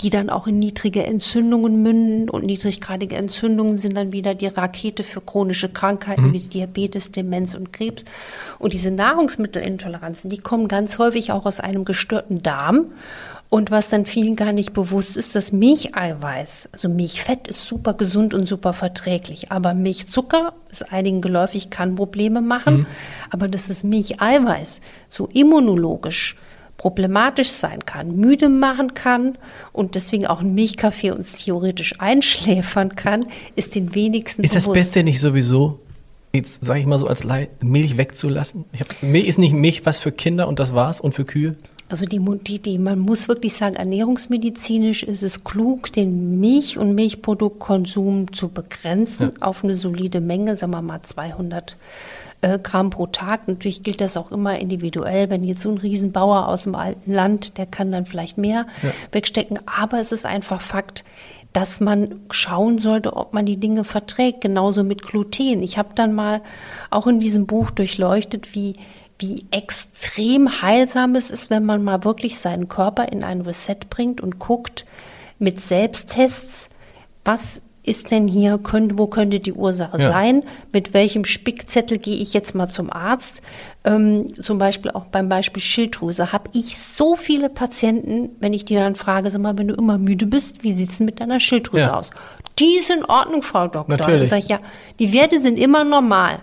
die 0.00 0.10
dann 0.10 0.30
auch 0.30 0.46
in 0.46 0.58
niedrige 0.58 1.04
Entzündungen 1.04 1.78
münden. 1.78 2.28
Und 2.28 2.44
niedriggradige 2.44 3.16
Entzündungen 3.16 3.78
sind 3.78 3.96
dann 3.96 4.12
wieder 4.12 4.34
die 4.34 4.46
Rakete 4.46 5.04
für 5.04 5.20
chronische 5.20 5.68
Krankheiten 5.68 6.28
mhm. 6.28 6.32
wie 6.32 6.40
Diabetes, 6.40 7.12
Demenz 7.12 7.54
und 7.54 7.72
Krebs. 7.72 8.04
Und 8.58 8.72
diese 8.72 8.90
Nahrungsmittelintoleranzen, 8.90 10.30
die 10.30 10.38
kommen 10.38 10.68
ganz 10.68 10.98
häufig 10.98 11.32
auch 11.32 11.46
aus 11.46 11.60
einem 11.60 11.84
gestörten 11.84 12.42
Darm. 12.42 12.86
Und 13.48 13.70
was 13.70 13.90
dann 13.90 14.06
vielen 14.06 14.34
gar 14.34 14.52
nicht 14.52 14.72
bewusst 14.72 15.14
ist, 15.14 15.34
dass 15.34 15.52
Milcheiweiß, 15.52 16.70
also 16.72 16.88
Milchfett 16.88 17.48
ist 17.48 17.62
super 17.64 17.92
gesund 17.92 18.32
und 18.32 18.46
super 18.46 18.72
verträglich, 18.72 19.52
aber 19.52 19.74
Milchzucker 19.74 20.54
ist 20.70 20.90
einigen 20.90 21.20
geläufig, 21.20 21.68
kann 21.68 21.94
Probleme 21.94 22.40
machen, 22.40 22.74
mhm. 22.78 22.86
aber 23.30 23.48
dass 23.48 23.66
das 23.66 23.84
Milcheiweiß 23.84 24.80
so 25.10 25.26
immunologisch 25.26 26.36
problematisch 26.82 27.50
sein 27.50 27.86
kann, 27.86 28.16
müde 28.16 28.48
machen 28.48 28.94
kann 28.94 29.38
und 29.72 29.94
deswegen 29.94 30.26
auch 30.26 30.40
ein 30.40 30.52
Milchkaffee 30.52 31.12
uns 31.12 31.36
theoretisch 31.36 31.94
einschläfern 32.00 32.96
kann, 32.96 33.26
ist 33.54 33.76
den 33.76 33.94
wenigsten 33.94 34.42
Ist 34.42 34.50
bewusst. 34.50 34.66
das 34.66 34.74
Beste 34.74 35.04
nicht 35.04 35.20
sowieso, 35.20 35.78
jetzt 36.32 36.64
sage 36.64 36.80
ich 36.80 36.86
mal 36.86 36.98
so 36.98 37.06
als 37.06 37.22
Leih, 37.22 37.50
Milch 37.60 37.98
wegzulassen? 37.98 38.64
Hab, 38.76 39.00
Milch 39.00 39.28
ist 39.28 39.38
nicht 39.38 39.52
Milch 39.52 39.86
was 39.86 40.00
für 40.00 40.10
Kinder 40.10 40.48
und 40.48 40.58
das 40.58 40.74
war's 40.74 41.00
und 41.00 41.14
für 41.14 41.24
Kühe? 41.24 41.54
Also 41.88 42.04
die, 42.04 42.20
die, 42.48 42.58
die, 42.58 42.78
man 42.78 42.98
muss 42.98 43.28
wirklich 43.28 43.54
sagen, 43.54 43.76
ernährungsmedizinisch 43.76 45.04
ist 45.04 45.22
es 45.22 45.44
klug, 45.44 45.92
den 45.92 46.40
Milch- 46.40 46.78
und 46.78 46.96
Milchproduktkonsum 46.96 48.32
zu 48.32 48.48
begrenzen 48.48 49.30
ja. 49.32 49.46
auf 49.46 49.62
eine 49.62 49.76
solide 49.76 50.20
Menge, 50.20 50.56
sagen 50.56 50.72
wir 50.72 50.82
mal 50.82 51.02
200 51.02 51.76
äh, 52.42 52.58
Gramm 52.58 52.90
pro 52.90 53.06
Tag. 53.06 53.48
Natürlich 53.48 53.82
gilt 53.82 54.00
das 54.00 54.16
auch 54.16 54.30
immer 54.30 54.58
individuell. 54.58 55.30
Wenn 55.30 55.44
jetzt 55.44 55.62
so 55.62 55.70
ein 55.70 55.78
Riesenbauer 55.78 56.48
aus 56.48 56.64
dem 56.64 56.74
alten 56.74 57.10
Land, 57.10 57.56
der 57.56 57.66
kann 57.66 57.90
dann 57.90 58.04
vielleicht 58.04 58.36
mehr 58.36 58.66
ja. 58.82 58.90
wegstecken. 59.12 59.58
Aber 59.66 59.98
es 60.00 60.12
ist 60.12 60.26
einfach 60.26 60.60
Fakt, 60.60 61.04
dass 61.52 61.80
man 61.80 62.20
schauen 62.30 62.78
sollte, 62.78 63.16
ob 63.16 63.32
man 63.34 63.46
die 63.46 63.58
Dinge 63.58 63.84
verträgt. 63.84 64.40
Genauso 64.42 64.84
mit 64.84 65.02
Gluten. 65.02 65.62
Ich 65.62 65.78
habe 65.78 65.90
dann 65.94 66.12
mal 66.12 66.42
auch 66.90 67.06
in 67.06 67.20
diesem 67.20 67.46
Buch 67.46 67.70
durchleuchtet, 67.70 68.54
wie 68.54 68.74
wie 69.18 69.46
extrem 69.52 70.62
heilsam 70.62 71.14
es 71.14 71.30
ist, 71.30 71.48
wenn 71.48 71.64
man 71.64 71.84
mal 71.84 72.02
wirklich 72.02 72.40
seinen 72.40 72.66
Körper 72.66 73.12
in 73.12 73.22
ein 73.22 73.42
Reset 73.42 73.76
bringt 73.88 74.20
und 74.20 74.40
guckt 74.40 74.84
mit 75.38 75.60
Selbsttests, 75.60 76.70
was 77.24 77.62
ist 77.84 78.12
denn 78.12 78.28
hier, 78.28 78.58
können, 78.58 78.96
wo 78.96 79.08
könnte 79.08 79.40
die 79.40 79.52
Ursache 79.52 80.00
ja. 80.00 80.08
sein? 80.10 80.44
Mit 80.72 80.94
welchem 80.94 81.24
Spickzettel 81.24 81.98
gehe 81.98 82.16
ich 82.16 82.32
jetzt 82.32 82.54
mal 82.54 82.68
zum 82.68 82.92
Arzt? 82.92 83.42
Ähm, 83.84 84.26
zum 84.40 84.58
Beispiel 84.58 84.92
auch 84.92 85.06
beim 85.06 85.28
Beispiel 85.28 85.62
Schilddrüse 85.62 86.32
habe 86.32 86.48
ich 86.52 86.78
so 86.78 87.16
viele 87.16 87.48
Patienten, 87.48 88.30
wenn 88.38 88.52
ich 88.52 88.64
die 88.64 88.76
dann 88.76 88.94
frage, 88.94 89.30
sag 89.30 89.40
mal, 89.40 89.58
wenn 89.58 89.68
du 89.68 89.74
immer 89.74 89.98
müde 89.98 90.26
bist, 90.26 90.62
wie 90.62 90.72
sieht 90.72 90.90
es 90.90 91.00
mit 91.00 91.20
deiner 91.20 91.40
Schilddrüse 91.40 91.82
ja. 91.86 91.98
aus? 91.98 92.10
Die 92.60 92.76
ist 92.76 92.90
in 92.90 93.04
Ordnung, 93.04 93.42
Frau 93.42 93.66
Doktor. 93.66 93.96
Natürlich. 93.96 94.30
Sage 94.30 94.42
ich, 94.42 94.48
ja, 94.48 94.58
die 95.00 95.12
Werte 95.12 95.40
sind 95.40 95.58
immer 95.58 95.82
normal. 95.82 96.38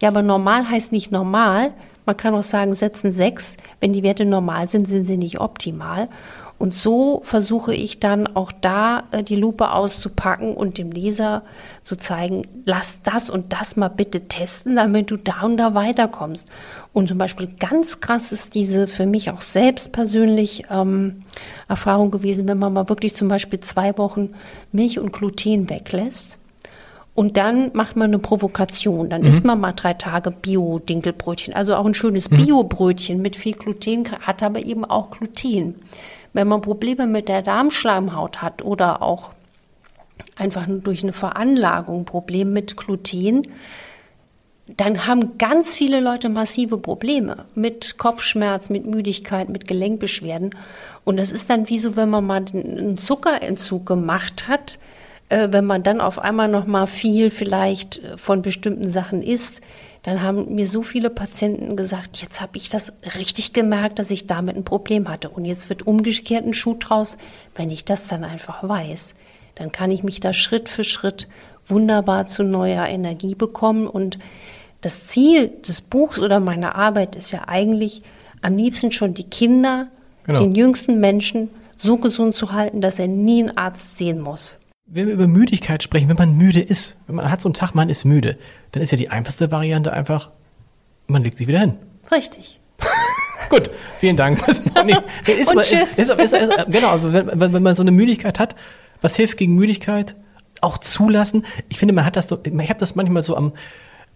Ja, 0.00 0.10
aber 0.10 0.22
normal 0.22 0.68
heißt 0.70 0.92
nicht 0.92 1.10
normal. 1.10 1.72
Man 2.04 2.16
kann 2.16 2.34
auch 2.34 2.44
sagen, 2.44 2.72
setzen 2.74 3.10
sechs. 3.10 3.56
Wenn 3.80 3.92
die 3.92 4.04
Werte 4.04 4.24
normal 4.24 4.68
sind, 4.68 4.86
sind 4.86 5.06
sie 5.06 5.16
nicht 5.16 5.40
optimal. 5.40 6.08
Und 6.58 6.72
so 6.72 7.20
versuche 7.22 7.74
ich 7.74 8.00
dann 8.00 8.26
auch 8.34 8.50
da 8.50 9.04
äh, 9.10 9.22
die 9.22 9.36
Lupe 9.36 9.72
auszupacken 9.72 10.54
und 10.54 10.78
dem 10.78 10.90
Leser 10.90 11.42
zu 11.84 11.96
zeigen, 11.96 12.46
lass 12.64 13.02
das 13.02 13.28
und 13.28 13.52
das 13.52 13.76
mal 13.76 13.88
bitte 13.88 14.22
testen, 14.28 14.76
damit 14.76 15.10
du 15.10 15.18
da 15.18 15.42
und 15.42 15.58
da 15.58 15.74
weiterkommst. 15.74 16.48
Und 16.94 17.08
zum 17.08 17.18
Beispiel 17.18 17.48
ganz 17.58 18.00
krass 18.00 18.32
ist 18.32 18.54
diese 18.54 18.86
für 18.86 19.04
mich 19.04 19.30
auch 19.30 19.42
selbst 19.42 19.92
persönlich 19.92 20.64
ähm, 20.70 21.24
Erfahrung 21.68 22.10
gewesen, 22.10 22.48
wenn 22.48 22.58
man 22.58 22.72
mal 22.72 22.88
wirklich 22.88 23.14
zum 23.14 23.28
Beispiel 23.28 23.60
zwei 23.60 23.96
Wochen 23.98 24.30
Milch 24.72 24.98
und 24.98 25.12
Gluten 25.12 25.68
weglässt. 25.68 26.38
Und 27.14 27.38
dann 27.38 27.70
macht 27.72 27.96
man 27.96 28.10
eine 28.10 28.18
Provokation. 28.18 29.08
Dann 29.08 29.22
mhm. 29.22 29.28
isst 29.28 29.44
man 29.44 29.58
mal 29.58 29.72
drei 29.72 29.94
Tage 29.94 30.30
Bio-Dinkelbrötchen. 30.30 31.54
Also 31.54 31.74
auch 31.74 31.86
ein 31.86 31.94
schönes 31.94 32.30
mhm. 32.30 32.44
Bio-Brötchen 32.44 33.20
mit 33.20 33.36
viel 33.36 33.54
Gluten, 33.54 34.04
hat 34.20 34.42
aber 34.42 34.64
eben 34.64 34.84
auch 34.84 35.10
Gluten. 35.10 35.76
Wenn 36.36 36.48
man 36.48 36.60
Probleme 36.60 37.06
mit 37.06 37.30
der 37.30 37.40
Darmschleimhaut 37.40 38.42
hat 38.42 38.62
oder 38.62 39.00
auch 39.00 39.30
einfach 40.36 40.66
durch 40.68 41.02
eine 41.02 41.14
Veranlagung 41.14 42.04
Probleme 42.04 42.50
mit 42.50 42.76
Gluten, 42.76 43.48
dann 44.66 45.06
haben 45.06 45.38
ganz 45.38 45.74
viele 45.74 45.98
Leute 45.98 46.28
massive 46.28 46.76
Probleme 46.76 47.46
mit 47.54 47.96
Kopfschmerz, 47.96 48.68
mit 48.68 48.84
Müdigkeit, 48.84 49.48
mit 49.48 49.66
Gelenkbeschwerden. 49.66 50.54
Und 51.04 51.16
das 51.16 51.32
ist 51.32 51.48
dann 51.48 51.70
wie 51.70 51.78
so, 51.78 51.96
wenn 51.96 52.10
man 52.10 52.26
mal 52.26 52.44
einen 52.52 52.98
Zuckerentzug 52.98 53.86
gemacht 53.86 54.46
hat, 54.46 54.78
äh, 55.30 55.48
wenn 55.52 55.64
man 55.64 55.84
dann 55.84 56.02
auf 56.02 56.18
einmal 56.18 56.48
noch 56.48 56.66
mal 56.66 56.86
viel 56.86 57.30
vielleicht 57.30 58.02
von 58.18 58.42
bestimmten 58.42 58.90
Sachen 58.90 59.22
isst, 59.22 59.62
dann 60.06 60.22
haben 60.22 60.54
mir 60.54 60.68
so 60.68 60.84
viele 60.84 61.10
Patienten 61.10 61.74
gesagt, 61.74 62.18
jetzt 62.18 62.40
habe 62.40 62.56
ich 62.56 62.68
das 62.68 62.92
richtig 63.16 63.52
gemerkt, 63.52 63.98
dass 63.98 64.12
ich 64.12 64.28
damit 64.28 64.54
ein 64.54 64.62
Problem 64.62 65.08
hatte. 65.08 65.28
Und 65.28 65.44
jetzt 65.44 65.68
wird 65.68 65.84
umgekehrt 65.84 66.46
ein 66.46 66.54
Schuh 66.54 66.76
draus, 66.78 67.18
wenn 67.56 67.72
ich 67.72 67.84
das 67.84 68.06
dann 68.06 68.22
einfach 68.22 68.66
weiß. 68.66 69.16
Dann 69.56 69.72
kann 69.72 69.90
ich 69.90 70.04
mich 70.04 70.20
da 70.20 70.32
Schritt 70.32 70.68
für 70.68 70.84
Schritt 70.84 71.26
wunderbar 71.66 72.28
zu 72.28 72.44
neuer 72.44 72.86
Energie 72.86 73.34
bekommen. 73.34 73.88
Und 73.88 74.20
das 74.80 75.08
Ziel 75.08 75.48
des 75.66 75.80
Buchs 75.80 76.20
oder 76.20 76.38
meiner 76.38 76.76
Arbeit 76.76 77.16
ist 77.16 77.32
ja 77.32 77.48
eigentlich, 77.48 78.02
am 78.42 78.56
liebsten 78.56 78.92
schon 78.92 79.12
die 79.12 79.28
Kinder, 79.28 79.88
genau. 80.22 80.38
den 80.38 80.54
jüngsten 80.54 81.00
Menschen 81.00 81.50
so 81.76 81.96
gesund 81.96 82.36
zu 82.36 82.52
halten, 82.52 82.80
dass 82.80 83.00
er 83.00 83.08
nie 83.08 83.42
einen 83.42 83.58
Arzt 83.58 83.98
sehen 83.98 84.20
muss. 84.20 84.60
Wenn 84.88 85.08
wir 85.08 85.14
über 85.14 85.26
Müdigkeit 85.26 85.82
sprechen, 85.82 86.08
wenn 86.08 86.16
man 86.16 86.36
müde 86.36 86.60
ist, 86.60 86.96
wenn 87.06 87.16
man 87.16 87.28
hat 87.28 87.40
so 87.40 87.48
einen 87.48 87.54
Tag, 87.54 87.74
man 87.74 87.88
ist 87.88 88.04
müde, 88.04 88.38
dann 88.70 88.82
ist 88.82 88.92
ja 88.92 88.96
die 88.96 89.10
einfachste 89.10 89.50
Variante 89.50 89.92
einfach, 89.92 90.30
man 91.08 91.24
legt 91.24 91.38
sich 91.38 91.48
wieder 91.48 91.58
hin. 91.58 91.74
Richtig. 92.12 92.60
Gut, 93.50 93.70
vielen 93.98 94.16
Dank. 94.16 94.46
Ist, 94.46 94.64
Und 94.76 95.62
tschüss. 95.62 95.98
Ist, 95.98 96.10
ist, 96.10 96.34
genau, 96.68 96.90
also 96.90 97.12
wenn, 97.12 97.52
wenn, 97.52 97.62
man 97.62 97.74
so 97.74 97.82
eine 97.82 97.90
Müdigkeit 97.90 98.38
hat, 98.38 98.54
was 99.00 99.16
hilft 99.16 99.38
gegen 99.38 99.56
Müdigkeit? 99.56 100.14
Auch 100.60 100.78
zulassen. 100.78 101.44
Ich 101.68 101.78
finde, 101.78 101.92
man 101.92 102.04
hat 102.04 102.14
das, 102.14 102.26
ich 102.30 102.70
habe 102.70 102.78
das 102.78 102.94
manchmal 102.94 103.24
so 103.24 103.36
am, 103.36 103.52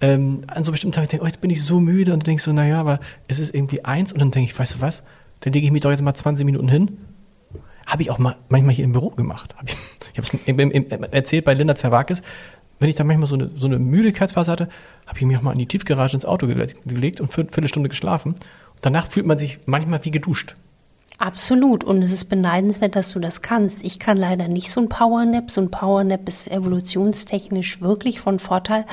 ähm, 0.00 0.42
an 0.46 0.62
so 0.62 0.70
bestimmten 0.70 0.94
Tagen, 0.94 1.04
ich 1.04 1.10
denke, 1.10 1.24
oh, 1.24 1.26
jetzt 1.26 1.40
bin 1.40 1.50
ich 1.50 1.64
so 1.64 1.80
müde 1.80 2.12
und 2.12 2.20
du 2.20 2.24
denkst 2.24 2.44
so, 2.44 2.52
naja, 2.52 2.80
aber 2.80 3.00
es 3.26 3.40
ist 3.40 3.54
irgendwie 3.54 3.84
eins 3.84 4.12
und 4.12 4.20
dann 4.20 4.30
denke 4.30 4.50
ich, 4.50 4.58
weißt 4.58 4.76
du 4.76 4.80
was, 4.80 5.02
dann 5.40 5.52
lege 5.52 5.66
ich 5.66 5.72
mich 5.72 5.82
doch 5.82 5.90
jetzt 5.90 6.02
mal 6.02 6.14
20 6.14 6.44
Minuten 6.44 6.68
hin 6.68 6.98
habe 7.90 8.02
ich 8.02 8.10
auch 8.10 8.18
mal, 8.18 8.36
manchmal 8.48 8.74
hier 8.74 8.84
im 8.84 8.92
Büro 8.92 9.10
gemacht. 9.10 9.54
Hab 9.56 9.68
ich 9.68 9.76
ich 10.12 10.18
habe 10.18 10.26
es 10.26 11.12
erzählt 11.12 11.44
bei 11.44 11.54
Linda 11.54 11.74
Zerwakis. 11.74 12.22
Wenn 12.78 12.88
ich 12.88 12.96
da 12.96 13.04
manchmal 13.04 13.28
so 13.28 13.34
eine, 13.34 13.50
so 13.54 13.66
eine 13.66 13.78
Müdigkeitsphase 13.78 14.50
hatte, 14.50 14.68
habe 15.06 15.18
ich 15.18 15.24
mich 15.24 15.36
auch 15.36 15.42
mal 15.42 15.52
in 15.52 15.58
die 15.58 15.66
Tiefgarage 15.66 16.14
ins 16.14 16.24
Auto 16.24 16.46
gelegt 16.46 17.20
und 17.20 17.32
für 17.32 17.42
eine 17.42 17.50
Viertelstunde 17.50 17.90
geschlafen. 17.90 18.32
Und 18.32 18.78
danach 18.80 19.10
fühlt 19.10 19.26
man 19.26 19.36
sich 19.36 19.58
manchmal 19.66 20.02
wie 20.04 20.10
geduscht. 20.10 20.54
Absolut. 21.18 21.84
Und 21.84 22.02
es 22.02 22.12
ist 22.12 22.30
beneidenswert, 22.30 22.96
dass 22.96 23.12
du 23.12 23.20
das 23.20 23.42
kannst. 23.42 23.84
Ich 23.84 23.98
kann 23.98 24.16
leider 24.16 24.48
nicht 24.48 24.70
so 24.70 24.80
ein 24.80 24.88
Powernap. 24.88 25.50
So 25.50 25.60
ein 25.60 25.70
Powernap 25.70 26.26
ist 26.26 26.50
evolutionstechnisch 26.50 27.82
wirklich 27.82 28.20
von 28.20 28.38
Vorteil. 28.38 28.86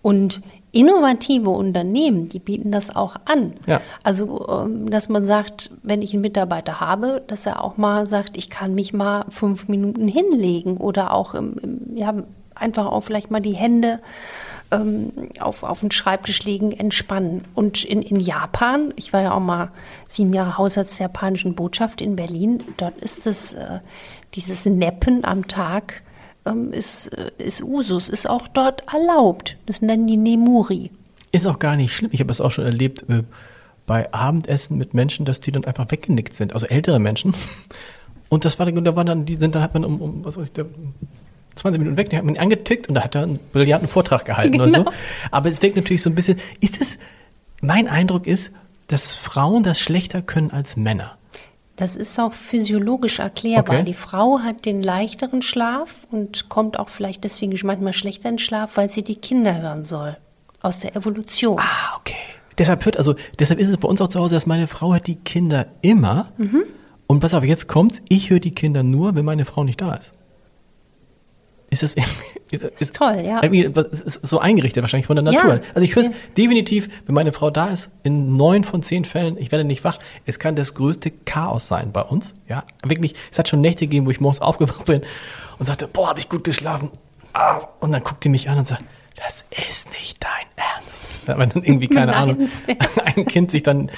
Und 0.00 0.40
innovative 0.76 1.50
Unternehmen, 1.50 2.26
die 2.26 2.38
bieten 2.38 2.70
das 2.70 2.94
auch 2.94 3.16
an. 3.24 3.54
Ja. 3.66 3.80
Also, 4.02 4.46
ähm, 4.48 4.90
dass 4.90 5.08
man 5.08 5.24
sagt, 5.24 5.70
wenn 5.82 6.02
ich 6.02 6.12
einen 6.12 6.22
Mitarbeiter 6.22 6.80
habe, 6.80 7.22
dass 7.26 7.46
er 7.46 7.64
auch 7.64 7.76
mal 7.76 8.06
sagt, 8.06 8.36
ich 8.36 8.50
kann 8.50 8.74
mich 8.74 8.92
mal 8.92 9.24
fünf 9.30 9.68
Minuten 9.68 10.06
hinlegen 10.06 10.76
oder 10.76 11.14
auch 11.14 11.34
ja, 11.94 12.14
einfach 12.54 12.86
auch 12.86 13.02
vielleicht 13.02 13.30
mal 13.30 13.40
die 13.40 13.54
Hände 13.54 14.00
ähm, 14.70 15.12
auf, 15.40 15.62
auf 15.62 15.80
den 15.80 15.90
Schreibtisch 15.90 16.42
legen, 16.44 16.72
entspannen. 16.72 17.44
Und 17.54 17.84
in, 17.84 18.02
in 18.02 18.20
Japan, 18.20 18.92
ich 18.96 19.12
war 19.12 19.22
ja 19.22 19.34
auch 19.34 19.40
mal 19.40 19.70
sieben 20.08 20.32
Jahre 20.32 20.58
Hausarzt 20.58 20.98
der 20.98 21.06
japanischen 21.06 21.54
Botschaft 21.54 22.00
in 22.00 22.16
Berlin, 22.16 22.62
dort 22.76 22.98
ist 22.98 23.26
es 23.26 23.54
äh, 23.54 23.80
dieses 24.34 24.66
Neppen 24.66 25.24
am 25.24 25.48
Tag 25.48 26.02
ähm, 26.46 26.72
ist, 26.72 27.08
äh, 27.08 27.30
ist 27.38 27.62
Usus, 27.62 28.08
ist 28.08 28.28
auch 28.28 28.48
dort 28.48 28.84
erlaubt. 28.92 29.56
Das 29.66 29.82
nennen 29.82 30.06
die 30.06 30.16
Nemuri. 30.16 30.90
Ist 31.32 31.46
auch 31.46 31.58
gar 31.58 31.76
nicht 31.76 31.92
schlimm. 31.94 32.10
Ich 32.12 32.20
habe 32.20 32.30
es 32.30 32.40
auch 32.40 32.50
schon 32.50 32.64
erlebt 32.64 33.04
äh, 33.08 33.22
bei 33.86 34.12
Abendessen 34.12 34.78
mit 34.78 34.94
Menschen, 34.94 35.26
dass 35.26 35.40
die 35.40 35.52
dann 35.52 35.64
einfach 35.64 35.90
weggenickt 35.90 36.34
sind, 36.34 36.52
also 36.54 36.66
ältere 36.66 36.98
Menschen. 36.98 37.34
Und 38.28 38.44
das 38.44 38.58
war 38.58 38.66
dann, 38.66 38.84
da 38.84 38.96
waren 38.96 39.06
dann, 39.06 39.24
die 39.24 39.36
sind 39.36 39.54
dann 39.54 39.62
hat 39.62 39.74
man 39.74 39.84
um, 39.84 40.00
um 40.00 40.24
was 40.24 40.36
weiß 40.36 40.48
ich, 40.48 40.52
der, 40.52 40.66
20 41.56 41.78
Minuten 41.78 41.96
weg, 41.96 42.10
die 42.10 42.16
hat 42.16 42.24
man 42.24 42.36
angetickt 42.36 42.88
und 42.88 42.96
da 42.96 43.04
hat 43.04 43.14
er 43.14 43.22
einen 43.22 43.38
brillanten 43.52 43.88
Vortrag 43.88 44.24
gehalten 44.24 44.52
genau. 44.52 44.64
oder 44.64 44.72
so. 44.72 44.84
Aber 45.30 45.48
es 45.48 45.62
wirkt 45.62 45.76
natürlich 45.76 46.02
so 46.02 46.10
ein 46.10 46.14
bisschen, 46.14 46.38
ist 46.60 46.80
es, 46.80 46.98
mein 47.62 47.88
Eindruck 47.88 48.26
ist, 48.26 48.52
dass 48.88 49.14
Frauen 49.14 49.62
das 49.62 49.78
schlechter 49.78 50.22
können 50.22 50.50
als 50.50 50.76
Männer. 50.76 51.16
Das 51.76 51.94
ist 51.94 52.18
auch 52.18 52.32
physiologisch 52.32 53.18
erklärbar. 53.18 53.76
Okay. 53.76 53.84
Die 53.84 53.94
Frau 53.94 54.40
hat 54.40 54.64
den 54.64 54.82
leichteren 54.82 55.42
Schlaf 55.42 56.06
und 56.10 56.48
kommt 56.48 56.78
auch 56.78 56.88
vielleicht 56.88 57.24
deswegen 57.24 57.58
manchmal 57.64 57.92
schlechter 57.92 58.30
in 58.30 58.38
Schlaf, 58.38 58.76
weil 58.76 58.90
sie 58.90 59.04
die 59.04 59.16
Kinder 59.16 59.60
hören 59.60 59.82
soll. 59.82 60.16
Aus 60.62 60.80
der 60.80 60.96
Evolution. 60.96 61.58
Ah, 61.58 61.96
okay. 61.98 62.14
Deshalb 62.56 62.86
hört, 62.86 62.96
also, 62.96 63.14
deshalb 63.38 63.60
ist 63.60 63.68
es 63.68 63.76
bei 63.76 63.86
uns 63.86 64.00
auch 64.00 64.08
zu 64.08 64.18
Hause, 64.18 64.34
dass 64.34 64.46
meine 64.46 64.66
Frau 64.66 64.94
hört 64.94 65.06
die 65.06 65.16
Kinder 65.16 65.66
immer. 65.82 66.32
Mhm. 66.38 66.64
Und 67.06 67.20
pass 67.20 67.34
auf, 67.34 67.44
jetzt 67.44 67.68
kommt's, 67.68 68.00
ich 68.08 68.30
höre 68.30 68.40
die 68.40 68.52
Kinder 68.52 68.82
nur, 68.82 69.14
wenn 69.14 69.26
meine 69.26 69.44
Frau 69.44 69.62
nicht 69.62 69.80
da 69.80 69.94
ist 69.94 70.15
ist 71.70 71.82
es 71.82 71.94
ist, 72.50 72.64
ist, 72.64 72.80
ist, 72.80 72.96
toll, 72.96 73.22
ja. 73.24 73.40
Ist 73.40 74.20
so 74.22 74.38
eingerichtet 74.38 74.82
wahrscheinlich 74.82 75.06
von 75.06 75.16
der 75.16 75.24
Natur. 75.24 75.56
Ja. 75.56 75.60
Also 75.74 75.80
ich 75.80 75.94
höre 75.96 76.04
es 76.04 76.08
ja. 76.08 76.14
definitiv, 76.36 76.88
wenn 77.06 77.14
meine 77.14 77.32
Frau 77.32 77.50
da 77.50 77.68
ist, 77.68 77.90
in 78.02 78.36
neun 78.36 78.64
von 78.64 78.82
zehn 78.82 79.04
Fällen, 79.04 79.36
ich 79.38 79.50
werde 79.52 79.64
nicht 79.64 79.84
wach. 79.84 79.98
Es 80.24 80.38
kann 80.38 80.56
das 80.56 80.74
größte 80.74 81.10
Chaos 81.10 81.66
sein 81.66 81.92
bei 81.92 82.02
uns. 82.02 82.34
Ja, 82.48 82.64
wirklich. 82.84 83.14
Es 83.30 83.38
hat 83.38 83.48
schon 83.48 83.60
Nächte 83.60 83.86
gegeben, 83.86 84.06
wo 84.06 84.10
ich 84.10 84.20
morgens 84.20 84.40
aufgewacht 84.40 84.84
bin 84.84 85.02
und 85.58 85.66
sagte, 85.66 85.88
boah, 85.88 86.08
habe 86.08 86.20
ich 86.20 86.28
gut 86.28 86.44
geschlafen. 86.44 86.90
Ah. 87.32 87.68
Und 87.80 87.92
dann 87.92 88.02
guckt 88.02 88.24
die 88.24 88.28
mich 88.28 88.48
an 88.48 88.58
und 88.58 88.66
sagt, 88.66 88.84
das 89.16 89.44
ist 89.68 89.90
nicht 89.92 90.22
dein 90.22 90.30
Ernst. 90.56 91.04
Weil 91.26 91.48
dann 91.48 91.64
irgendwie 91.64 91.88
keine 91.88 92.14
Ahnung, 92.16 92.48
ein 93.04 93.26
Kind 93.26 93.50
sich 93.50 93.62
dann 93.62 93.90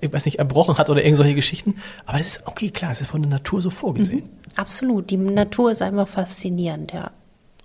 ich 0.00 0.12
weiß 0.12 0.24
nicht, 0.24 0.38
erbrochen 0.38 0.78
hat 0.78 0.90
oder 0.90 1.04
irgendwelche 1.04 1.34
Geschichten. 1.34 1.76
Aber 2.06 2.20
es 2.20 2.28
ist 2.28 2.46
okay, 2.46 2.70
klar, 2.70 2.92
es 2.92 3.00
ist 3.00 3.08
von 3.08 3.22
der 3.22 3.30
Natur 3.30 3.60
so 3.60 3.70
vorgesehen. 3.70 4.22
Mhm. 4.22 4.56
Absolut, 4.56 5.10
die 5.10 5.16
Natur 5.16 5.70
ist 5.70 5.82
einfach 5.82 6.08
faszinierend, 6.08 6.92
ja. 6.92 7.10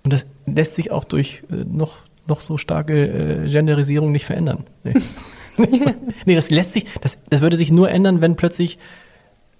Und 0.03 0.13
das 0.13 0.25
lässt 0.45 0.75
sich 0.75 0.91
auch 0.91 1.03
durch 1.03 1.43
äh, 1.51 1.65
noch, 1.65 1.97
noch 2.27 2.41
so 2.41 2.57
starke 2.57 3.07
äh, 3.45 3.49
Genderisierung 3.49 4.11
nicht 4.11 4.25
verändern. 4.25 4.65
Nee. 4.83 4.93
nee, 6.25 6.35
das 6.35 6.49
lässt 6.49 6.73
sich, 6.73 6.85
das, 7.01 7.23
das 7.29 7.41
würde 7.41 7.57
sich 7.57 7.71
nur 7.71 7.89
ändern, 7.89 8.21
wenn 8.21 8.35
plötzlich 8.35 8.77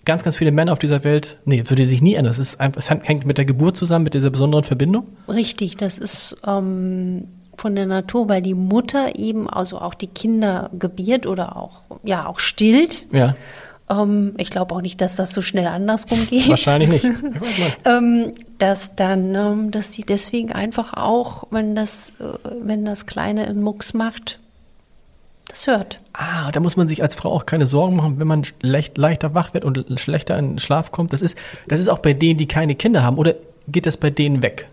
ganz, 0.05 0.23
ganz 0.23 0.37
viele 0.37 0.51
Männer 0.51 0.71
auf 0.71 0.79
dieser 0.79 1.03
Welt, 1.03 1.37
nee, 1.45 1.61
das 1.61 1.69
würde 1.69 1.85
sich 1.85 2.01
nie 2.01 2.13
ändern. 2.13 2.33
Ist 2.37 2.59
einfach, 2.59 2.79
es 2.79 2.89
hängt 2.89 3.25
mit 3.25 3.37
der 3.37 3.45
Geburt 3.45 3.75
zusammen, 3.75 4.03
mit 4.03 4.13
dieser 4.13 4.29
besonderen 4.29 4.63
Verbindung. 4.63 5.07
Richtig, 5.27 5.77
das 5.77 5.97
ist 5.97 6.37
ähm, 6.45 7.27
von 7.57 7.75
der 7.75 7.85
Natur, 7.85 8.29
weil 8.29 8.41
die 8.41 8.53
Mutter 8.53 9.17
eben 9.17 9.49
also 9.49 9.79
auch 9.79 9.93
die 9.93 10.07
Kinder 10.07 10.69
gebiert 10.77 11.25
oder 11.25 11.55
auch, 11.55 11.81
ja, 12.03 12.27
auch 12.27 12.39
stillt. 12.39 13.07
Ja. 13.11 13.35
Ähm, 13.89 14.33
ich 14.37 14.49
glaube 14.49 14.73
auch 14.75 14.81
nicht, 14.81 14.99
dass 15.01 15.15
das 15.15 15.33
so 15.33 15.41
schnell 15.41 15.67
andersrum 15.67 16.27
geht. 16.27 16.47
Wahrscheinlich 16.49 16.89
nicht. 17.03 17.15
ähm, 17.85 18.33
dass 18.57 18.95
dann, 18.95 19.35
ähm, 19.35 19.71
dass 19.71 19.89
die 19.89 20.03
deswegen 20.03 20.51
einfach 20.51 20.93
auch, 20.93 21.45
wenn 21.51 21.75
das, 21.75 22.11
äh, 22.19 22.49
wenn 22.61 22.85
das 22.85 23.05
Kleine 23.05 23.47
einen 23.47 23.61
Mucks 23.61 23.93
macht, 23.93 24.39
das 25.47 25.67
hört. 25.67 26.01
Ah, 26.13 26.51
da 26.51 26.59
muss 26.59 26.75
man 26.75 26.87
sich 26.87 27.03
als 27.03 27.15
Frau 27.15 27.31
auch 27.31 27.45
keine 27.45 27.67
Sorgen 27.67 27.95
machen, 27.95 28.19
wenn 28.19 28.27
man 28.27 28.43
leicht, 28.61 28.97
leichter 28.97 29.33
wach 29.33 29.53
wird 29.53 29.63
und 29.63 29.85
schlechter 29.99 30.37
in 30.37 30.53
den 30.53 30.59
Schlaf 30.59 30.91
kommt. 30.91 31.13
Das 31.13 31.21
ist, 31.21 31.37
das 31.67 31.79
ist 31.79 31.87
auch 31.87 31.99
bei 31.99 32.13
denen, 32.13 32.37
die 32.37 32.47
keine 32.47 32.75
Kinder 32.75 33.03
haben. 33.03 33.17
Oder 33.17 33.35
geht 33.67 33.85
das 33.85 33.97
bei 33.97 34.09
denen 34.09 34.41
weg? 34.41 34.67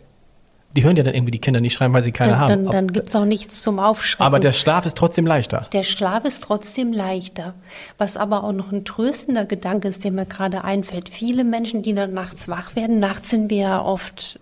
Die 0.77 0.85
hören 0.85 0.97
ja 0.97 1.03
dann 1.03 1.15
irgendwie 1.15 1.31
die 1.31 1.39
Kinder 1.39 1.61
nicht 1.61 1.75
schreien, 1.75 1.93
weil 1.93 2.03
sie 2.03 2.13
keine 2.13 2.33
dann, 2.33 2.41
haben. 2.41 2.65
Dann, 2.65 2.73
dann 2.73 2.93
gibt 2.93 3.09
es 3.09 3.15
auch 3.15 3.25
nichts 3.25 3.63
zum 3.63 3.79
Aufschreiben. 3.79 4.27
Aber 4.27 4.41
der 4.41 4.53
Schlaf 4.53 4.87
ist 4.87 4.97
trotzdem 4.97 5.27
leichter. 5.27 5.67
Der 5.73 5.83
Schlaf 5.83 6.25
ist 6.25 6.43
trotzdem 6.43 6.93
leichter. 6.93 7.55
Was 7.99 8.17
aber 8.17 8.45
auch 8.45 8.53
noch 8.53 8.73
ein 8.73 8.85
tröstender 8.85 9.45
Gedanke 9.45 9.89
ist, 9.89 10.05
der 10.05 10.13
mir 10.13 10.27
gerade 10.27 10.65
einfällt. 10.65 11.09
Viele 11.09 11.45
Menschen, 11.45 11.83
die 11.83 11.95
dann 11.95 12.15
nachts 12.15 12.49
wach 12.49 12.75
werden, 12.77 12.99
nachts 12.99 13.31
sind 13.31 13.51
wir 13.51 13.59
ja 13.59 13.83
oft 13.83 14.39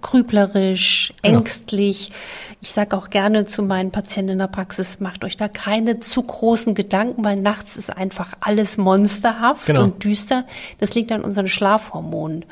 grüblerisch, 0.00 1.12
genau. 1.22 1.38
ängstlich. 1.38 2.08
Genau. 2.08 2.18
Ich 2.60 2.72
sage 2.72 2.96
auch 2.96 3.10
gerne 3.10 3.44
zu 3.44 3.62
meinen 3.62 3.90
Patienten 3.90 4.32
in 4.32 4.38
der 4.38 4.46
Praxis, 4.46 5.00
macht 5.00 5.24
euch 5.24 5.36
da 5.36 5.48
keine 5.48 6.00
zu 6.00 6.22
großen 6.22 6.74
Gedanken, 6.74 7.24
weil 7.24 7.36
nachts 7.36 7.76
ist 7.76 7.96
einfach 7.96 8.32
alles 8.40 8.76
monsterhaft 8.76 9.66
genau. 9.66 9.84
und 9.84 10.04
düster. 10.04 10.44
Das 10.78 10.94
liegt 10.94 11.12
an 11.12 11.22
unseren 11.22 11.48
Schlafhormonen, 11.48 12.44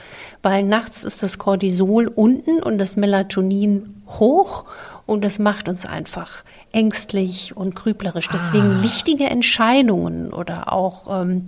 weil 0.42 0.64
nachts 0.64 1.04
ist 1.04 1.22
das 1.22 1.38
Cortisol 1.38 2.08
unten 2.08 2.62
und 2.62 2.78
das 2.78 2.96
Melatonin 2.96 4.02
hoch 4.06 4.64
und 5.06 5.24
das 5.24 5.38
macht 5.38 5.68
uns 5.68 5.86
einfach 5.86 6.44
ängstlich 6.72 7.56
und 7.56 7.74
grüblerisch. 7.74 8.28
Deswegen 8.32 8.78
ah. 8.78 8.82
wichtige 8.82 9.24
Entscheidungen 9.24 10.32
oder 10.32 10.72
auch 10.72 11.22
ähm, 11.22 11.46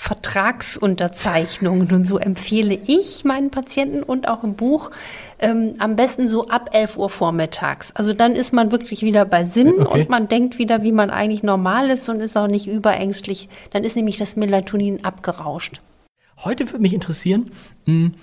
Vertragsunterzeichnungen 0.00 1.92
und 1.92 2.04
so 2.04 2.18
empfehle 2.18 2.78
ich 2.86 3.24
meinen 3.24 3.50
Patienten 3.50 4.04
und 4.04 4.28
auch 4.28 4.44
im 4.44 4.54
Buch 4.54 4.92
ähm, 5.40 5.74
am 5.80 5.96
besten 5.96 6.28
so 6.28 6.46
ab 6.46 6.70
11 6.72 6.96
Uhr 6.96 7.10
vormittags. 7.10 7.90
Also 7.96 8.12
dann 8.12 8.36
ist 8.36 8.52
man 8.52 8.70
wirklich 8.70 9.02
wieder 9.02 9.24
bei 9.24 9.44
Sinn 9.44 9.80
okay. 9.80 10.02
und 10.02 10.08
man 10.08 10.28
denkt 10.28 10.58
wieder, 10.58 10.84
wie 10.84 10.92
man 10.92 11.10
eigentlich 11.10 11.42
normal 11.42 11.90
ist 11.90 12.08
und 12.08 12.20
ist 12.20 12.38
auch 12.38 12.46
nicht 12.46 12.68
überängstlich. 12.68 13.48
Dann 13.72 13.82
ist 13.82 13.96
nämlich 13.96 14.18
das 14.18 14.36
Melatonin 14.36 15.04
abgerauscht. 15.04 15.80
Heute 16.44 16.68
würde 16.68 16.78
mich 16.78 16.94
interessieren, 16.94 17.50
hm, 17.84 18.14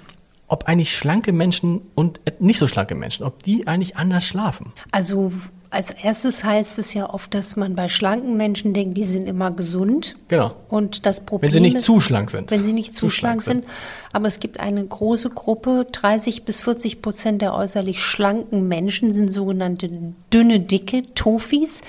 ob 0.48 0.70
eigentlich 0.70 0.96
schlanke 0.96 1.34
Menschen 1.34 1.82
und 1.94 2.22
nicht 2.40 2.58
so 2.58 2.68
schlanke 2.68 2.96
Menschen, 2.96 3.26
ob 3.26 3.44
die 3.44 3.68
eigentlich 3.68 3.98
anders 3.98 4.24
schlafen. 4.24 4.72
Also 4.92 5.34
als 5.70 5.92
erstes 5.92 6.44
heißt 6.44 6.80
es 6.80 6.94
ja 6.94 7.10
oft, 7.10 7.34
dass 7.34 7.56
man 7.56 7.76
bei 7.76 7.88
schlanken 7.88 8.38
Menschen 8.38 8.74
denkt, 8.74 8.98
die 8.98 9.04
sind 9.04 9.28
immer 9.28 9.52
gesund. 9.52 10.16
Genau. 10.28 10.56
Und 10.70 11.06
das 11.06 11.20
Problem 11.20 11.50
Wenn 11.50 11.54
sie 11.54 11.60
nicht 11.60 11.78
ist, 11.78 11.84
zu 11.86 12.00
schlank 12.00 12.32
sind. 12.32 12.52
Wenn 12.52 12.64
sie 12.64 12.74
nicht 12.74 12.94
zu, 12.94 13.02
zu 13.02 13.10
schlank, 13.10 13.42
sind. 13.42 13.64
sind. 13.64 13.74
Aber 14.14 14.28
es 14.28 14.40
gibt 14.40 14.60
eine 14.60 14.86
große 14.86 15.30
Gruppe, 15.30 15.88
30 15.92 16.46
bis 16.46 16.62
40 16.62 17.02
Prozent 17.02 17.42
der 17.42 17.54
äußerlich 17.54 18.02
schlanken 18.02 18.68
Menschen 18.68 19.12
sind 19.14 19.30
sogenannte 19.30 19.90
dünne, 20.34 20.60
dicke 20.60 21.14
Tofis. 21.14 21.82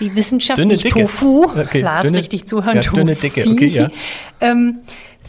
Die 0.00 0.14
wissenschaftlich 0.16 0.84
Tofu, 0.84 1.44
okay. 1.44 1.80
Lars 1.80 2.06
dünne, 2.06 2.18
richtig 2.18 2.46
zuhören, 2.46 2.80
ja, 2.82 2.90
Dünne, 2.90 3.16
dicke, 3.16 3.44
okay, 3.48 3.66
ja. 3.66 3.88
ähm, 4.40 4.80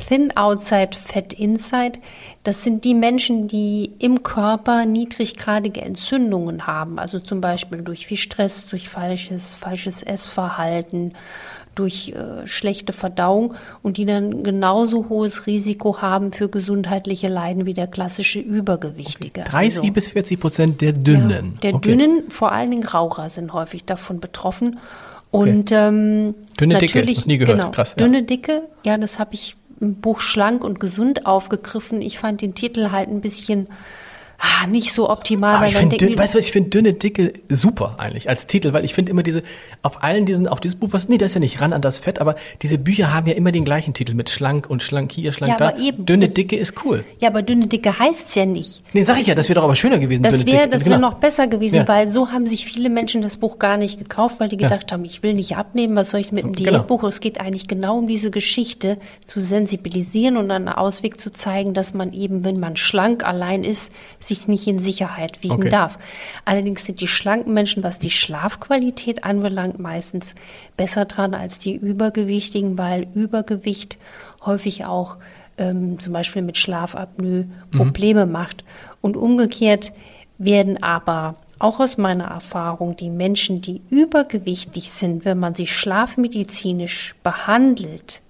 Thin 0.08 0.36
Outside, 0.36 0.92
Fat 0.98 1.34
Inside, 1.34 2.00
das 2.44 2.64
sind 2.64 2.84
die 2.84 2.94
Menschen, 2.94 3.48
die 3.48 3.94
im 4.00 4.22
Körper 4.22 4.86
niedriggradige 4.86 5.82
Entzündungen 5.82 6.68
haben, 6.68 7.00
also 7.00 7.20
zum 7.20 7.40
Beispiel 7.40 7.82
durch 7.82 8.06
viel 8.06 8.18
Stress, 8.18 8.66
durch 8.66 8.90
falsches, 8.90 9.56
falsches 9.56 10.04
Essverhalten, 10.04 11.14
durch 11.76 12.10
äh, 12.10 12.46
schlechte 12.46 12.94
Verdauung 12.94 13.56
und 13.82 13.98
die 13.98 14.06
dann 14.06 14.44
genauso 14.44 15.10
hohes 15.10 15.48
Risiko 15.48 16.02
haben 16.02 16.32
für 16.32 16.50
gesundheitliche 16.50 17.30
Leiden 17.30 17.66
wie 17.66 17.74
der 17.74 17.88
klassische 17.88 18.40
Übergewichtige. 18.40 19.42
Okay. 19.42 19.50
30 19.50 19.80
also, 19.80 19.94
bis 19.94 20.08
40 20.10 20.40
Prozent 20.40 20.82
der 20.82 20.94
Dünnen. 20.94 21.54
Ja, 21.56 21.62
der 21.62 21.76
okay. 21.76 21.96
Dünnen, 21.96 22.30
vor 22.30 22.52
allen 22.52 22.72
Dingen 22.72 22.84
Raucher 22.86 23.30
sind 23.30 23.54
häufig 23.54 23.86
davon 23.86 24.20
betroffen. 24.20 24.80
Und 25.32 25.72
okay. 25.72 25.88
ähm, 25.88 26.36
dünne 26.60 26.78
Dicke, 26.78 27.04
noch 27.04 27.26
nie 27.26 27.40
gehört. 27.40 27.58
Genau, 27.58 27.72
Krass. 27.72 27.96
Ja. 27.98 28.04
Dünne 28.04 28.22
Dicke, 28.22 28.62
ja, 28.84 28.98
das 29.00 29.18
habe 29.18 29.34
ich 29.34 29.56
im 29.84 29.96
Buch 29.96 30.22
Schlank 30.22 30.64
und 30.64 30.80
Gesund 30.80 31.26
aufgegriffen. 31.26 32.02
Ich 32.02 32.18
fand 32.18 32.42
den 32.42 32.56
Titel 32.56 32.92
halt 32.92 33.10
ein 33.10 33.22
bisschen 33.22 33.68
ah, 34.44 34.68
nicht 34.68 34.92
so 34.94 35.10
optimal. 35.10 35.54
Aber 35.56 35.64
weil 35.64 35.70
ich 35.72 35.78
dann 35.78 35.90
dünn, 35.90 36.18
weißt 36.18 36.34
du 36.34 36.38
was, 36.38 36.46
ich 36.46 36.52
finde 36.52 36.70
dünne, 36.70 36.94
dicke 36.94 37.34
super 37.50 37.96
eigentlich 37.98 38.28
als 38.30 38.46
Titel, 38.48 38.74
weil 38.74 38.84
ich 38.84 38.94
finde 38.94 39.12
immer 39.12 39.24
diese, 39.24 39.42
auf 39.82 40.04
allen 40.04 40.26
diesen, 40.26 40.48
auch 40.48 40.60
dieses 40.60 40.76
Buch, 40.78 40.90
was, 40.92 41.08
nee, 41.08 41.18
das 41.18 41.32
ist 41.32 41.36
ja 41.36 41.40
nicht 41.40 41.62
ran 41.62 41.72
an 41.74 41.82
das 41.82 42.00
Fett, 42.00 42.20
aber 42.20 42.36
diese 42.62 42.78
Bücher 42.78 43.14
haben 43.14 43.26
ja 43.28 43.34
immer 43.34 43.52
den 43.52 43.64
gleichen 43.66 43.94
Titel 43.94 44.14
mit 44.14 44.30
schlank 44.30 44.70
und 44.70 44.84
schlank 44.84 45.12
hier, 45.12 45.32
schlank 45.32 45.52
Ja, 45.54 45.58
da. 45.58 45.70
aber 45.70 45.80
eben, 45.80 46.06
dünne, 46.06 46.26
das- 46.26 46.34
dicke 46.34 46.56
ist 46.58 46.84
cool. 46.86 47.04
ja, 47.20 47.30
aber 47.30 47.42
dünne 47.42 47.68
Dicke 47.68 47.98
heißt's 47.98 48.36
ja 48.36 48.46
nicht. 48.46 48.82
Nee, 48.94 49.04
sag 49.04 49.20
ich 49.22 49.28
ja, 49.28 49.36
das 49.36 49.48
wäre 49.50 49.56
doch 49.56 49.64
aber 49.64 49.76
schöner 49.76 50.00
gewesen. 50.00 50.24
Das 50.24 50.46
wäre 50.46 50.64
dicke. 50.64 50.70
das 50.70 50.84
Genau. 50.84 50.96
wär 50.96 51.00
noch 51.02 51.14
besser 51.16 51.48
gewesen, 51.48 51.76
Ja. 51.78 51.88
weil 51.88 52.08
so 52.08 52.30
haben 52.32 52.46
sich 52.48 52.66
viele 52.66 52.90
Menschen 52.90 53.22
das 53.22 53.38
Buch 53.38 53.60
gar 53.60 53.78
nicht 53.78 53.98
gekauft, 54.00 54.40
weil 54.40 54.50
die 54.50 54.58
gedacht 54.58 54.92
haben, 54.92 55.06
ich 55.06 55.24
will 55.24 55.34
nicht 55.34 55.56
abnehmen, 55.56 55.96
was 55.96 56.10
soll 56.10 56.20
ich 56.20 56.32
mit 56.32 56.44
dem 56.44 56.54
genau. 56.54 56.72
Diätbuch? 56.72 57.04
Es 57.04 57.20
geht 57.22 57.40
eigentlich 57.40 57.68
genau 57.68 58.00
um 58.00 58.08
diese 58.08 58.32
Geschichte 58.32 58.98
zu 59.26 59.40
sensibilisieren 59.40 60.38
und 60.38 60.52
einen 60.52 60.68
Ausweg 60.70 61.20
zu 61.20 61.32
zeigen, 61.32 61.74
dass 61.74 61.94
man 61.94 62.12
eben, 62.14 62.44
wenn 62.44 62.60
man 62.60 62.76
schlank 62.76 63.26
allein 63.26 63.64
ist, 63.64 63.92
sich 64.20 64.33
nicht 64.48 64.68
in 64.68 64.80
Sicherheit 64.80 65.44
wiegen 65.44 65.54
Okay. 65.56 65.70
darf. 65.70 66.00
Allerdings 66.46 66.86
sind 66.86 67.02
die 67.02 67.08
schlanken 67.08 67.54
Menschen, 67.54 67.84
was 67.84 68.00
die 68.00 68.12
Schlafqualität 68.12 69.24
anbelangt, 69.24 69.80
meistens 69.80 70.36
besser 70.78 71.06
dran 71.06 71.34
als 71.34 71.60
die 71.60 71.76
Übergewichtigen, 71.76 72.78
weil 72.78 73.08
Übergewicht 73.14 73.98
häufig 74.46 74.86
auch 74.86 75.18
ähm, 75.58 76.00
zum 76.00 76.14
Beispiel 76.14 76.42
mit 76.42 76.58
Schlafapnoe 76.58 77.46
Probleme 77.72 78.26
macht. 78.26 78.64
Und 79.02 79.18
umgekehrt 79.18 79.94
werden 80.38 80.82
aber 80.82 81.36
auch 81.60 81.80
aus 81.80 81.98
meiner 81.98 82.26
Erfahrung 82.26 82.98
die 82.98 83.10
Menschen, 83.10 83.62
die 83.62 83.82
übergewichtig 83.90 84.90
sind, 84.92 85.24
wenn 85.26 85.40
man 85.40 85.56
sie 85.56 85.68
schlafmedizinisch 85.68 87.16
behandelt, 87.24 88.22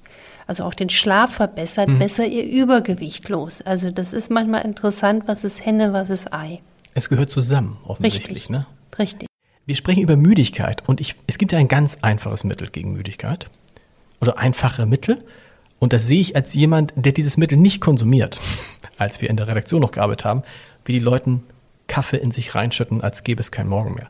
also 0.48 0.64
auch 0.64 0.74
den 0.74 0.90
Schlaf 0.90 1.36
verbessert, 1.36 1.90
besser 2.00 2.26
ihr 2.26 2.46
Übergewicht 2.46 3.30
los. 3.30 3.62
Also 3.62 3.92
das 3.92 4.14
ist 4.14 4.30
manchmal 4.32 4.66
interessant, 4.66 5.24
was 5.28 5.44
ist 5.44 5.66
Henne, 5.66 5.94
was 5.94 6.10
ist 6.10 6.34
Ei. 6.34 6.62
Es 6.94 7.10
gehört 7.10 7.30
zusammen, 7.30 7.78
offensichtlich, 7.86 8.50
Richtig. 8.50 8.50
ne? 8.50 8.66
Richtig. 9.00 9.28
Wir 9.66 9.76
sprechen 9.76 10.04
über 10.04 10.18
Müdigkeit 10.18 10.84
und 10.88 11.00
ich, 11.00 11.16
es 11.26 11.38
gibt 11.38 11.54
ja 11.54 11.60
ein 11.60 11.70
ganz 11.70 12.00
einfaches 12.02 12.44
Mittel 12.44 12.68
gegen 12.70 12.94
Müdigkeit. 12.94 13.50
Oder 14.20 14.38
einfache 14.38 14.86
Mittel. 14.86 15.24
Und 15.80 15.94
das 15.94 16.08
sehe 16.08 16.20
ich 16.20 16.36
als 16.36 16.54
jemand, 16.54 16.94
der 16.96 17.12
dieses 17.12 17.38
Mittel 17.38 17.58
nicht 17.58 17.82
konsumiert, 17.82 18.40
als 18.98 19.22
wir 19.22 19.30
in 19.30 19.38
der 19.38 19.48
Redaktion 19.48 19.82
noch 19.82 19.92
gearbeitet 19.92 20.26
haben, 20.26 20.44
wie 20.86 20.94
die 20.94 21.00
Leuten 21.00 21.44
Kaffee 21.88 22.18
in 22.18 22.32
sich 22.32 22.56
reinschütten, 22.56 23.02
als 23.02 23.24
gäbe 23.24 23.42
es 23.42 23.52
kein 23.52 23.68
Morgen 23.68 23.96
mehr. 23.96 24.10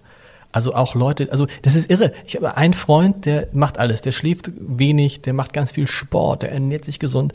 Also 0.54 0.76
auch 0.76 0.94
Leute, 0.94 1.30
also 1.32 1.48
das 1.64 1.76
ist 1.76 1.90
irre. 1.90 2.14
Ich 2.26 2.36
habe 2.36 2.56
einen 2.56 2.76
Freund, 2.76 3.26
der 3.26 3.48
macht 3.52 3.80
alles, 3.80 4.02
der 4.02 4.12
schläft 4.12 4.52
wenig, 4.56 5.22
der 5.24 5.34
macht 5.34 5.52
ganz 5.52 5.72
viel 5.72 5.88
Sport, 5.88 6.44
der 6.44 6.52
ernährt 6.52 6.86
sich 6.86 7.00
gesund. 7.00 7.34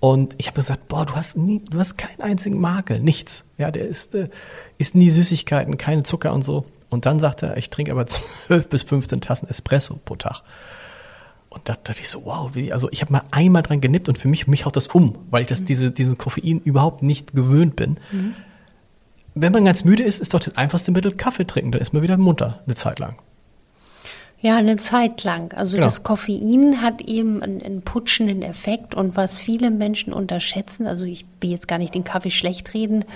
Und 0.00 0.34
ich 0.38 0.46
habe 0.46 0.56
gesagt, 0.56 0.88
boah, 0.88 1.06
du 1.06 1.14
hast 1.14 1.36
nie, 1.36 1.62
du 1.70 1.78
hast 1.78 1.96
keinen 1.96 2.20
einzigen 2.20 2.58
Makel, 2.58 3.00
nichts. 3.00 3.44
Ja, 3.58 3.70
der 3.70 3.86
isst, 3.86 4.14
äh, 4.14 4.28
isst 4.78 4.94
nie 4.94 5.10
Süßigkeiten, 5.10 5.76
keine 5.76 6.02
Zucker 6.02 6.32
und 6.32 6.42
so. 6.42 6.64
Und 6.88 7.06
dann 7.06 7.20
sagt 7.20 7.42
er, 7.42 7.56
ich 7.58 7.68
trinke 7.70 7.92
aber 7.92 8.06
12 8.46 8.68
bis 8.68 8.82
15 8.82 9.20
Tassen 9.20 9.48
Espresso 9.48 10.00
pro 10.02 10.16
Tag. 10.16 10.42
Und 11.50 11.68
da 11.68 11.76
dachte 11.82 12.00
ich 12.00 12.08
so, 12.08 12.24
wow, 12.24 12.50
wie, 12.54 12.72
also 12.72 12.88
ich 12.90 13.02
habe 13.02 13.12
mal 13.12 13.22
einmal 13.30 13.62
dran 13.62 13.80
genippt 13.80 14.08
und 14.08 14.18
für 14.18 14.28
mich, 14.28 14.46
mich 14.46 14.64
haut 14.64 14.74
das 14.74 14.88
um, 14.88 15.18
weil 15.30 15.42
ich 15.42 15.48
das, 15.48 15.64
diese, 15.64 15.90
diesen 15.90 16.18
Koffein 16.18 16.60
überhaupt 16.60 17.02
nicht 17.02 17.32
gewöhnt 17.34 17.76
bin. 17.76 17.98
Wenn 19.34 19.52
man 19.52 19.64
ganz 19.64 19.82
müde 19.84 20.04
ist, 20.04 20.20
ist 20.20 20.32
doch 20.32 20.40
das 20.40 20.56
einfachste 20.56 20.92
Mittel 20.92 21.12
Kaffee 21.12 21.44
trinken, 21.44 21.72
dann 21.72 21.80
ist 21.80 21.92
man 21.92 22.02
wieder 22.02 22.16
munter 22.16 22.62
eine 22.66 22.76
Zeit 22.76 23.00
lang. 23.00 23.16
Ja, 24.44 24.56
eine 24.56 24.76
Zeit 24.76 25.24
lang. 25.24 25.54
Also 25.54 25.76
Genau. 25.76 25.86
das 25.86 26.02
Koffein 26.02 26.82
hat 26.82 27.00
eben 27.00 27.42
einen, 27.42 27.62
einen 27.62 27.80
putschenden 27.80 28.42
Effekt 28.42 28.94
und 28.94 29.16
was 29.16 29.38
viele 29.38 29.70
Menschen 29.70 30.12
unterschätzen, 30.12 30.86
also 30.86 31.04
ich 31.04 31.24
will 31.40 31.48
jetzt 31.48 31.66
gar 31.66 31.78
nicht 31.78 31.94
den 31.94 32.04
Kaffee 32.04 32.30
schlecht 32.30 32.74
reden, 32.74 33.06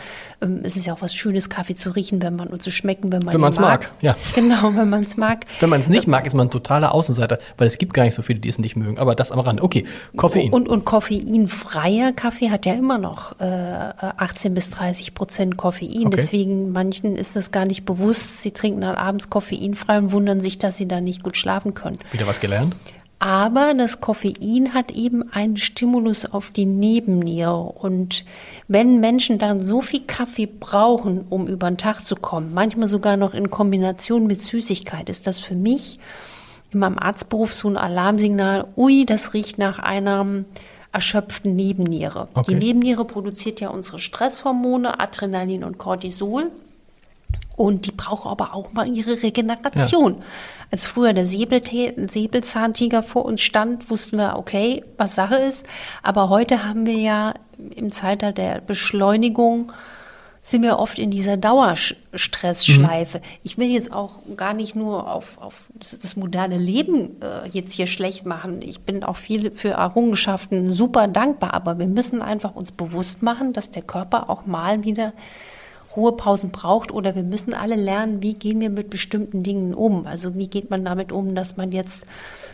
ähm, 0.41 0.61
es 0.63 0.75
ist 0.75 0.87
ja 0.87 0.95
auch 0.95 1.03
was 1.03 1.15
Schönes, 1.15 1.51
Kaffee 1.51 1.75
zu 1.75 1.91
riechen, 1.91 2.23
wenn 2.23 2.35
man 2.35 2.49
und 2.49 2.63
zu 2.63 2.71
schmecken, 2.71 3.13
wenn 3.13 3.23
man 3.23 3.35
Wenn 3.35 3.41
ihn 3.41 3.43
man's 3.43 3.59
mag, 3.61 3.91
ja. 4.01 4.17
Genau, 4.35 4.75
wenn 4.75 4.89
man 4.89 5.03
es 5.03 5.19
mag. 5.19 5.45
Wenn 5.61 5.69
man 5.69 5.81
es 5.81 5.91
nicht 5.91 6.07
mag, 6.07 6.27
ist 6.27 6.33
man 6.33 6.47
ein 6.47 6.51
totaler 6.51 6.95
Außenseiter, 6.95 7.39
weil 7.59 7.67
es 7.67 7.77
gibt 7.77 7.93
gar 7.93 8.05
nicht 8.05 8.15
so 8.15 8.23
viele, 8.23 8.41
die 8.41 8.49
es 8.49 8.59
nicht 8.59 8.77
mögen. 8.77 8.99
Aber 8.99 9.15
das 9.15 9.31
am 9.31 9.41
Rande. 9.41 9.63
Okay, 9.63 9.85
Koffein. 10.17 10.51
Und, 10.51 10.67
und 10.67 10.87
koffeinfreier 10.87 12.13
Kaffee 12.13 12.49
hat 12.51 12.65
ja 12.65 12.73
immer 12.73 12.97
noch 12.97 13.39
äh, 13.39 13.45
18 13.45 14.55
bis 14.55 14.71
30 14.71 15.13
Prozent 15.13 15.59
Koffein. 15.59 16.07
Okay. 16.07 16.17
Deswegen 16.17 16.73
manchen 16.73 17.17
ist 17.17 17.37
das 17.37 17.51
gar 17.51 17.67
nicht 17.67 17.85
bewusst. 17.85 18.41
Sie 18.41 18.53
trinken 18.53 18.81
dann 18.81 18.95
abends 18.95 19.29
koffeinfrei 19.29 19.99
und 19.99 20.13
wundern 20.13 20.41
sich, 20.41 20.57
dass 20.57 20.79
sie 20.79 20.89
dann 20.89 21.05
nicht 21.05 21.18
gut 21.23 21.37
schlafen 21.37 21.75
können. 21.75 21.99
Wieder 22.13 22.27
was 22.27 22.41
gelernt? 22.41 22.75
Aber 23.21 23.75
das 23.75 24.01
Koffein 24.01 24.75
hat 24.75 24.93
eben 24.93 25.33
einen 25.33 25.57
Stimulus 25.57 26.25
auf 26.25 26.51
die 26.51 26.67
Nebenniere. 26.67 27.59
Und 27.59 28.25
wenn 28.69 29.01
Menschen 29.01 29.39
dann 29.39 29.65
so 29.65 29.83
viel 29.83 30.03
Kaffee 30.07 30.47
brauchen, 30.47 31.25
um 31.29 31.49
über 31.49 31.69
den 31.69 31.79
Tag 31.79 32.07
zu 32.07 32.15
kommen, 32.15 32.55
manchmal 32.55 32.87
sogar 32.87 33.17
noch 33.17 33.35
in 33.35 33.51
Kombination 33.51 34.29
mit 34.29 34.41
Süßigkeit, 34.41 35.09
ist 35.09 35.27
das 35.27 35.41
für 35.41 35.57
mich 35.57 35.99
in 36.71 36.79
meinem 36.81 36.99
Arztberuf 36.99 37.53
so 37.53 37.69
ein 37.69 37.77
Alarmsignal, 37.77 38.69
ui, 38.77 39.05
das 39.05 39.35
riecht 39.35 39.59
nach 39.59 39.79
einer 39.79 40.45
erschöpften 40.93 41.57
Nebenniere. 41.57 42.29
Okay. 42.35 42.53
Die 42.53 42.67
Nebenniere 42.67 43.05
produziert 43.05 43.61
ja 43.61 43.71
unsere 43.71 43.99
Stresshormone, 43.99 45.01
Adrenalin 45.01 45.65
und 45.65 45.79
Cortisol. 45.79 46.51
Und 47.59 47.87
die 47.87 47.93
braucht 47.93 48.27
aber 48.27 48.55
auch 48.55 48.73
mal 48.73 48.87
ihre 48.87 49.21
Regeneration. 49.21 50.23
Als 50.71 50.85
früher 50.85 51.13
der 51.13 51.27
Säbelzahntiger 51.27 53.03
vor 53.03 53.25
uns 53.25 53.43
stand, 53.43 53.91
wussten 53.91 54.17
wir, 54.17 54.37
okay, 54.37 54.85
was 54.97 55.17
Sache 55.17 55.35
ist. 55.35 55.67
Aber 56.05 56.29
heute 56.29 56.65
haben 56.65 56.87
wir 56.87 56.99
ja 56.99 57.35
im 57.75 57.91
Zeitalter 57.91 58.33
der 58.33 58.61
Beschleunigung 58.61 59.73
sind 60.41 60.63
wir 60.63 60.79
oft 60.79 60.99
in 60.99 61.11
dieser 61.11 61.37
Dauerstressschleife. 61.37 63.21
Ich 63.43 63.59
will 63.59 63.69
jetzt 63.69 63.93
auch 63.93 64.21
gar 64.37 64.55
nicht 64.55 64.75
nur 64.75 65.13
auf, 65.13 65.37
auf 65.39 65.69
das, 65.75 65.99
das 65.99 66.17
moderne 66.17 66.57
Leben 66.57 67.21
äh, 67.21 67.49
jetzt 67.51 67.73
hier 67.73 67.87
schlecht 67.87 68.25
machen. 68.25 68.63
Ich 68.63 68.81
bin 68.81 69.05
auch 69.05 69.17
viel 69.17 69.51
für 69.51 69.71
Errungenschaften 69.71 70.71
super 70.71 71.09
dankbar, 71.09 71.55
aber 71.55 71.79
wir 71.79 71.89
müssen 71.89 72.23
einfach 72.23 72.55
uns 72.55 72.73
bewusst 72.73 73.21
machen, 73.21 73.53
dass 73.53 73.73
der 73.73 73.83
Körper 73.83 74.31
auch 74.31 74.47
mal 74.47 74.85
wieder 74.85 75.13
Ruhepausen 75.97 76.51
braucht 76.51 76.93
oder 76.93 77.15
wir 77.15 77.23
müssen 77.23 77.55
alle 77.55 77.77
lernen, 77.77 78.23
wie 78.23 78.35
gehen 78.35 78.61
wir 78.61 78.71
mit 78.71 78.91
bestimmten 78.91 79.43
Dingen 79.43 79.75
um. 79.75 80.07
Also 80.07 80.37
wie 80.37 80.49
geht 80.49 80.71
man 80.71 80.85
damit 80.85 81.13
um, 81.13 81.35
dass 81.35 81.57
man 81.57 81.73
jetzt 81.73 82.01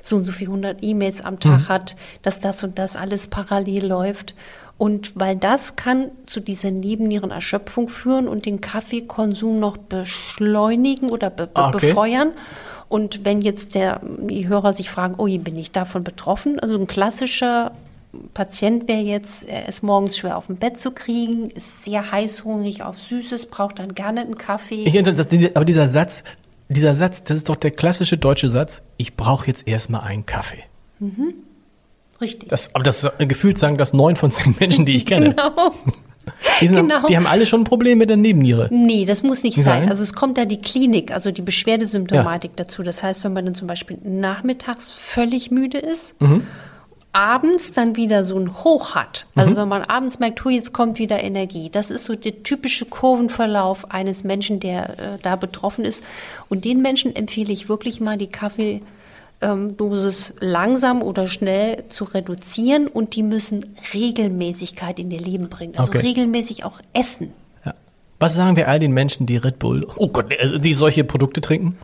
so 0.03 0.17
und 0.17 0.25
so 0.25 0.33
viel 0.33 0.49
100 0.49 0.79
E-Mails 0.83 1.23
am 1.25 1.41
Tag 1.41 1.69
hat, 1.69 1.97
dass 2.23 2.41
das 2.41 2.63
und 2.63 2.79
das 2.79 2.95
alles 2.97 3.29
parallel 3.29 3.87
läuft. 3.87 4.35
Und 4.77 5.13
weil 5.15 5.37
das 5.37 5.77
kann 5.77 6.11
zu 6.27 6.41
dieser 6.41 6.71
Nebennierenerschöpfung 6.71 7.89
führen 7.89 8.27
und 8.29 8.45
den 8.45 8.61
Kaffeekonsum 8.61 9.61
noch 9.61 9.77
beschleunigen 9.77 11.11
oder 11.11 11.31
be 11.31 11.47
be 11.47 11.51
Ah, 11.55 11.69
okay. 11.69 11.89
befeuern. 11.89 12.33
Und 12.89 13.25
wenn 13.25 13.41
jetzt 13.41 13.75
der, 13.75 14.01
die 14.05 14.49
Hörer 14.49 14.73
sich 14.73 14.91
fragen, 14.91 15.15
oh, 15.19 15.27
bin 15.27 15.57
ich 15.57 15.73
davon 15.73 16.05
betroffen? 16.05 16.59
Also 16.61 16.77
ein 16.79 16.87
klassischer 16.87 17.73
Patient 18.35 18.89
wäre 18.89 19.01
jetzt, 19.01 19.49
er 19.49 19.69
ist 19.69 19.83
morgens 19.83 20.17
schwer 20.17 20.37
auf 20.37 20.47
dem 20.47 20.57
Bett 20.57 20.79
zu 20.79 20.91
kriegen, 20.91 21.51
ist 21.51 21.85
sehr 21.85 22.11
heißhungrig 22.11 22.83
auf 22.83 23.01
Süßes, 23.01 23.47
braucht 23.47 23.79
dann 23.79 23.95
gerne 23.95 24.21
einen 24.23 24.39
Kaffee. 24.39 24.85
Ich, 24.85 25.03
das, 25.03 25.27
aber 25.55 25.65
dieser 25.65 25.89
Satz, 25.89 26.25
dieser 26.69 26.95
Satz, 26.95 27.25
das 27.25 27.39
ist 27.39 27.49
doch 27.49 27.57
der 27.57 27.71
klassische 27.71 28.17
deutsche 28.19 28.49
Satz, 28.49 28.83
ich 28.97 29.17
brauche 29.17 29.47
jetzt 29.47 29.67
erstmal 29.69 30.03
einen 30.03 30.27
Kaffee. 30.27 30.65
Richtig. 32.21 32.49
Das, 32.49 32.75
aber 32.75 32.85
das 32.85 33.11
gefühlt 33.19 33.59
sagen 33.59 33.77
das 33.77 33.93
neun 33.93 34.17
von 34.17 34.31
zehn 34.31 34.55
Menschen, 34.59 34.87
die 34.87 34.97
ich 34.97 35.07
kenne. 35.07 35.31
genau. 35.35 35.73
Die, 36.61 36.67
genau. 36.67 37.07
die 37.07 37.17
haben 37.19 37.27
alle 37.27 37.45
schon 37.45 37.61
ein 37.61 37.65
Problem 37.65 37.99
mit 37.99 38.09
der 38.09 38.17
Nebenniere. 38.17 38.69
Nee, 38.73 39.05
das 39.05 39.23
muss 39.23 39.43
nicht 39.43 39.63
sein. 39.63 39.91
Also 39.91 40.03
es 40.03 40.15
kommt 40.15 40.39
da 40.39 40.47
die 40.47 40.59
Klinik, 40.59 41.13
also 41.13 41.31
die 41.31 41.43
Beschwerdesymptomatik 41.43 42.53
dazu. 42.57 42.83
Das 42.83 43.03
heißt, 43.03 43.25
wenn 43.25 43.35
man 43.35 43.45
dann 43.45 43.55
zum 43.55 43.69
Beispiel 43.69 43.99
nachmittags 44.03 44.91
völlig 44.91 45.51
müde 45.51 45.77
ist, 45.77 46.19
Mhm. 46.21 46.47
Abends 47.15 47.73
dann 47.73 47.97
wieder 47.97 48.25
so 48.25 48.39
ein 48.39 48.53
Hoch 48.65 48.95
hat. 48.95 49.27
Also 49.35 49.53
Mhm. 49.53 49.57
wenn 49.57 49.69
man 49.69 49.83
abends 49.83 50.19
merkt, 50.19 50.45
hu, 50.45 50.51
jetzt 50.51 50.73
kommt 50.75 50.99
wieder 50.99 51.23
Energie. 51.23 51.71
Das 51.71 51.91
ist 51.91 52.05
so 52.05 52.15
der 52.17 52.43
typische 52.43 52.85
Kurvenverlauf 52.85 53.91
eines 53.91 54.25
Menschen, 54.25 54.61
der 54.61 54.91
äh, 54.91 55.19
da 55.23 55.37
betroffen 55.37 55.85
ist. 55.85 56.03
Und 56.49 56.65
den 56.65 56.83
Menschen 56.83 57.15
empfehle 57.17 57.53
ich 57.53 57.69
wirklich 57.69 58.01
mal 58.01 58.19
die 58.19 58.27
Kaffee 58.27 58.83
ähm, 59.41 59.77
Dosis 59.77 60.35
langsam 60.41 61.03
oder 61.03 61.27
schnell 61.27 61.85
zu 61.89 62.05
reduzieren 62.05 62.87
und 62.89 63.15
die 63.17 63.23
müssen 63.23 63.65
Regelmäßigkeit 63.93 64.99
in 64.99 65.11
ihr 65.11 65.21
Leben 65.21 65.49
bringen. 65.49 65.75
Also 65.77 65.91
Okay. 65.91 65.99
regelmäßig 66.07 66.65
auch 66.65 66.81
essen. 66.93 67.33
Ja. 67.65 67.75
Was 68.19 68.35
sagen 68.35 68.57
wir 68.57 68.69
all 68.69 68.79
den 68.79 68.93
Menschen, 68.93 69.27
die 69.27 69.37
Red 69.37 69.59
Bull, 69.59 69.87
oh 69.97 70.09
Gott, 70.09 70.33
also 70.41 70.59
die 70.59 70.75
solche 70.75 71.05
Produkte 71.05 71.41
trinken? 71.41 71.77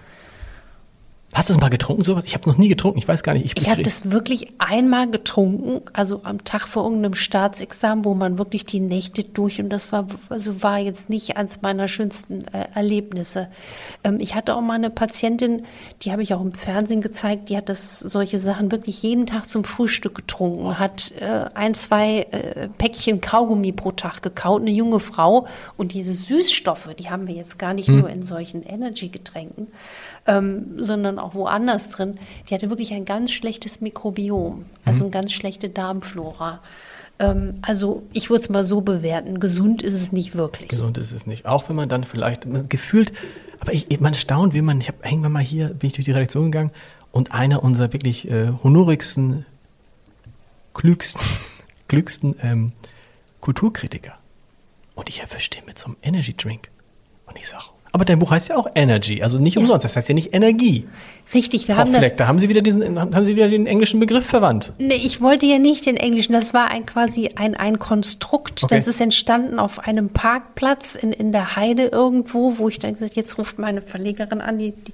Hast 1.33 1.49
du 1.49 1.53
es 1.53 1.61
mal 1.61 1.69
getrunken, 1.69 2.03
sowas? 2.03 2.25
Ich 2.25 2.35
habe 2.35 2.41
es 2.41 2.47
noch 2.49 2.59
nie 2.59 2.69
getrunken, 2.69 2.99
ich 2.99 3.07
weiß 3.07 3.23
gar 3.23 3.35
nicht. 3.35 3.45
Ich, 3.45 3.57
ich 3.57 3.71
habe 3.71 3.85
das 3.85 4.11
wirklich 4.11 4.49
einmal 4.59 5.09
getrunken, 5.09 5.81
also 5.93 6.23
am 6.25 6.43
Tag 6.43 6.67
vor 6.67 6.83
irgendeinem 6.83 7.15
Staatsexamen, 7.15 8.05
wo 8.05 8.15
man 8.15 8.37
wirklich 8.37 8.67
die 8.67 8.81
Nächte 8.81 9.23
durch 9.23 9.61
und 9.61 9.71
das 9.71 9.93
war, 9.93 10.09
also 10.29 10.63
war 10.65 10.79
jetzt 10.79 11.09
nicht 11.09 11.37
eines 11.37 11.63
meiner 11.63 11.87
schönsten 11.87 12.43
äh, 12.49 12.67
Erlebnisse. 12.75 13.49
Ähm, 14.03 14.19
ich 14.19 14.35
hatte 14.35 14.57
auch 14.57 14.61
mal 14.61 14.75
eine 14.75 14.91
Patientin, 14.91 15.67
die 16.03 16.11
habe 16.11 16.25
ich 16.25 16.35
auch 16.35 16.41
im 16.41 16.53
Fernsehen 16.53 17.01
gezeigt, 17.01 17.49
die 17.49 17.57
hat 17.57 17.69
das 17.69 18.01
solche 18.01 18.41
Sachen 18.41 18.73
wirklich 18.73 19.01
jeden 19.05 19.27
Tag 19.27 19.49
zum 19.49 19.63
Frühstück 19.63 20.17
getrunken, 20.17 20.81
hat 20.81 21.13
äh, 21.21 21.45
ein, 21.55 21.75
zwei 21.75 22.27
äh, 22.33 22.69
Päckchen 22.77 23.21
Kaugummi 23.21 23.71
pro 23.71 23.93
Tag 23.93 24.23
gekaut, 24.23 24.63
eine 24.63 24.73
junge 24.73 24.99
Frau 24.99 25.47
und 25.77 25.93
diese 25.93 26.13
Süßstoffe, 26.13 26.89
die 26.99 27.09
haben 27.09 27.29
wir 27.29 27.37
jetzt 27.37 27.57
gar 27.57 27.73
nicht 27.73 27.87
hm. 27.87 28.01
nur 28.01 28.11
in 28.11 28.25
solchen 28.25 28.65
Energy-Getränken 28.65 29.69
ähm, 30.27 30.73
sondern 30.77 31.19
auch 31.19 31.35
woanders 31.35 31.89
drin, 31.91 32.19
die 32.49 32.55
hatte 32.55 32.71
wirklich 32.71 32.93
ein 32.93 33.05
ganz 33.05 33.33
schlechtes 33.33 33.81
Mikrobiom, 33.81 34.67
also 34.85 34.99
mhm. 34.99 35.03
eine 35.05 35.11
ganz 35.11 35.33
schlechte 35.33 35.69
Darmflora. 35.69 36.61
Ähm, 37.19 37.55
also 37.63 38.03
ich 38.13 38.31
würde 38.31 38.43
es 38.43 38.49
mal 38.49 38.65
so 38.65 38.81
bewerten, 38.81 39.41
gesund 39.41 39.83
ist 39.83 39.95
es 39.95 40.13
nicht 40.13 40.35
wirklich. 40.35 40.69
Gesund 40.69 40.99
ist 40.99 41.13
es 41.13 41.27
nicht, 41.27 41.47
auch 41.47 41.69
wenn 41.69 41.77
man 41.77 41.89
dann 41.89 42.05
vielleicht 42.05 42.47
gefühlt, 42.69 43.13
aber 43.61 43.73
ich, 43.73 44.01
man 44.01 44.15
staunt, 44.15 44.55
wie 44.55 44.63
man, 44.63 44.81
ich 44.81 44.89
habe 44.89 44.99
irgendwann 45.05 45.33
mal 45.33 45.43
hier, 45.43 45.69
bin 45.69 45.89
ich 45.89 45.95
durch 45.95 46.07
die 46.07 46.13
Redaktion 46.13 46.51
gegangen 46.51 46.73
und 47.13 47.33
einer 47.33 47.63
unserer 47.63 47.93
wirklich 47.93 48.31
äh, 48.31 48.53
honorigsten, 48.63 49.45
klügsten, 50.75 51.23
klügsten 51.89 52.37
ähm, 52.43 52.73
Kulturkritiker. 53.41 54.15
Und 54.95 55.09
ich 55.09 55.21
erwische 55.21 55.51
den 55.51 55.65
mit 55.65 55.79
so 55.79 55.87
einem 55.87 55.97
Energy 56.03 56.35
Drink. 56.35 56.71
Und 57.27 57.39
ich 57.39 57.49
sage, 57.49 57.65
aber 57.93 58.05
dein 58.05 58.19
Buch 58.19 58.31
heißt 58.31 58.49
ja 58.49 58.57
auch 58.57 58.69
Energy, 58.75 59.23
also 59.23 59.39
nicht 59.39 59.57
ja. 59.57 59.61
umsonst. 59.61 59.85
Das 59.85 59.97
heißt 59.97 60.09
ja 60.09 60.15
nicht 60.15 60.35
Energie. 60.35 60.87
Richtig, 61.35 61.67
wir 61.67 61.75
Frau 61.75 61.83
haben 61.83 61.91
Fleck, 61.91 62.03
das. 62.03 62.17
Da 62.17 62.27
haben 62.29 62.39
Sie 62.39 62.49
wieder 62.49 62.61
diesen, 62.61 62.99
haben 63.01 63.25
Sie 63.25 63.35
wieder 63.35 63.49
den 63.49 63.67
englischen 63.67 63.99
Begriff 63.99 64.27
verwandt. 64.27 64.73
Nee, 64.79 64.95
ich 64.95 65.21
wollte 65.21 65.47
ja 65.47 65.59
nicht 65.59 65.87
den 65.87 65.97
englischen. 65.97 66.33
Das 66.33 66.55
war 66.55 66.71
ein 66.71 66.87
quasi 66.87 67.31
ein, 67.37 67.57
ein 67.57 67.79
Konstrukt. 67.79 68.63
Okay. 68.63 68.77
Das 68.77 68.87
ist 68.87 69.01
entstanden 69.01 69.59
auf 69.59 69.81
einem 69.81 70.11
Parkplatz 70.11 70.95
in, 70.95 71.13
in 71.13 71.33
der 71.33 71.57
Heide 71.57 71.87
irgendwo, 71.87 72.59
wo 72.59 72.69
ich 72.69 72.79
dann 72.79 72.95
gesagt, 72.95 73.17
jetzt 73.17 73.39
ruft 73.39 73.59
meine 73.59 73.83
Verlegerin 73.83 74.41
an, 74.41 74.59
die, 74.59 74.73
die, 74.73 74.93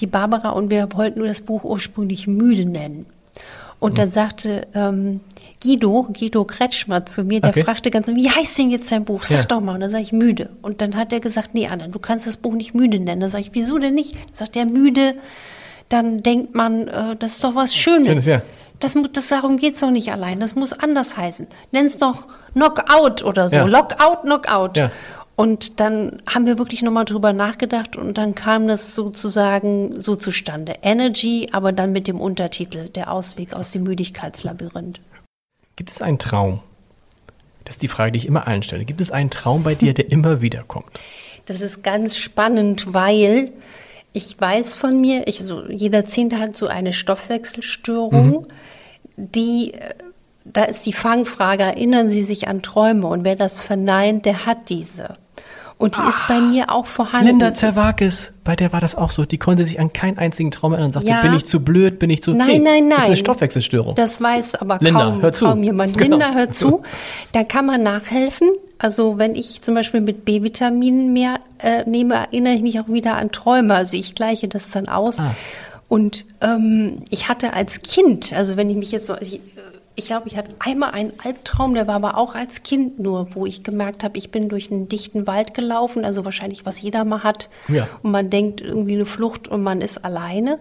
die 0.00 0.06
Barbara, 0.06 0.50
und 0.50 0.70
wir 0.70 0.88
wollten 0.92 1.18
nur 1.18 1.28
das 1.28 1.40
Buch 1.40 1.64
ursprünglich 1.64 2.26
müde 2.26 2.64
nennen. 2.64 3.06
Und 3.80 3.96
dann 3.96 4.10
sagte 4.10 4.68
ähm, 4.74 5.20
Guido, 5.62 6.06
Guido 6.12 6.44
Kretschmer 6.44 7.06
zu 7.06 7.24
mir, 7.24 7.40
der 7.40 7.50
okay. 7.50 7.64
fragte 7.64 7.90
ganz, 7.90 8.08
wie 8.08 8.30
heißt 8.30 8.58
denn 8.58 8.70
jetzt 8.70 8.88
sein 8.88 9.06
Buch? 9.06 9.22
Sag 9.22 9.38
ja. 9.38 9.44
doch 9.44 9.60
mal. 9.60 9.74
Und 9.74 9.80
dann 9.80 9.90
sage 9.90 10.02
ich 10.02 10.12
müde. 10.12 10.50
Und 10.60 10.82
dann 10.82 10.96
hat 10.96 11.14
er 11.14 11.20
gesagt, 11.20 11.54
nee, 11.54 11.66
Anna, 11.66 11.88
du 11.88 11.98
kannst 11.98 12.26
das 12.26 12.36
Buch 12.36 12.52
nicht 12.52 12.74
müde 12.74 13.00
nennen. 13.00 13.22
Dann 13.22 13.30
sage 13.30 13.44
ich, 13.44 13.50
wieso 13.54 13.78
denn 13.78 13.94
nicht? 13.94 14.14
Dann 14.14 14.34
sagt 14.34 14.54
er 14.54 14.66
müde. 14.66 15.14
Dann 15.88 16.22
denkt 16.22 16.54
man, 16.54 16.88
äh, 16.88 17.16
das 17.18 17.32
ist 17.32 17.44
doch 17.44 17.54
was 17.54 17.74
Schönes. 17.74 18.06
Schönes 18.06 18.26
ja. 18.26 18.42
Das, 18.80 18.96
das, 19.12 19.28
darum 19.28 19.56
geht's 19.56 19.80
doch 19.80 19.90
nicht 19.90 20.12
allein. 20.12 20.40
Das 20.40 20.54
muss 20.54 20.72
anders 20.72 21.16
heißen. 21.16 21.46
Nenn 21.72 21.86
es 21.86 21.98
doch 21.98 22.28
Knockout 22.52 23.22
oder 23.22 23.48
so. 23.48 23.56
Ja. 23.56 23.64
Lockout, 23.64 24.22
Knockout. 24.22 24.76
Ja. 24.76 24.90
Und 25.40 25.80
dann 25.80 26.20
haben 26.26 26.44
wir 26.44 26.58
wirklich 26.58 26.82
nochmal 26.82 27.06
drüber 27.06 27.32
nachgedacht 27.32 27.96
und 27.96 28.18
dann 28.18 28.34
kam 28.34 28.68
das 28.68 28.94
sozusagen 28.94 29.98
so 29.98 30.14
zustande. 30.14 30.74
Energy, 30.82 31.48
aber 31.52 31.72
dann 31.72 31.92
mit 31.92 32.08
dem 32.08 32.20
Untertitel 32.20 32.90
Der 32.90 33.10
Ausweg 33.10 33.54
aus 33.54 33.70
dem 33.70 33.84
Müdigkeitslabyrinth. 33.84 35.00
Gibt 35.76 35.90
es 35.90 36.02
einen 36.02 36.18
Traum? 36.18 36.60
Das 37.64 37.76
ist 37.76 37.82
die 37.82 37.88
Frage, 37.88 38.12
die 38.12 38.18
ich 38.18 38.26
immer 38.26 38.46
allen 38.46 38.62
stelle. 38.62 38.84
Gibt 38.84 39.00
es 39.00 39.10
einen 39.10 39.30
Traum 39.30 39.62
bei 39.62 39.74
dir, 39.74 39.94
der 39.94 40.10
immer 40.12 40.42
wieder 40.42 40.62
kommt? 40.62 41.00
Das 41.46 41.62
ist 41.62 41.82
ganz 41.82 42.18
spannend, 42.18 42.92
weil 42.92 43.52
ich 44.12 44.38
weiß 44.38 44.74
von 44.74 45.00
mir, 45.00 45.26
ich, 45.26 45.40
also 45.40 45.64
jeder 45.70 46.04
Zehnte 46.04 46.38
hat 46.38 46.54
so 46.54 46.66
eine 46.66 46.92
Stoffwechselstörung, 46.92 48.30
mhm. 48.30 48.46
die 49.16 49.72
äh, 49.72 49.94
da 50.44 50.64
ist 50.64 50.84
die 50.84 50.92
Fangfrage, 50.92 51.62
erinnern 51.62 52.10
Sie 52.10 52.22
sich 52.22 52.48
an 52.48 52.60
Träume? 52.60 53.06
Und 53.06 53.24
wer 53.24 53.36
das 53.36 53.62
verneint, 53.62 54.26
der 54.26 54.44
hat 54.44 54.68
diese. 54.68 55.16
Und 55.80 55.96
die 55.96 56.00
Ach, 56.02 56.10
ist 56.10 56.28
bei 56.28 56.40
mir 56.40 56.70
auch 56.70 56.84
vorhanden. 56.84 57.26
Linda 57.26 57.54
Zerwakis, 57.54 58.32
bei 58.44 58.54
der 58.54 58.70
war 58.74 58.82
das 58.82 58.96
auch 58.96 59.08
so. 59.08 59.24
Die 59.24 59.38
konnte 59.38 59.64
sich 59.64 59.80
an 59.80 59.94
keinen 59.94 60.18
einzigen 60.18 60.50
Traum 60.50 60.72
erinnern 60.72 60.88
und 60.88 60.92
sagte, 60.92 61.08
ja. 61.08 61.22
bin 61.22 61.32
ich 61.32 61.46
zu 61.46 61.60
blöd, 61.60 61.98
bin 61.98 62.10
ich 62.10 62.22
zu... 62.22 62.34
Nein, 62.34 62.48
nee, 62.48 62.58
nein, 62.58 62.88
nein. 62.88 62.90
Das 62.90 62.98
ist 62.98 63.04
eine 63.06 63.16
Stoffwechselstörung. 63.16 63.94
Das 63.94 64.20
weiß 64.20 64.56
aber 64.56 64.76
Linda, 64.82 65.00
kaum, 65.00 65.22
hör 65.22 65.32
zu. 65.32 65.46
kaum 65.46 65.62
jemand. 65.62 65.96
Genau. 65.96 66.18
Linda, 66.18 66.34
hör 66.34 66.52
zu. 66.52 66.82
Da 67.32 67.44
kann 67.44 67.64
man 67.64 67.82
nachhelfen. 67.82 68.50
Also 68.76 69.16
wenn 69.16 69.34
ich 69.34 69.62
zum 69.62 69.74
Beispiel 69.74 70.02
mit 70.02 70.26
B-Vitaminen 70.26 71.14
mehr 71.14 71.36
äh, 71.58 71.88
nehme, 71.88 72.14
erinnere 72.14 72.52
ich 72.52 72.62
mich 72.62 72.78
auch 72.78 72.88
wieder 72.88 73.16
an 73.16 73.32
Träume. 73.32 73.74
Also 73.74 73.96
ich 73.96 74.14
gleiche 74.14 74.48
das 74.48 74.68
dann 74.68 74.86
aus. 74.86 75.18
Ah. 75.18 75.34
Und 75.88 76.26
ähm, 76.42 77.04
ich 77.08 77.28
hatte 77.28 77.54
als 77.54 77.80
Kind, 77.80 78.34
also 78.34 78.56
wenn 78.58 78.68
ich 78.68 78.76
mich 78.76 78.92
jetzt 78.92 79.06
so, 79.06 79.16
ich, 79.18 79.40
ich 80.00 80.06
glaube, 80.06 80.28
ich 80.28 80.36
hatte 80.38 80.54
einmal 80.58 80.92
einen 80.92 81.12
Albtraum, 81.22 81.74
der 81.74 81.86
war 81.86 81.96
aber 81.96 82.16
auch 82.16 82.34
als 82.34 82.62
Kind 82.62 82.98
nur, 82.98 83.34
wo 83.34 83.44
ich 83.44 83.62
gemerkt 83.62 84.02
habe, 84.02 84.16
ich 84.16 84.30
bin 84.30 84.48
durch 84.48 84.70
einen 84.70 84.88
dichten 84.88 85.26
Wald 85.26 85.52
gelaufen, 85.52 86.06
also 86.06 86.24
wahrscheinlich, 86.24 86.64
was 86.64 86.80
jeder 86.80 87.04
mal 87.04 87.22
hat. 87.22 87.50
Ja. 87.68 87.86
Und 88.02 88.10
man 88.10 88.30
denkt 88.30 88.62
irgendwie 88.62 88.94
eine 88.94 89.04
Flucht 89.04 89.46
und 89.46 89.62
man 89.62 89.82
ist 89.82 90.02
alleine. 90.02 90.58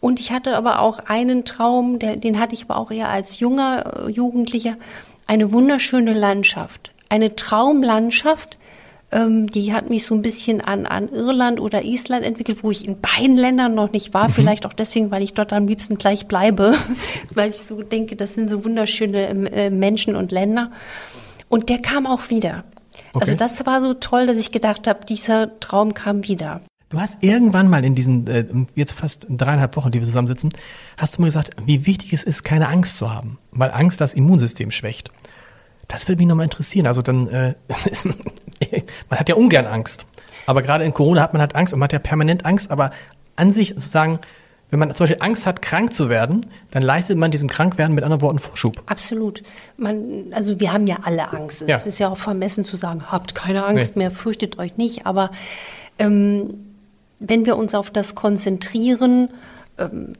Und 0.00 0.18
ich 0.18 0.32
hatte 0.32 0.56
aber 0.56 0.80
auch 0.80 0.98
einen 0.98 1.44
Traum, 1.44 1.98
der, 1.98 2.16
den 2.16 2.40
hatte 2.40 2.54
ich 2.54 2.64
aber 2.64 2.78
auch 2.78 2.90
eher 2.90 3.10
als 3.10 3.38
junger 3.38 4.06
äh, 4.06 4.10
Jugendlicher, 4.10 4.76
eine 5.26 5.52
wunderschöne 5.52 6.14
Landschaft. 6.14 6.92
Eine 7.10 7.36
Traumlandschaft, 7.36 8.56
ähm, 9.12 9.48
die 9.48 9.72
hat 9.72 9.90
mich 9.90 10.06
so 10.06 10.14
ein 10.14 10.22
bisschen 10.22 10.60
an, 10.60 10.86
an 10.86 11.08
Irland 11.08 11.60
oder 11.60 11.84
Island 11.84 12.24
entwickelt, 12.24 12.62
wo 12.62 12.70
ich 12.70 12.86
in 12.86 13.00
beiden 13.00 13.36
Ländern 13.36 13.74
noch 13.74 13.92
nicht 13.92 14.14
war. 14.14 14.28
Mhm. 14.28 14.32
Vielleicht 14.32 14.66
auch 14.66 14.72
deswegen, 14.72 15.10
weil 15.10 15.22
ich 15.22 15.34
dort 15.34 15.52
am 15.52 15.66
liebsten 15.66 15.98
gleich 15.98 16.26
bleibe, 16.26 16.74
weil 17.34 17.50
ich 17.50 17.56
so 17.56 17.82
denke, 17.82 18.16
das 18.16 18.34
sind 18.34 18.50
so 18.50 18.64
wunderschöne 18.64 19.28
ähm, 19.28 19.46
äh, 19.46 19.70
Menschen 19.70 20.14
und 20.14 20.32
Länder. 20.32 20.70
Und 21.48 21.68
der 21.68 21.80
kam 21.80 22.06
auch 22.06 22.30
wieder. 22.30 22.64
Also 23.12 23.32
okay. 23.32 23.32
Also 23.32 23.34
das 23.34 23.66
war 23.66 23.82
so 23.82 23.94
toll, 23.94 24.26
dass 24.26 24.36
ich 24.36 24.52
gedacht 24.52 24.86
habe, 24.86 25.04
dieser 25.04 25.58
Traum 25.58 25.94
kam 25.94 26.24
wieder. 26.24 26.60
Du 26.90 27.00
hast 27.00 27.18
irgendwann 27.20 27.68
mal 27.68 27.84
in 27.84 27.94
diesen 27.94 28.26
äh, 28.26 28.44
jetzt 28.74 28.94
fast 28.94 29.26
dreieinhalb 29.28 29.76
Wochen, 29.76 29.92
die 29.92 30.00
wir 30.00 30.06
zusammensitzen, 30.06 30.50
hast 30.96 31.16
du 31.16 31.22
mir 31.22 31.28
gesagt, 31.28 31.50
wie 31.64 31.86
wichtig 31.86 32.12
es 32.12 32.24
ist, 32.24 32.42
keine 32.42 32.68
Angst 32.68 32.96
zu 32.96 33.12
haben, 33.12 33.38
weil 33.52 33.70
Angst 33.70 34.00
das 34.00 34.12
Immunsystem 34.14 34.72
schwächt. 34.72 35.10
Das 35.90 36.06
würde 36.06 36.18
mich 36.18 36.28
nochmal 36.28 36.44
interessieren. 36.44 36.86
Also 36.86 37.02
dann, 37.02 37.28
äh, 37.28 37.54
man 39.10 39.18
hat 39.18 39.28
ja 39.28 39.34
ungern 39.34 39.66
Angst. 39.66 40.06
Aber 40.46 40.62
gerade 40.62 40.84
in 40.84 40.94
Corona 40.94 41.22
hat 41.22 41.32
man 41.32 41.40
halt 41.40 41.54
Angst 41.54 41.72
und 41.72 41.78
man 41.78 41.84
hat 41.84 41.92
ja 41.92 41.98
permanent 41.98 42.44
Angst. 42.44 42.70
Aber 42.70 42.90
an 43.36 43.52
sich 43.52 43.70
sozusagen, 43.70 44.18
wenn 44.70 44.78
man 44.78 44.94
zum 44.94 45.04
Beispiel 45.04 45.22
Angst 45.22 45.46
hat, 45.46 45.62
krank 45.62 45.92
zu 45.92 46.08
werden, 46.08 46.46
dann 46.70 46.82
leistet 46.82 47.18
man 47.18 47.30
diesem 47.30 47.48
Krankwerden 47.48 47.94
mit 47.94 48.04
anderen 48.04 48.22
Worten 48.22 48.38
Vorschub. 48.38 48.82
Absolut. 48.86 49.42
Man, 49.76 50.32
also 50.32 50.60
wir 50.60 50.72
haben 50.72 50.86
ja 50.86 50.98
alle 51.02 51.32
Angst. 51.32 51.62
Es 51.62 51.68
ja. 51.68 51.76
ist 51.76 51.98
ja 51.98 52.08
auch 52.08 52.18
vermessen 52.18 52.64
zu 52.64 52.76
sagen, 52.76 53.10
habt 53.10 53.34
keine 53.34 53.64
Angst 53.64 53.96
nee. 53.96 54.04
mehr, 54.04 54.10
fürchtet 54.10 54.58
euch 54.58 54.76
nicht. 54.76 55.06
Aber 55.06 55.30
ähm, 55.98 56.54
wenn 57.18 57.46
wir 57.46 57.56
uns 57.56 57.74
auf 57.74 57.90
das 57.90 58.14
konzentrieren, 58.14 59.30
ähm, 59.78 60.14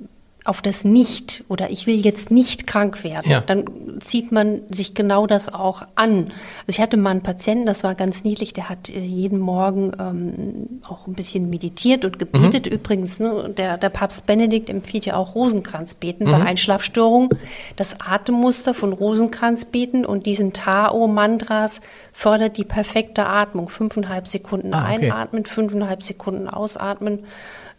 auf 0.44 0.62
das 0.62 0.84
Nicht 0.84 1.44
oder 1.48 1.70
ich 1.70 1.86
will 1.86 1.96
jetzt 1.96 2.30
nicht 2.30 2.66
krank 2.66 3.04
werden, 3.04 3.30
ja. 3.30 3.40
dann 3.42 3.64
zieht 4.00 4.32
man 4.32 4.62
sich 4.70 4.94
genau 4.94 5.26
das 5.26 5.52
auch 5.52 5.82
an. 5.96 6.32
Also 6.66 6.68
ich 6.68 6.80
hatte 6.80 6.96
mal 6.96 7.10
einen 7.10 7.22
Patienten, 7.22 7.66
das 7.66 7.84
war 7.84 7.94
ganz 7.94 8.24
niedlich, 8.24 8.54
der 8.54 8.70
hat 8.70 8.88
äh, 8.88 9.00
jeden 9.00 9.38
Morgen 9.38 9.92
ähm, 9.98 10.80
auch 10.88 11.06
ein 11.06 11.12
bisschen 11.12 11.50
meditiert 11.50 12.04
und 12.04 12.18
gebetet. 12.18 12.66
Mhm. 12.66 12.72
Übrigens, 12.72 13.20
ne, 13.20 13.52
der, 13.56 13.76
der 13.76 13.90
Papst 13.90 14.26
Benedikt 14.26 14.70
empfiehlt 14.70 15.04
ja 15.04 15.16
auch 15.16 15.34
Rosenkranzbeten 15.34 16.26
mhm. 16.26 16.32
bei 16.32 16.40
Einschlafstörungen. 16.40 17.28
Das 17.76 18.00
Atemmuster 18.00 18.72
von 18.72 18.94
Rosenkranzbeten 18.94 20.06
und 20.06 20.24
diesen 20.24 20.54
Tao-Mantras 20.54 21.82
fördert 22.12 22.56
die 22.56 22.64
perfekte 22.64 23.26
Atmung. 23.26 23.68
Fünfeinhalb 23.68 24.26
Sekunden 24.26 24.72
ah, 24.72 24.84
okay. 24.84 25.04
einatmen, 25.04 25.44
fünfeinhalb 25.44 26.02
Sekunden 26.02 26.48
ausatmen. 26.48 27.20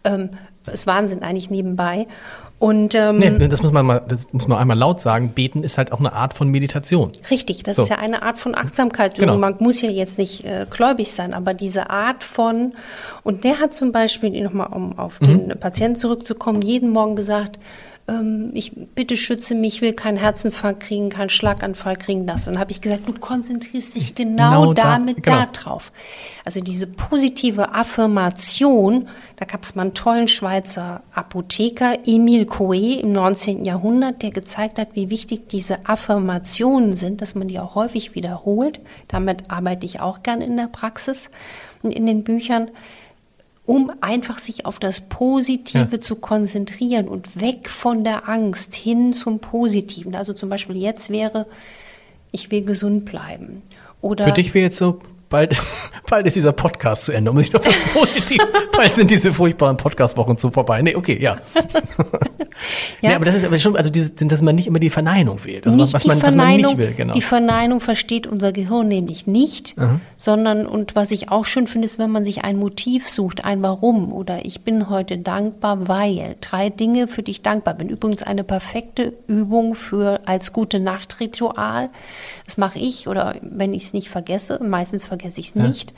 Ähm, 0.03 0.29
ist 0.71 0.87
Wahnsinn 0.87 1.23
eigentlich 1.23 1.49
nebenbei. 1.49 2.07
Und, 2.61 2.93
ähm, 2.93 3.17
nee, 3.17 3.47
das 3.47 3.63
muss 3.63 3.71
man 3.71 3.87
mal, 3.87 4.03
das 4.07 4.31
muss 4.33 4.47
man 4.47 4.59
einmal 4.59 4.77
laut 4.77 5.01
sagen. 5.01 5.29
Beten 5.29 5.63
ist 5.63 5.79
halt 5.79 5.91
auch 5.91 5.97
eine 5.97 6.13
Art 6.13 6.35
von 6.35 6.47
Meditation. 6.47 7.11
Richtig, 7.31 7.63
das 7.63 7.77
so. 7.77 7.81
ist 7.81 7.89
ja 7.89 7.97
eine 7.97 8.21
Art 8.21 8.37
von 8.37 8.53
Achtsamkeit. 8.53 9.15
Genau. 9.15 9.35
Man 9.39 9.55
muss 9.57 9.81
ja 9.81 9.89
jetzt 9.89 10.19
nicht 10.19 10.43
äh, 10.43 10.67
gläubig 10.69 11.11
sein, 11.11 11.33
aber 11.33 11.55
diese 11.55 11.89
Art 11.89 12.23
von, 12.23 12.73
und 13.23 13.45
der 13.45 13.57
hat 13.57 13.73
zum 13.73 13.91
Beispiel, 13.91 14.29
nochmal 14.43 14.67
um 14.67 14.99
auf 14.99 15.19
mhm. 15.21 15.47
den 15.47 15.59
Patienten 15.59 15.95
zurückzukommen, 15.95 16.61
jeden 16.61 16.91
Morgen 16.91 17.15
gesagt, 17.15 17.57
ähm, 18.07 18.51
ich 18.53 18.73
bitte 18.95 19.17
schütze 19.17 19.55
mich, 19.55 19.75
ich 19.75 19.81
will 19.81 19.93
keinen 19.93 20.17
Herzinfarkt 20.17 20.81
kriegen, 20.81 21.09
keinen 21.09 21.29
Schlaganfall 21.29 21.97
kriegen, 21.97 22.25
das. 22.25 22.47
Und 22.47 22.53
dann 22.53 22.61
habe 22.61 22.71
ich 22.71 22.81
gesagt, 22.81 23.07
du 23.07 23.13
konzentrierst 23.13 23.95
dich 23.95 24.15
genau, 24.15 24.61
genau 24.61 24.73
damit 24.73 25.17
da, 25.19 25.21
genau. 25.21 25.37
da 25.37 25.45
drauf. 25.51 25.91
Also 26.43 26.61
diese 26.61 26.87
positive 26.87 27.73
Affirmation, 27.73 29.07
da 29.37 29.45
gab 29.45 29.63
es 29.63 29.75
mal 29.75 29.83
einen 29.83 29.93
tollen 29.93 30.27
Schweizer 30.27 31.03
Apotheker, 31.13 31.99
Emile 32.05 32.45
Coué 32.45 32.99
im 32.99 33.11
19. 33.11 33.65
Jahrhundert, 33.65 34.21
der 34.23 34.31
gezeigt 34.31 34.79
hat, 34.79 34.89
wie 34.93 35.09
wichtig 35.09 35.47
diese 35.49 35.85
Affirmationen 35.87 36.95
sind, 36.95 37.21
dass 37.21 37.35
man 37.35 37.47
die 37.47 37.59
auch 37.59 37.75
häufig 37.75 38.15
wiederholt. 38.15 38.79
Damit 39.07 39.51
arbeite 39.51 39.85
ich 39.85 39.99
auch 39.99 40.23
gern 40.23 40.41
in 40.41 40.57
der 40.57 40.67
Praxis 40.67 41.29
und 41.83 41.93
in 41.93 42.05
den 42.05 42.23
Büchern 42.23 42.71
um 43.65 43.91
einfach 44.01 44.39
sich 44.39 44.65
auf 44.65 44.79
das 44.79 45.01
Positive 45.01 45.87
ja. 45.91 45.99
zu 45.99 46.15
konzentrieren 46.15 47.07
und 47.07 47.39
weg 47.39 47.69
von 47.69 48.03
der 48.03 48.27
Angst 48.27 48.73
hin 48.75 49.13
zum 49.13 49.39
Positiven. 49.39 50.15
Also 50.15 50.33
zum 50.33 50.49
Beispiel 50.49 50.77
jetzt 50.77 51.09
wäre, 51.09 51.47
ich 52.31 52.51
will 52.51 52.63
gesund 52.63 53.05
bleiben. 53.05 53.61
Oder 54.01 54.25
Für 54.25 54.31
dich 54.31 54.53
wäre 54.53 54.65
jetzt 54.65 54.77
so 54.77 54.99
bald, 55.31 55.59
bald 56.09 56.27
ist 56.27 56.35
dieser 56.35 56.51
Podcast 56.51 57.05
zu 57.05 57.11
Ende. 57.11 57.31
Um 57.31 57.37
sich 57.39 57.51
noch 57.51 57.65
was 57.65 57.83
Positives. 57.93 58.45
bald 58.71 58.93
sind 58.93 59.09
diese 59.09 59.33
furchtbaren 59.33 59.77
Podcast-Wochen 59.77 60.37
zu 60.37 60.51
vorbei. 60.51 60.83
Nee, 60.83 60.95
okay, 60.95 61.17
ja. 61.19 61.37
ja. 61.55 63.09
Nee, 63.09 63.15
aber 63.15 63.25
das 63.25 63.35
ist 63.35 63.45
aber 63.45 63.57
schon, 63.57 63.75
also 63.75 63.89
dieses, 63.89 64.13
dass 64.15 64.43
man 64.43 64.53
nicht 64.53 64.67
immer 64.67 64.79
die 64.79 64.91
Verneinung 64.91 65.43
wählt. 65.43 65.65
Also 65.65 65.77
nicht 65.77 65.93
was, 65.93 66.05
man, 66.05 66.21
was 66.21 66.35
man 66.35 66.55
nicht 66.55 66.77
will, 66.77 66.93
genau. 66.93 67.13
Die 67.15 67.21
Verneinung 67.21 67.79
versteht 67.79 68.27
unser 68.27 68.51
Gehirn 68.51 68.87
nämlich 68.87 69.25
nicht, 69.25 69.73
Aha. 69.79 69.99
sondern, 70.17 70.67
und 70.67 70.95
was 70.95 71.09
ich 71.09 71.31
auch 71.31 71.45
schön 71.45 71.65
finde, 71.65 71.87
ist, 71.87 71.97
wenn 71.97 72.11
man 72.11 72.25
sich 72.25 72.43
ein 72.43 72.57
Motiv 72.57 73.09
sucht, 73.09 73.43
ein 73.43 73.63
Warum 73.63 74.13
oder 74.13 74.45
ich 74.45 74.61
bin 74.61 74.89
heute 74.89 75.17
dankbar, 75.17 75.87
weil. 75.87 76.35
Drei 76.41 76.69
Dinge, 76.69 77.07
für 77.07 77.23
die 77.23 77.31
ich 77.31 77.41
dankbar 77.41 77.73
bin. 77.73 77.87
Übrigens 77.89 78.23
eine 78.23 78.43
perfekte 78.43 79.13
Übung 79.27 79.75
für 79.75 80.19
als 80.25 80.51
gute 80.51 80.79
Nachtritual. 80.79 81.89
Das 82.45 82.57
mache 82.57 82.79
ich 82.79 83.07
oder 83.07 83.35
wenn 83.41 83.73
ich 83.73 83.83
es 83.83 83.93
nicht 83.93 84.09
vergesse, 84.09 84.61
meistens 84.61 85.05
vergesse 85.05 85.20
vergesse 85.21 85.39
ich 85.39 85.49
es 85.49 85.55
ja. 85.55 85.67
nicht. 85.67 85.93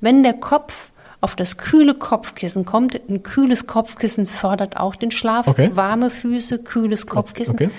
Wenn 0.00 0.22
der 0.22 0.34
Kopf 0.34 0.92
auf 1.20 1.36
das 1.36 1.56
kühle 1.56 1.94
Kopfkissen 1.94 2.64
kommt, 2.64 3.00
ein 3.08 3.22
kühles 3.22 3.66
Kopfkissen 3.66 4.26
fördert 4.26 4.76
auch 4.76 4.94
den 4.94 5.10
Schlaf, 5.10 5.48
okay. 5.48 5.70
warme 5.74 6.10
Füße, 6.10 6.58
kühles 6.58 7.06
Kopfkissen. 7.06 7.54
Okay. 7.54 7.70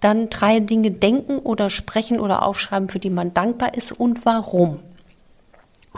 Dann 0.00 0.30
drei 0.30 0.60
Dinge 0.60 0.90
denken 0.90 1.38
oder 1.38 1.70
sprechen 1.70 2.20
oder 2.20 2.44
aufschreiben, 2.44 2.88
für 2.88 2.98
die 2.98 3.10
man 3.10 3.34
dankbar 3.34 3.74
ist 3.74 3.92
und 3.92 4.24
warum. 4.24 4.78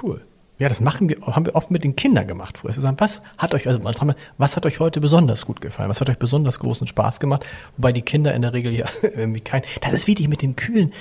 Cool. 0.02 0.22
Ja, 0.58 0.68
das 0.68 0.80
machen 0.80 1.08
wir, 1.08 1.16
haben 1.26 1.46
wir 1.46 1.56
oft 1.56 1.70
mit 1.70 1.84
den 1.84 1.96
Kindern 1.96 2.28
gemacht 2.28 2.58
früher. 2.58 2.72
Sagen, 2.72 2.96
was 3.00 3.22
hat 3.38 3.54
euch, 3.54 3.66
also 3.66 3.80
was 4.38 4.56
hat 4.56 4.66
euch 4.66 4.78
heute 4.78 5.00
besonders 5.00 5.46
gut 5.46 5.60
gefallen? 5.60 5.88
Was 5.88 6.00
hat 6.00 6.08
euch 6.08 6.18
besonders 6.18 6.60
großen 6.60 6.86
Spaß 6.86 7.18
gemacht? 7.18 7.44
Wobei 7.76 7.92
die 7.92 8.02
Kinder 8.02 8.32
in 8.34 8.42
der 8.42 8.52
Regel 8.52 8.72
ja 8.72 8.86
irgendwie 9.02 9.40
kein, 9.40 9.62
das 9.80 9.92
ist 9.92 10.06
wichtig 10.06 10.28
mit 10.28 10.42
dem 10.42 10.54
Kühlen. 10.54 10.92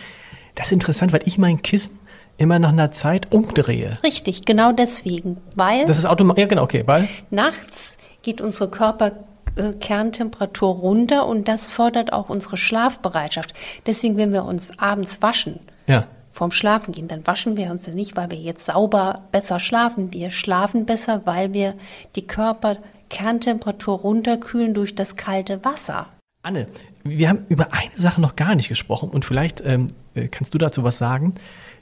Das 0.55 0.67
ist 0.67 0.73
interessant, 0.73 1.13
weil 1.13 1.21
ich 1.25 1.37
mein 1.37 1.61
Kissen 1.61 1.99
immer 2.37 2.59
nach 2.59 2.69
einer 2.69 2.91
Zeit 2.91 3.31
umdrehe. 3.31 3.97
Richtig, 4.03 4.45
genau 4.45 4.71
deswegen, 4.71 5.37
weil. 5.55 5.85
Das 5.85 5.97
ist 5.97 6.05
automatisch, 6.05 6.41
ja 6.41 6.47
genau, 6.47 6.63
okay, 6.63 6.83
weil. 6.85 7.09
Nachts 7.29 7.97
geht 8.21 8.39
unsere 8.41 8.69
Körperkerntemperatur 8.69 10.75
runter 10.75 11.25
und 11.27 11.47
das 11.47 11.69
fördert 11.69 12.11
auch 12.13 12.29
unsere 12.29 12.57
Schlafbereitschaft. 12.57 13.53
Deswegen, 13.85 14.17
wenn 14.17 14.33
wir 14.33 14.45
uns 14.45 14.79
abends 14.79 15.21
waschen, 15.21 15.59
ja. 15.87 16.07
vorm 16.31 16.49
Schlafen 16.51 16.91
gehen, 16.93 17.07
dann 17.07 17.25
waschen 17.27 17.55
wir 17.57 17.69
uns 17.71 17.85
ja 17.85 17.93
nicht, 17.93 18.17
weil 18.17 18.31
wir 18.31 18.39
jetzt 18.39 18.65
sauber 18.65 19.25
besser 19.31 19.59
schlafen. 19.59 20.11
Wir 20.13 20.31
schlafen 20.31 20.85
besser, 20.85 21.21
weil 21.25 21.53
wir 21.53 21.75
die 22.15 22.25
Körperkerntemperatur 22.25 23.99
runterkühlen 23.99 24.73
durch 24.73 24.95
das 24.95 25.15
kalte 25.15 25.63
Wasser. 25.63 26.07
Anne, 26.41 26.65
wir 27.03 27.29
haben 27.29 27.45
über 27.47 27.67
eine 27.71 27.95
Sache 27.95 28.19
noch 28.19 28.35
gar 28.35 28.55
nicht 28.55 28.69
gesprochen 28.69 29.09
und 29.09 29.23
vielleicht 29.23 29.61
ähm, 29.65 29.91
äh, 30.13 30.27
kannst 30.27 30.53
du 30.53 30.57
dazu 30.57 30.83
was 30.83 30.97
sagen 30.97 31.35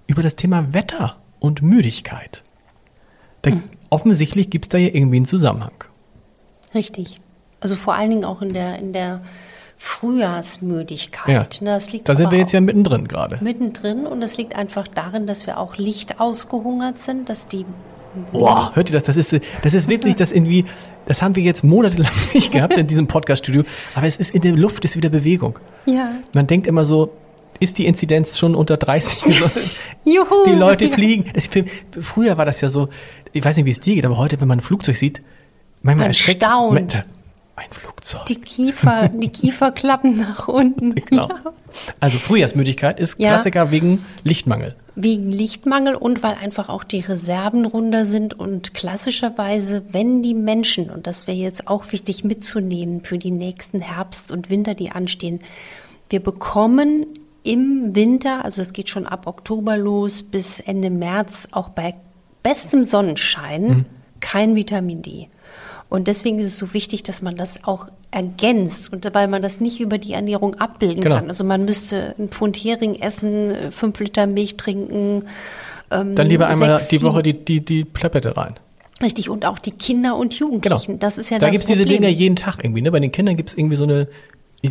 über 0.07 0.21
das 0.21 0.35
Thema 0.35 0.73
Wetter 0.73 1.17
und 1.39 1.61
Müdigkeit. 1.61 2.43
Da, 3.41 3.51
mhm. 3.51 3.63
Offensichtlich 3.89 4.49
gibt 4.49 4.65
es 4.65 4.69
da 4.69 4.77
ja 4.77 4.87
irgendwie 4.87 5.17
einen 5.17 5.25
Zusammenhang. 5.25 5.83
Richtig. 6.73 7.19
Also 7.59 7.75
vor 7.75 7.93
allen 7.93 8.09
Dingen 8.09 8.23
auch 8.23 8.41
in 8.41 8.53
der, 8.53 8.79
in 8.79 8.93
der 8.93 9.21
Frühjahrsmüdigkeit. 9.77 11.55
Ja. 11.55 11.65
Ne, 11.65 11.71
das 11.71 11.91
liegt 11.91 12.07
da 12.07 12.15
sind 12.15 12.31
wir 12.31 12.37
jetzt 12.37 12.53
ja 12.53 12.61
mittendrin 12.61 13.07
gerade. 13.07 13.39
Mittendrin 13.41 14.07
und 14.07 14.21
es 14.21 14.37
liegt 14.37 14.55
einfach 14.55 14.87
darin, 14.87 15.27
dass 15.27 15.45
wir 15.45 15.59
auch 15.59 15.75
Licht 15.77 16.21
ausgehungert 16.21 16.99
sind, 16.99 17.29
dass 17.29 17.47
die 17.47 17.65
Boah, 18.31 18.71
hört 18.75 18.89
ihr 18.89 18.93
das? 18.93 19.05
Das 19.05 19.15
ist, 19.15 19.39
das 19.61 19.73
ist 19.73 19.89
wirklich 19.89 20.15
das 20.17 20.33
irgendwie, 20.33 20.65
das 21.05 21.21
haben 21.21 21.35
wir 21.35 21.43
jetzt 21.43 21.63
monatelang 21.63 22.11
nicht 22.33 22.51
gehabt 22.51 22.77
in 22.77 22.85
diesem 22.85 23.07
Podcast-Studio, 23.07 23.63
aber 23.95 24.05
es 24.05 24.17
ist 24.17 24.35
in 24.35 24.41
der 24.41 24.51
Luft, 24.51 24.83
ist 24.83 24.97
wieder 24.97 25.09
Bewegung. 25.09 25.59
Ja. 25.85 26.15
Man 26.33 26.45
denkt 26.45 26.67
immer 26.67 26.83
so, 26.83 27.13
ist 27.61 27.77
die 27.77 27.85
Inzidenz 27.85 28.37
schon 28.37 28.55
unter 28.55 28.75
30. 28.75 29.39
Juhu, 30.03 30.45
die 30.47 30.53
Leute 30.53 30.89
fliegen. 30.89 31.25
Das, 31.33 31.47
früher 32.01 32.37
war 32.37 32.45
das 32.45 32.59
ja 32.59 32.69
so, 32.69 32.89
ich 33.31 33.45
weiß 33.45 33.55
nicht, 33.55 33.65
wie 33.65 33.71
es 33.71 33.79
dir 33.79 33.95
geht, 33.95 34.05
aber 34.05 34.17
heute, 34.17 34.41
wenn 34.41 34.47
man 34.47 34.59
ein 34.59 34.63
Flugzeug 34.63 34.97
sieht, 34.97 35.21
manchmal 35.83 36.05
man 36.05 36.07
erschreckt. 36.07 36.43
Staunt. 36.43 37.05
Ein 37.55 37.69
Flugzeug. 37.69 38.25
Die 38.25 38.41
Kiefer, 38.41 39.09
die 39.09 39.29
Kiefer 39.29 39.71
klappen 39.71 40.17
nach 40.17 40.47
unten. 40.47 40.95
Genau. 41.05 41.29
Ja. 41.29 41.53
Also 41.99 42.17
Frühjahrsmüdigkeit 42.17 42.99
ist 42.99 43.19
ja. 43.19 43.29
Klassiker 43.29 43.71
wegen 43.71 44.03
Lichtmangel. 44.23 44.75
Wegen 44.95 45.31
Lichtmangel 45.31 45.95
und 45.95 46.23
weil 46.23 46.35
einfach 46.41 46.67
auch 46.67 46.83
die 46.83 46.99
Reserven 46.99 47.65
runter 47.65 48.05
sind 48.05 48.33
und 48.37 48.73
klassischerweise, 48.73 49.83
wenn 49.91 50.21
die 50.23 50.33
Menschen, 50.33 50.89
und 50.89 51.07
das 51.07 51.27
wäre 51.27 51.37
jetzt 51.37 51.67
auch 51.67 51.91
wichtig 51.91 52.23
mitzunehmen 52.23 53.03
für 53.03 53.17
die 53.17 53.31
nächsten 53.31 53.79
Herbst 53.81 54.31
und 54.31 54.49
Winter, 54.49 54.73
die 54.73 54.91
anstehen, 54.91 55.39
wir 56.09 56.21
bekommen 56.21 57.05
im 57.43 57.95
Winter, 57.95 58.45
also 58.45 58.61
es 58.61 58.73
geht 58.73 58.89
schon 58.89 59.07
ab 59.07 59.27
Oktober 59.27 59.77
los 59.77 60.21
bis 60.21 60.59
Ende 60.59 60.89
März, 60.89 61.47
auch 61.51 61.69
bei 61.69 61.95
bestem 62.43 62.83
Sonnenschein 62.83 63.63
mhm. 63.63 63.85
kein 64.19 64.55
Vitamin 64.55 65.01
D. 65.01 65.27
Und 65.89 66.07
deswegen 66.07 66.39
ist 66.39 66.47
es 66.47 66.57
so 66.57 66.73
wichtig, 66.73 67.03
dass 67.03 67.21
man 67.21 67.35
das 67.35 67.65
auch 67.65 67.87
ergänzt 68.11 68.93
und 68.93 69.13
weil 69.13 69.27
man 69.27 69.41
das 69.41 69.59
nicht 69.59 69.81
über 69.81 69.97
die 69.97 70.13
Ernährung 70.13 70.55
abbilden 70.55 71.01
genau. 71.01 71.17
kann. 71.17 71.27
Also 71.27 71.43
man 71.43 71.65
müsste 71.65 72.15
ein 72.17 72.29
Pfund 72.29 72.55
Hering 72.55 72.95
essen, 72.95 73.53
fünf 73.71 73.99
Liter 73.99 74.27
Milch 74.27 74.55
trinken. 74.55 75.25
Ähm, 75.91 76.15
Dann 76.15 76.27
lieber 76.27 76.47
einmal 76.47 76.77
sechs, 76.77 76.89
die 76.89 77.01
Woche 77.01 77.23
die, 77.23 77.33
die, 77.33 77.59
die 77.63 77.83
Pleppette 77.83 78.37
rein. 78.37 78.55
Richtig, 79.01 79.29
und 79.29 79.45
auch 79.45 79.59
die 79.59 79.71
Kinder 79.71 80.15
und 80.15 80.33
Jugendlichen. 80.35 80.93
Genau. 80.93 80.99
Das 80.99 81.17
ist 81.17 81.29
ja 81.29 81.39
da 81.39 81.49
gibt 81.49 81.63
es 81.63 81.67
diese 81.67 81.85
Dinge 81.85 82.07
jeden 82.07 82.35
Tag 82.35 82.63
irgendwie. 82.63 82.81
Ne? 82.81 82.91
Bei 82.91 82.99
den 82.99 83.11
Kindern 83.11 83.35
gibt 83.35 83.49
es 83.49 83.57
irgendwie 83.57 83.75
so 83.75 83.83
eine 83.83 84.07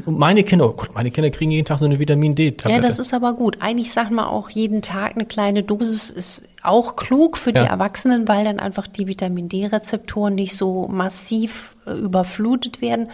meine 0.07 0.45
Kinder, 0.45 0.69
oh 0.69 0.73
Gott, 0.73 0.95
meine 0.95 1.11
Kinder 1.11 1.31
kriegen 1.31 1.51
jeden 1.51 1.65
Tag 1.65 1.79
so 1.79 1.85
eine 1.85 1.99
Vitamin 1.99 2.37
D-Tablette. 2.37 2.81
Ja, 2.81 2.87
das 2.87 3.01
ist 3.01 3.13
aber 3.13 3.35
gut. 3.35 3.57
Eigentlich 3.61 3.93
sagt 3.93 4.13
man 4.13 4.25
auch, 4.25 4.49
jeden 4.49 4.83
Tag 4.83 5.17
eine 5.17 5.27
kleine 5.27 5.65
Dosis 5.65 6.11
ist 6.11 6.45
auch 6.63 6.95
klug 6.95 7.37
für 7.37 7.53
ja. 7.53 7.63
die 7.63 7.69
Erwachsenen, 7.69 8.29
weil 8.29 8.45
dann 8.45 8.61
einfach 8.61 8.87
die 8.87 9.09
Vitamin 9.09 9.49
D-Rezeptoren 9.49 10.37
nicht 10.37 10.57
so 10.57 10.87
massiv 10.87 11.75
äh, 11.87 11.93
überflutet 11.93 12.81
werden. 12.81 13.11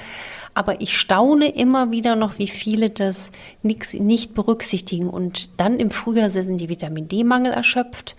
Aber 0.53 0.81
ich 0.83 0.99
staune 0.99 1.49
immer 1.49 1.91
wieder 1.91 2.15
noch, 2.15 2.39
wie 2.39 2.49
viele 2.49 2.91
das 2.91 3.31
nix, 3.63 3.95
nicht 3.95 4.35
berücksichtigen. 4.35 5.09
Und 5.09 5.49
dann 5.59 5.79
im 5.81 5.91
Frühjahr 5.91 6.29
sind 6.29 6.59
die 6.59 6.69
Vitamin 6.69 7.09
D-Mangel 7.09 7.53
erschöpft. 7.53 8.17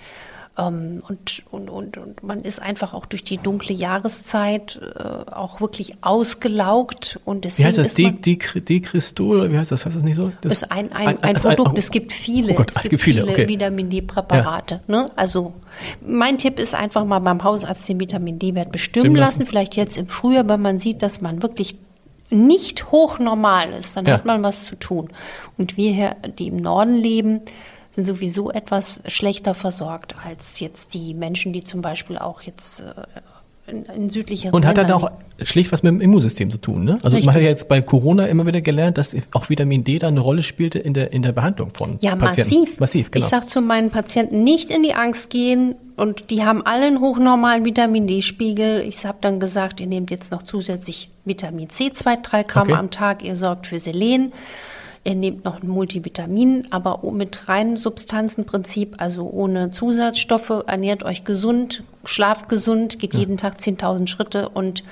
Ähm, 0.58 1.04
und, 1.08 1.44
und, 1.52 1.70
und, 1.70 1.98
und 1.98 2.24
man 2.24 2.42
ist 2.42 2.62
einfach 2.62 2.94
auch 2.94 3.06
durch 3.06 3.24
die 3.24 3.38
dunkle 3.38 3.76
Jahreszeit 3.76 4.80
äh, 4.82 5.32
auch 5.32 5.62
wirklich 5.62 5.94
ausgelaugt. 6.02 7.20
Und 7.26 7.46
deswegen 7.46 7.66
wie 7.66 7.68
heißt 7.68 7.78
das? 7.78 7.94
Dekristol? 7.94 9.52
Wie 9.52 9.58
heißt 9.58 9.72
das? 9.72 9.86
Heißt 9.86 9.96
das 9.96 10.04
nicht 10.04 10.16
so? 10.16 10.32
Das 10.42 10.54
ist 10.54 10.72
ein, 10.72 10.92
ein, 10.92 11.08
ein, 11.08 11.24
ein 11.24 11.36
Produkt. 11.36 11.70
Ein, 11.70 11.78
es 11.78 11.92
gibt 11.92 12.12
viele. 12.12 12.54
Oh 12.54 12.58
Gott, 12.58 12.72
es 12.76 12.82
gibt 12.82 13.02
viele, 13.02 13.24
okay. 13.24 13.48
Vitamin 13.48 13.90
D-Präparate. 13.90 14.82
Ja. 14.88 14.96
Ne? 15.04 15.12
Also 15.16 15.54
mein 16.02 16.38
Tipp 16.38 16.60
ist 16.60 16.74
einfach 16.74 17.06
mal 17.06 17.20
beim 17.20 17.44
Hausarzt 17.44 17.88
den 17.88 18.00
Vitamin 18.00 18.40
D-Wert 18.40 18.72
bestimmen 18.72 19.16
lassen. 19.16 19.42
lassen. 19.42 19.46
Vielleicht 19.46 19.76
jetzt 19.76 19.98
im 19.98 20.08
Frühjahr, 20.08 20.48
wenn 20.48 20.62
man 20.62 20.80
sieht, 20.80 21.04
dass 21.04 21.22
man 21.22 21.44
wirklich 21.44 21.78
nicht 22.30 22.92
hochnormal 22.92 23.72
ist, 23.72 23.96
dann 23.96 24.06
ja. 24.06 24.16
hat 24.16 24.26
man 24.26 24.44
was 24.44 24.66
zu 24.66 24.76
tun. 24.76 25.10
Und 25.58 25.78
wir 25.78 25.94
hier, 25.94 26.16
die 26.38 26.48
im 26.48 26.58
Norden 26.58 26.96
leben, 26.96 27.42
sind 27.98 28.06
sowieso 28.06 28.52
etwas 28.52 29.02
schlechter 29.08 29.56
versorgt 29.56 30.16
als 30.24 30.60
jetzt 30.60 30.94
die 30.94 31.16
Menschen, 31.16 31.52
die 31.52 31.64
zum 31.64 31.82
Beispiel 31.82 32.20
auch 32.20 32.44
jetzt 32.44 32.82
äh, 32.82 32.84
in, 33.66 33.86
in 33.86 34.10
südlicheren 34.12 34.54
Und 34.54 34.68
hat 34.68 34.78
dann 34.78 34.92
auch 34.92 35.12
schlicht 35.42 35.72
was 35.72 35.82
mit 35.82 35.94
dem 35.94 36.00
Immunsystem 36.00 36.52
zu 36.52 36.60
tun, 36.60 36.84
ne? 36.86 37.00
Also 37.02 37.18
Richtig. 37.18 37.26
man 37.26 37.36
hat 37.36 37.42
ja 37.42 37.50
jetzt 37.50 37.68
bei 37.68 37.82
Corona 37.82 38.28
immer 38.28 38.46
wieder 38.46 38.62
gelernt, 38.62 39.00
dass 39.00 39.16
auch 39.34 39.50
Vitamin 39.50 39.84
D 39.84 39.98
da 39.98 40.10
eine 40.10 40.20
Rolle 40.20 40.44
spielte 40.44 40.78
in 40.78 40.94
der, 40.94 41.12
in 41.12 41.24
der 41.24 41.32
Behandlung 41.32 41.72
von 41.74 41.98
ja, 42.00 42.16
Patienten. 42.16 42.54
Ja, 42.54 42.60
massiv. 42.60 42.80
Massiv, 42.80 43.12
genau. 43.12 43.26
Ich 43.26 43.30
sage 43.30 43.48
zu 43.48 43.62
meinen 43.62 43.90
Patienten, 43.90 44.44
nicht 44.44 44.70
in 44.70 44.84
die 44.84 44.94
Angst 44.94 45.32
gehen 45.32 45.74
und 45.96 46.30
die 46.30 46.46
haben 46.46 46.64
alle 46.68 46.86
einen 46.86 47.02
hochnormalen 47.02 47.66
Vitamin 47.66 48.06
D-Spiegel. 48.06 48.82
Ich 48.82 49.08
habe 49.08 49.18
dann 49.22 49.40
gesagt, 49.40 49.80
ihr 49.80 49.88
nehmt 49.88 50.12
jetzt 50.12 50.32
noch 50.32 50.44
zusätzlich 50.44 51.10
Vitamin 51.26 51.72
C, 51.72 51.92
zwei, 51.92 52.16
drei 52.16 52.44
Gramm 52.44 52.70
okay. 52.70 52.78
am 52.78 52.92
Tag, 52.92 53.24
ihr 53.24 53.36
sorgt 53.36 53.66
für 53.66 53.80
Selen. 53.80 54.34
Ihr 55.08 55.16
nehmt 55.16 55.46
noch 55.46 55.64
ein 55.64 55.70
Multivitamin, 55.70 56.68
aber 56.70 57.00
mit 57.14 57.48
reinem 57.48 57.78
Substanzenprinzip, 57.78 58.96
also 58.98 59.30
ohne 59.30 59.70
Zusatzstoffe, 59.70 60.66
ernährt 60.68 61.04
euch 61.04 61.24
gesund, 61.24 61.84
schlaft 62.04 62.50
gesund, 62.50 63.00
geht 63.00 63.14
ja. 63.14 63.22
jeden 63.22 63.38
Tag 63.38 63.56
10.000 63.58 64.08
Schritte 64.08 64.50
und 64.50 64.84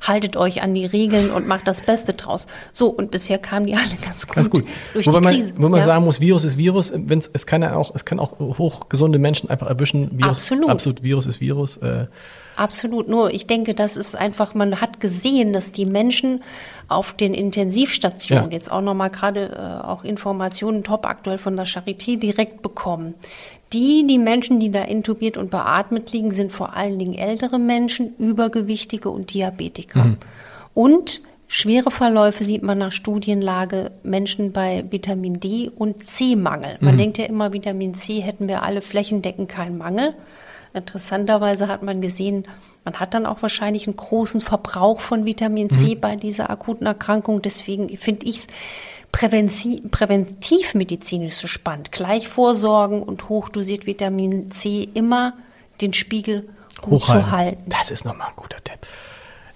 haltet 0.00 0.38
euch 0.38 0.62
an 0.62 0.72
die 0.72 0.86
Regeln 0.86 1.30
und 1.30 1.48
macht 1.48 1.68
das 1.68 1.82
Beste 1.82 2.14
draus. 2.14 2.46
So, 2.72 2.88
und 2.88 3.10
bisher 3.10 3.36
kamen 3.36 3.66
die 3.66 3.74
alle 3.74 3.84
ganz 4.02 4.26
gut, 4.26 4.36
ganz 4.36 4.48
gut. 4.48 4.64
durch 4.94 5.06
Wobei 5.06 5.20
die 5.20 5.26
Krise. 5.40 5.52
Man, 5.52 5.62
wo 5.62 5.68
man 5.68 5.80
ja? 5.80 5.86
sagen 5.86 6.04
muss, 6.06 6.18
Virus 6.18 6.44
ist 6.44 6.56
Virus, 6.56 6.90
wenn's, 6.94 7.28
es 7.34 7.44
kann 7.44 7.60
ja 7.60 7.76
auch, 7.76 7.94
es 7.94 8.06
kann 8.06 8.20
auch 8.20 8.38
hochgesunde 8.38 9.18
Menschen 9.18 9.50
einfach 9.50 9.66
erwischen. 9.66 10.18
Virus, 10.18 10.38
absolut. 10.38 10.70
Absolut, 10.70 11.02
Virus 11.02 11.26
ist 11.26 11.42
Virus. 11.42 11.76
Äh, 11.76 12.06
Absolut. 12.58 13.08
Nur 13.08 13.32
ich 13.32 13.46
denke, 13.46 13.74
das 13.74 13.96
ist 13.96 14.16
einfach, 14.16 14.54
man 14.54 14.80
hat 14.80 15.00
gesehen, 15.00 15.52
dass 15.52 15.72
die 15.72 15.86
Menschen 15.86 16.42
auf 16.88 17.12
den 17.12 17.34
Intensivstationen 17.34 18.50
ja. 18.50 18.52
jetzt 18.52 18.72
auch 18.72 18.80
nochmal 18.80 19.10
gerade 19.10 19.50
äh, 19.52 19.86
auch 19.86 20.04
Informationen 20.04 20.82
top 20.82 21.06
aktuell 21.06 21.38
von 21.38 21.54
der 21.54 21.66
Charité 21.66 22.18
direkt 22.18 22.62
bekommen, 22.62 23.14
Die, 23.72 24.06
die 24.06 24.18
Menschen, 24.18 24.60
die 24.60 24.70
da 24.70 24.82
intubiert 24.82 25.36
und 25.36 25.50
beatmet 25.50 26.12
liegen, 26.12 26.30
sind 26.30 26.50
vor 26.52 26.74
allen 26.74 26.98
Dingen 26.98 27.14
ältere 27.14 27.58
Menschen, 27.58 28.14
Übergewichtige 28.16 29.10
und 29.10 29.34
Diabetiker. 29.34 30.04
Mhm. 30.04 30.16
Und 30.72 31.20
schwere 31.48 31.90
Verläufe 31.90 32.44
sieht 32.44 32.62
man 32.62 32.78
nach 32.78 32.92
Studienlage 32.92 33.90
Menschen 34.02 34.52
bei 34.52 34.84
Vitamin 34.90 35.40
D 35.40 35.70
und 35.74 36.08
C-Mangel. 36.08 36.78
Man 36.80 36.94
mhm. 36.94 36.98
denkt 36.98 37.18
ja 37.18 37.26
immer, 37.26 37.52
Vitamin 37.52 37.94
C 37.94 38.20
hätten 38.20 38.48
wir 38.48 38.62
alle 38.62 38.80
flächendeckend 38.80 39.50
keinen 39.50 39.76
Mangel. 39.76 40.14
Interessanterweise 40.74 41.68
hat 41.68 41.82
man 41.82 42.00
gesehen, 42.00 42.46
man 42.84 42.94
hat 42.94 43.14
dann 43.14 43.26
auch 43.26 43.42
wahrscheinlich 43.42 43.86
einen 43.86 43.96
großen 43.96 44.40
Verbrauch 44.40 45.00
von 45.00 45.24
Vitamin 45.24 45.70
C 45.70 45.94
mhm. 45.94 46.00
bei 46.00 46.16
dieser 46.16 46.50
akuten 46.50 46.86
Erkrankung. 46.86 47.42
Deswegen 47.42 47.96
finde 47.96 48.26
ich 48.26 48.38
es 48.38 48.46
präventivmedizinisch 49.12 51.34
so 51.34 51.46
spannend. 51.46 51.92
Gleich 51.92 52.28
vorsorgen 52.28 53.02
und 53.02 53.28
hochdosiert 53.28 53.86
Vitamin 53.86 54.50
C 54.50 54.88
immer 54.94 55.34
den 55.80 55.94
Spiegel 55.94 56.48
gut 56.80 57.04
zu 57.04 57.30
halten. 57.30 57.68
Das 57.68 57.90
ist 57.90 58.04
nochmal 58.04 58.28
ein 58.28 58.36
guter 58.36 58.62
Tipp. 58.62 58.80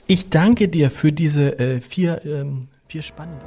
Ich 0.07 0.31
danke 0.31 0.69
dir 0.69 0.91
für 0.91 1.13
diese 1.13 1.59
äh, 1.59 1.81
vier, 1.81 2.25
ähm, 2.25 2.69
vier 2.89 3.03
spannenden. 3.03 3.47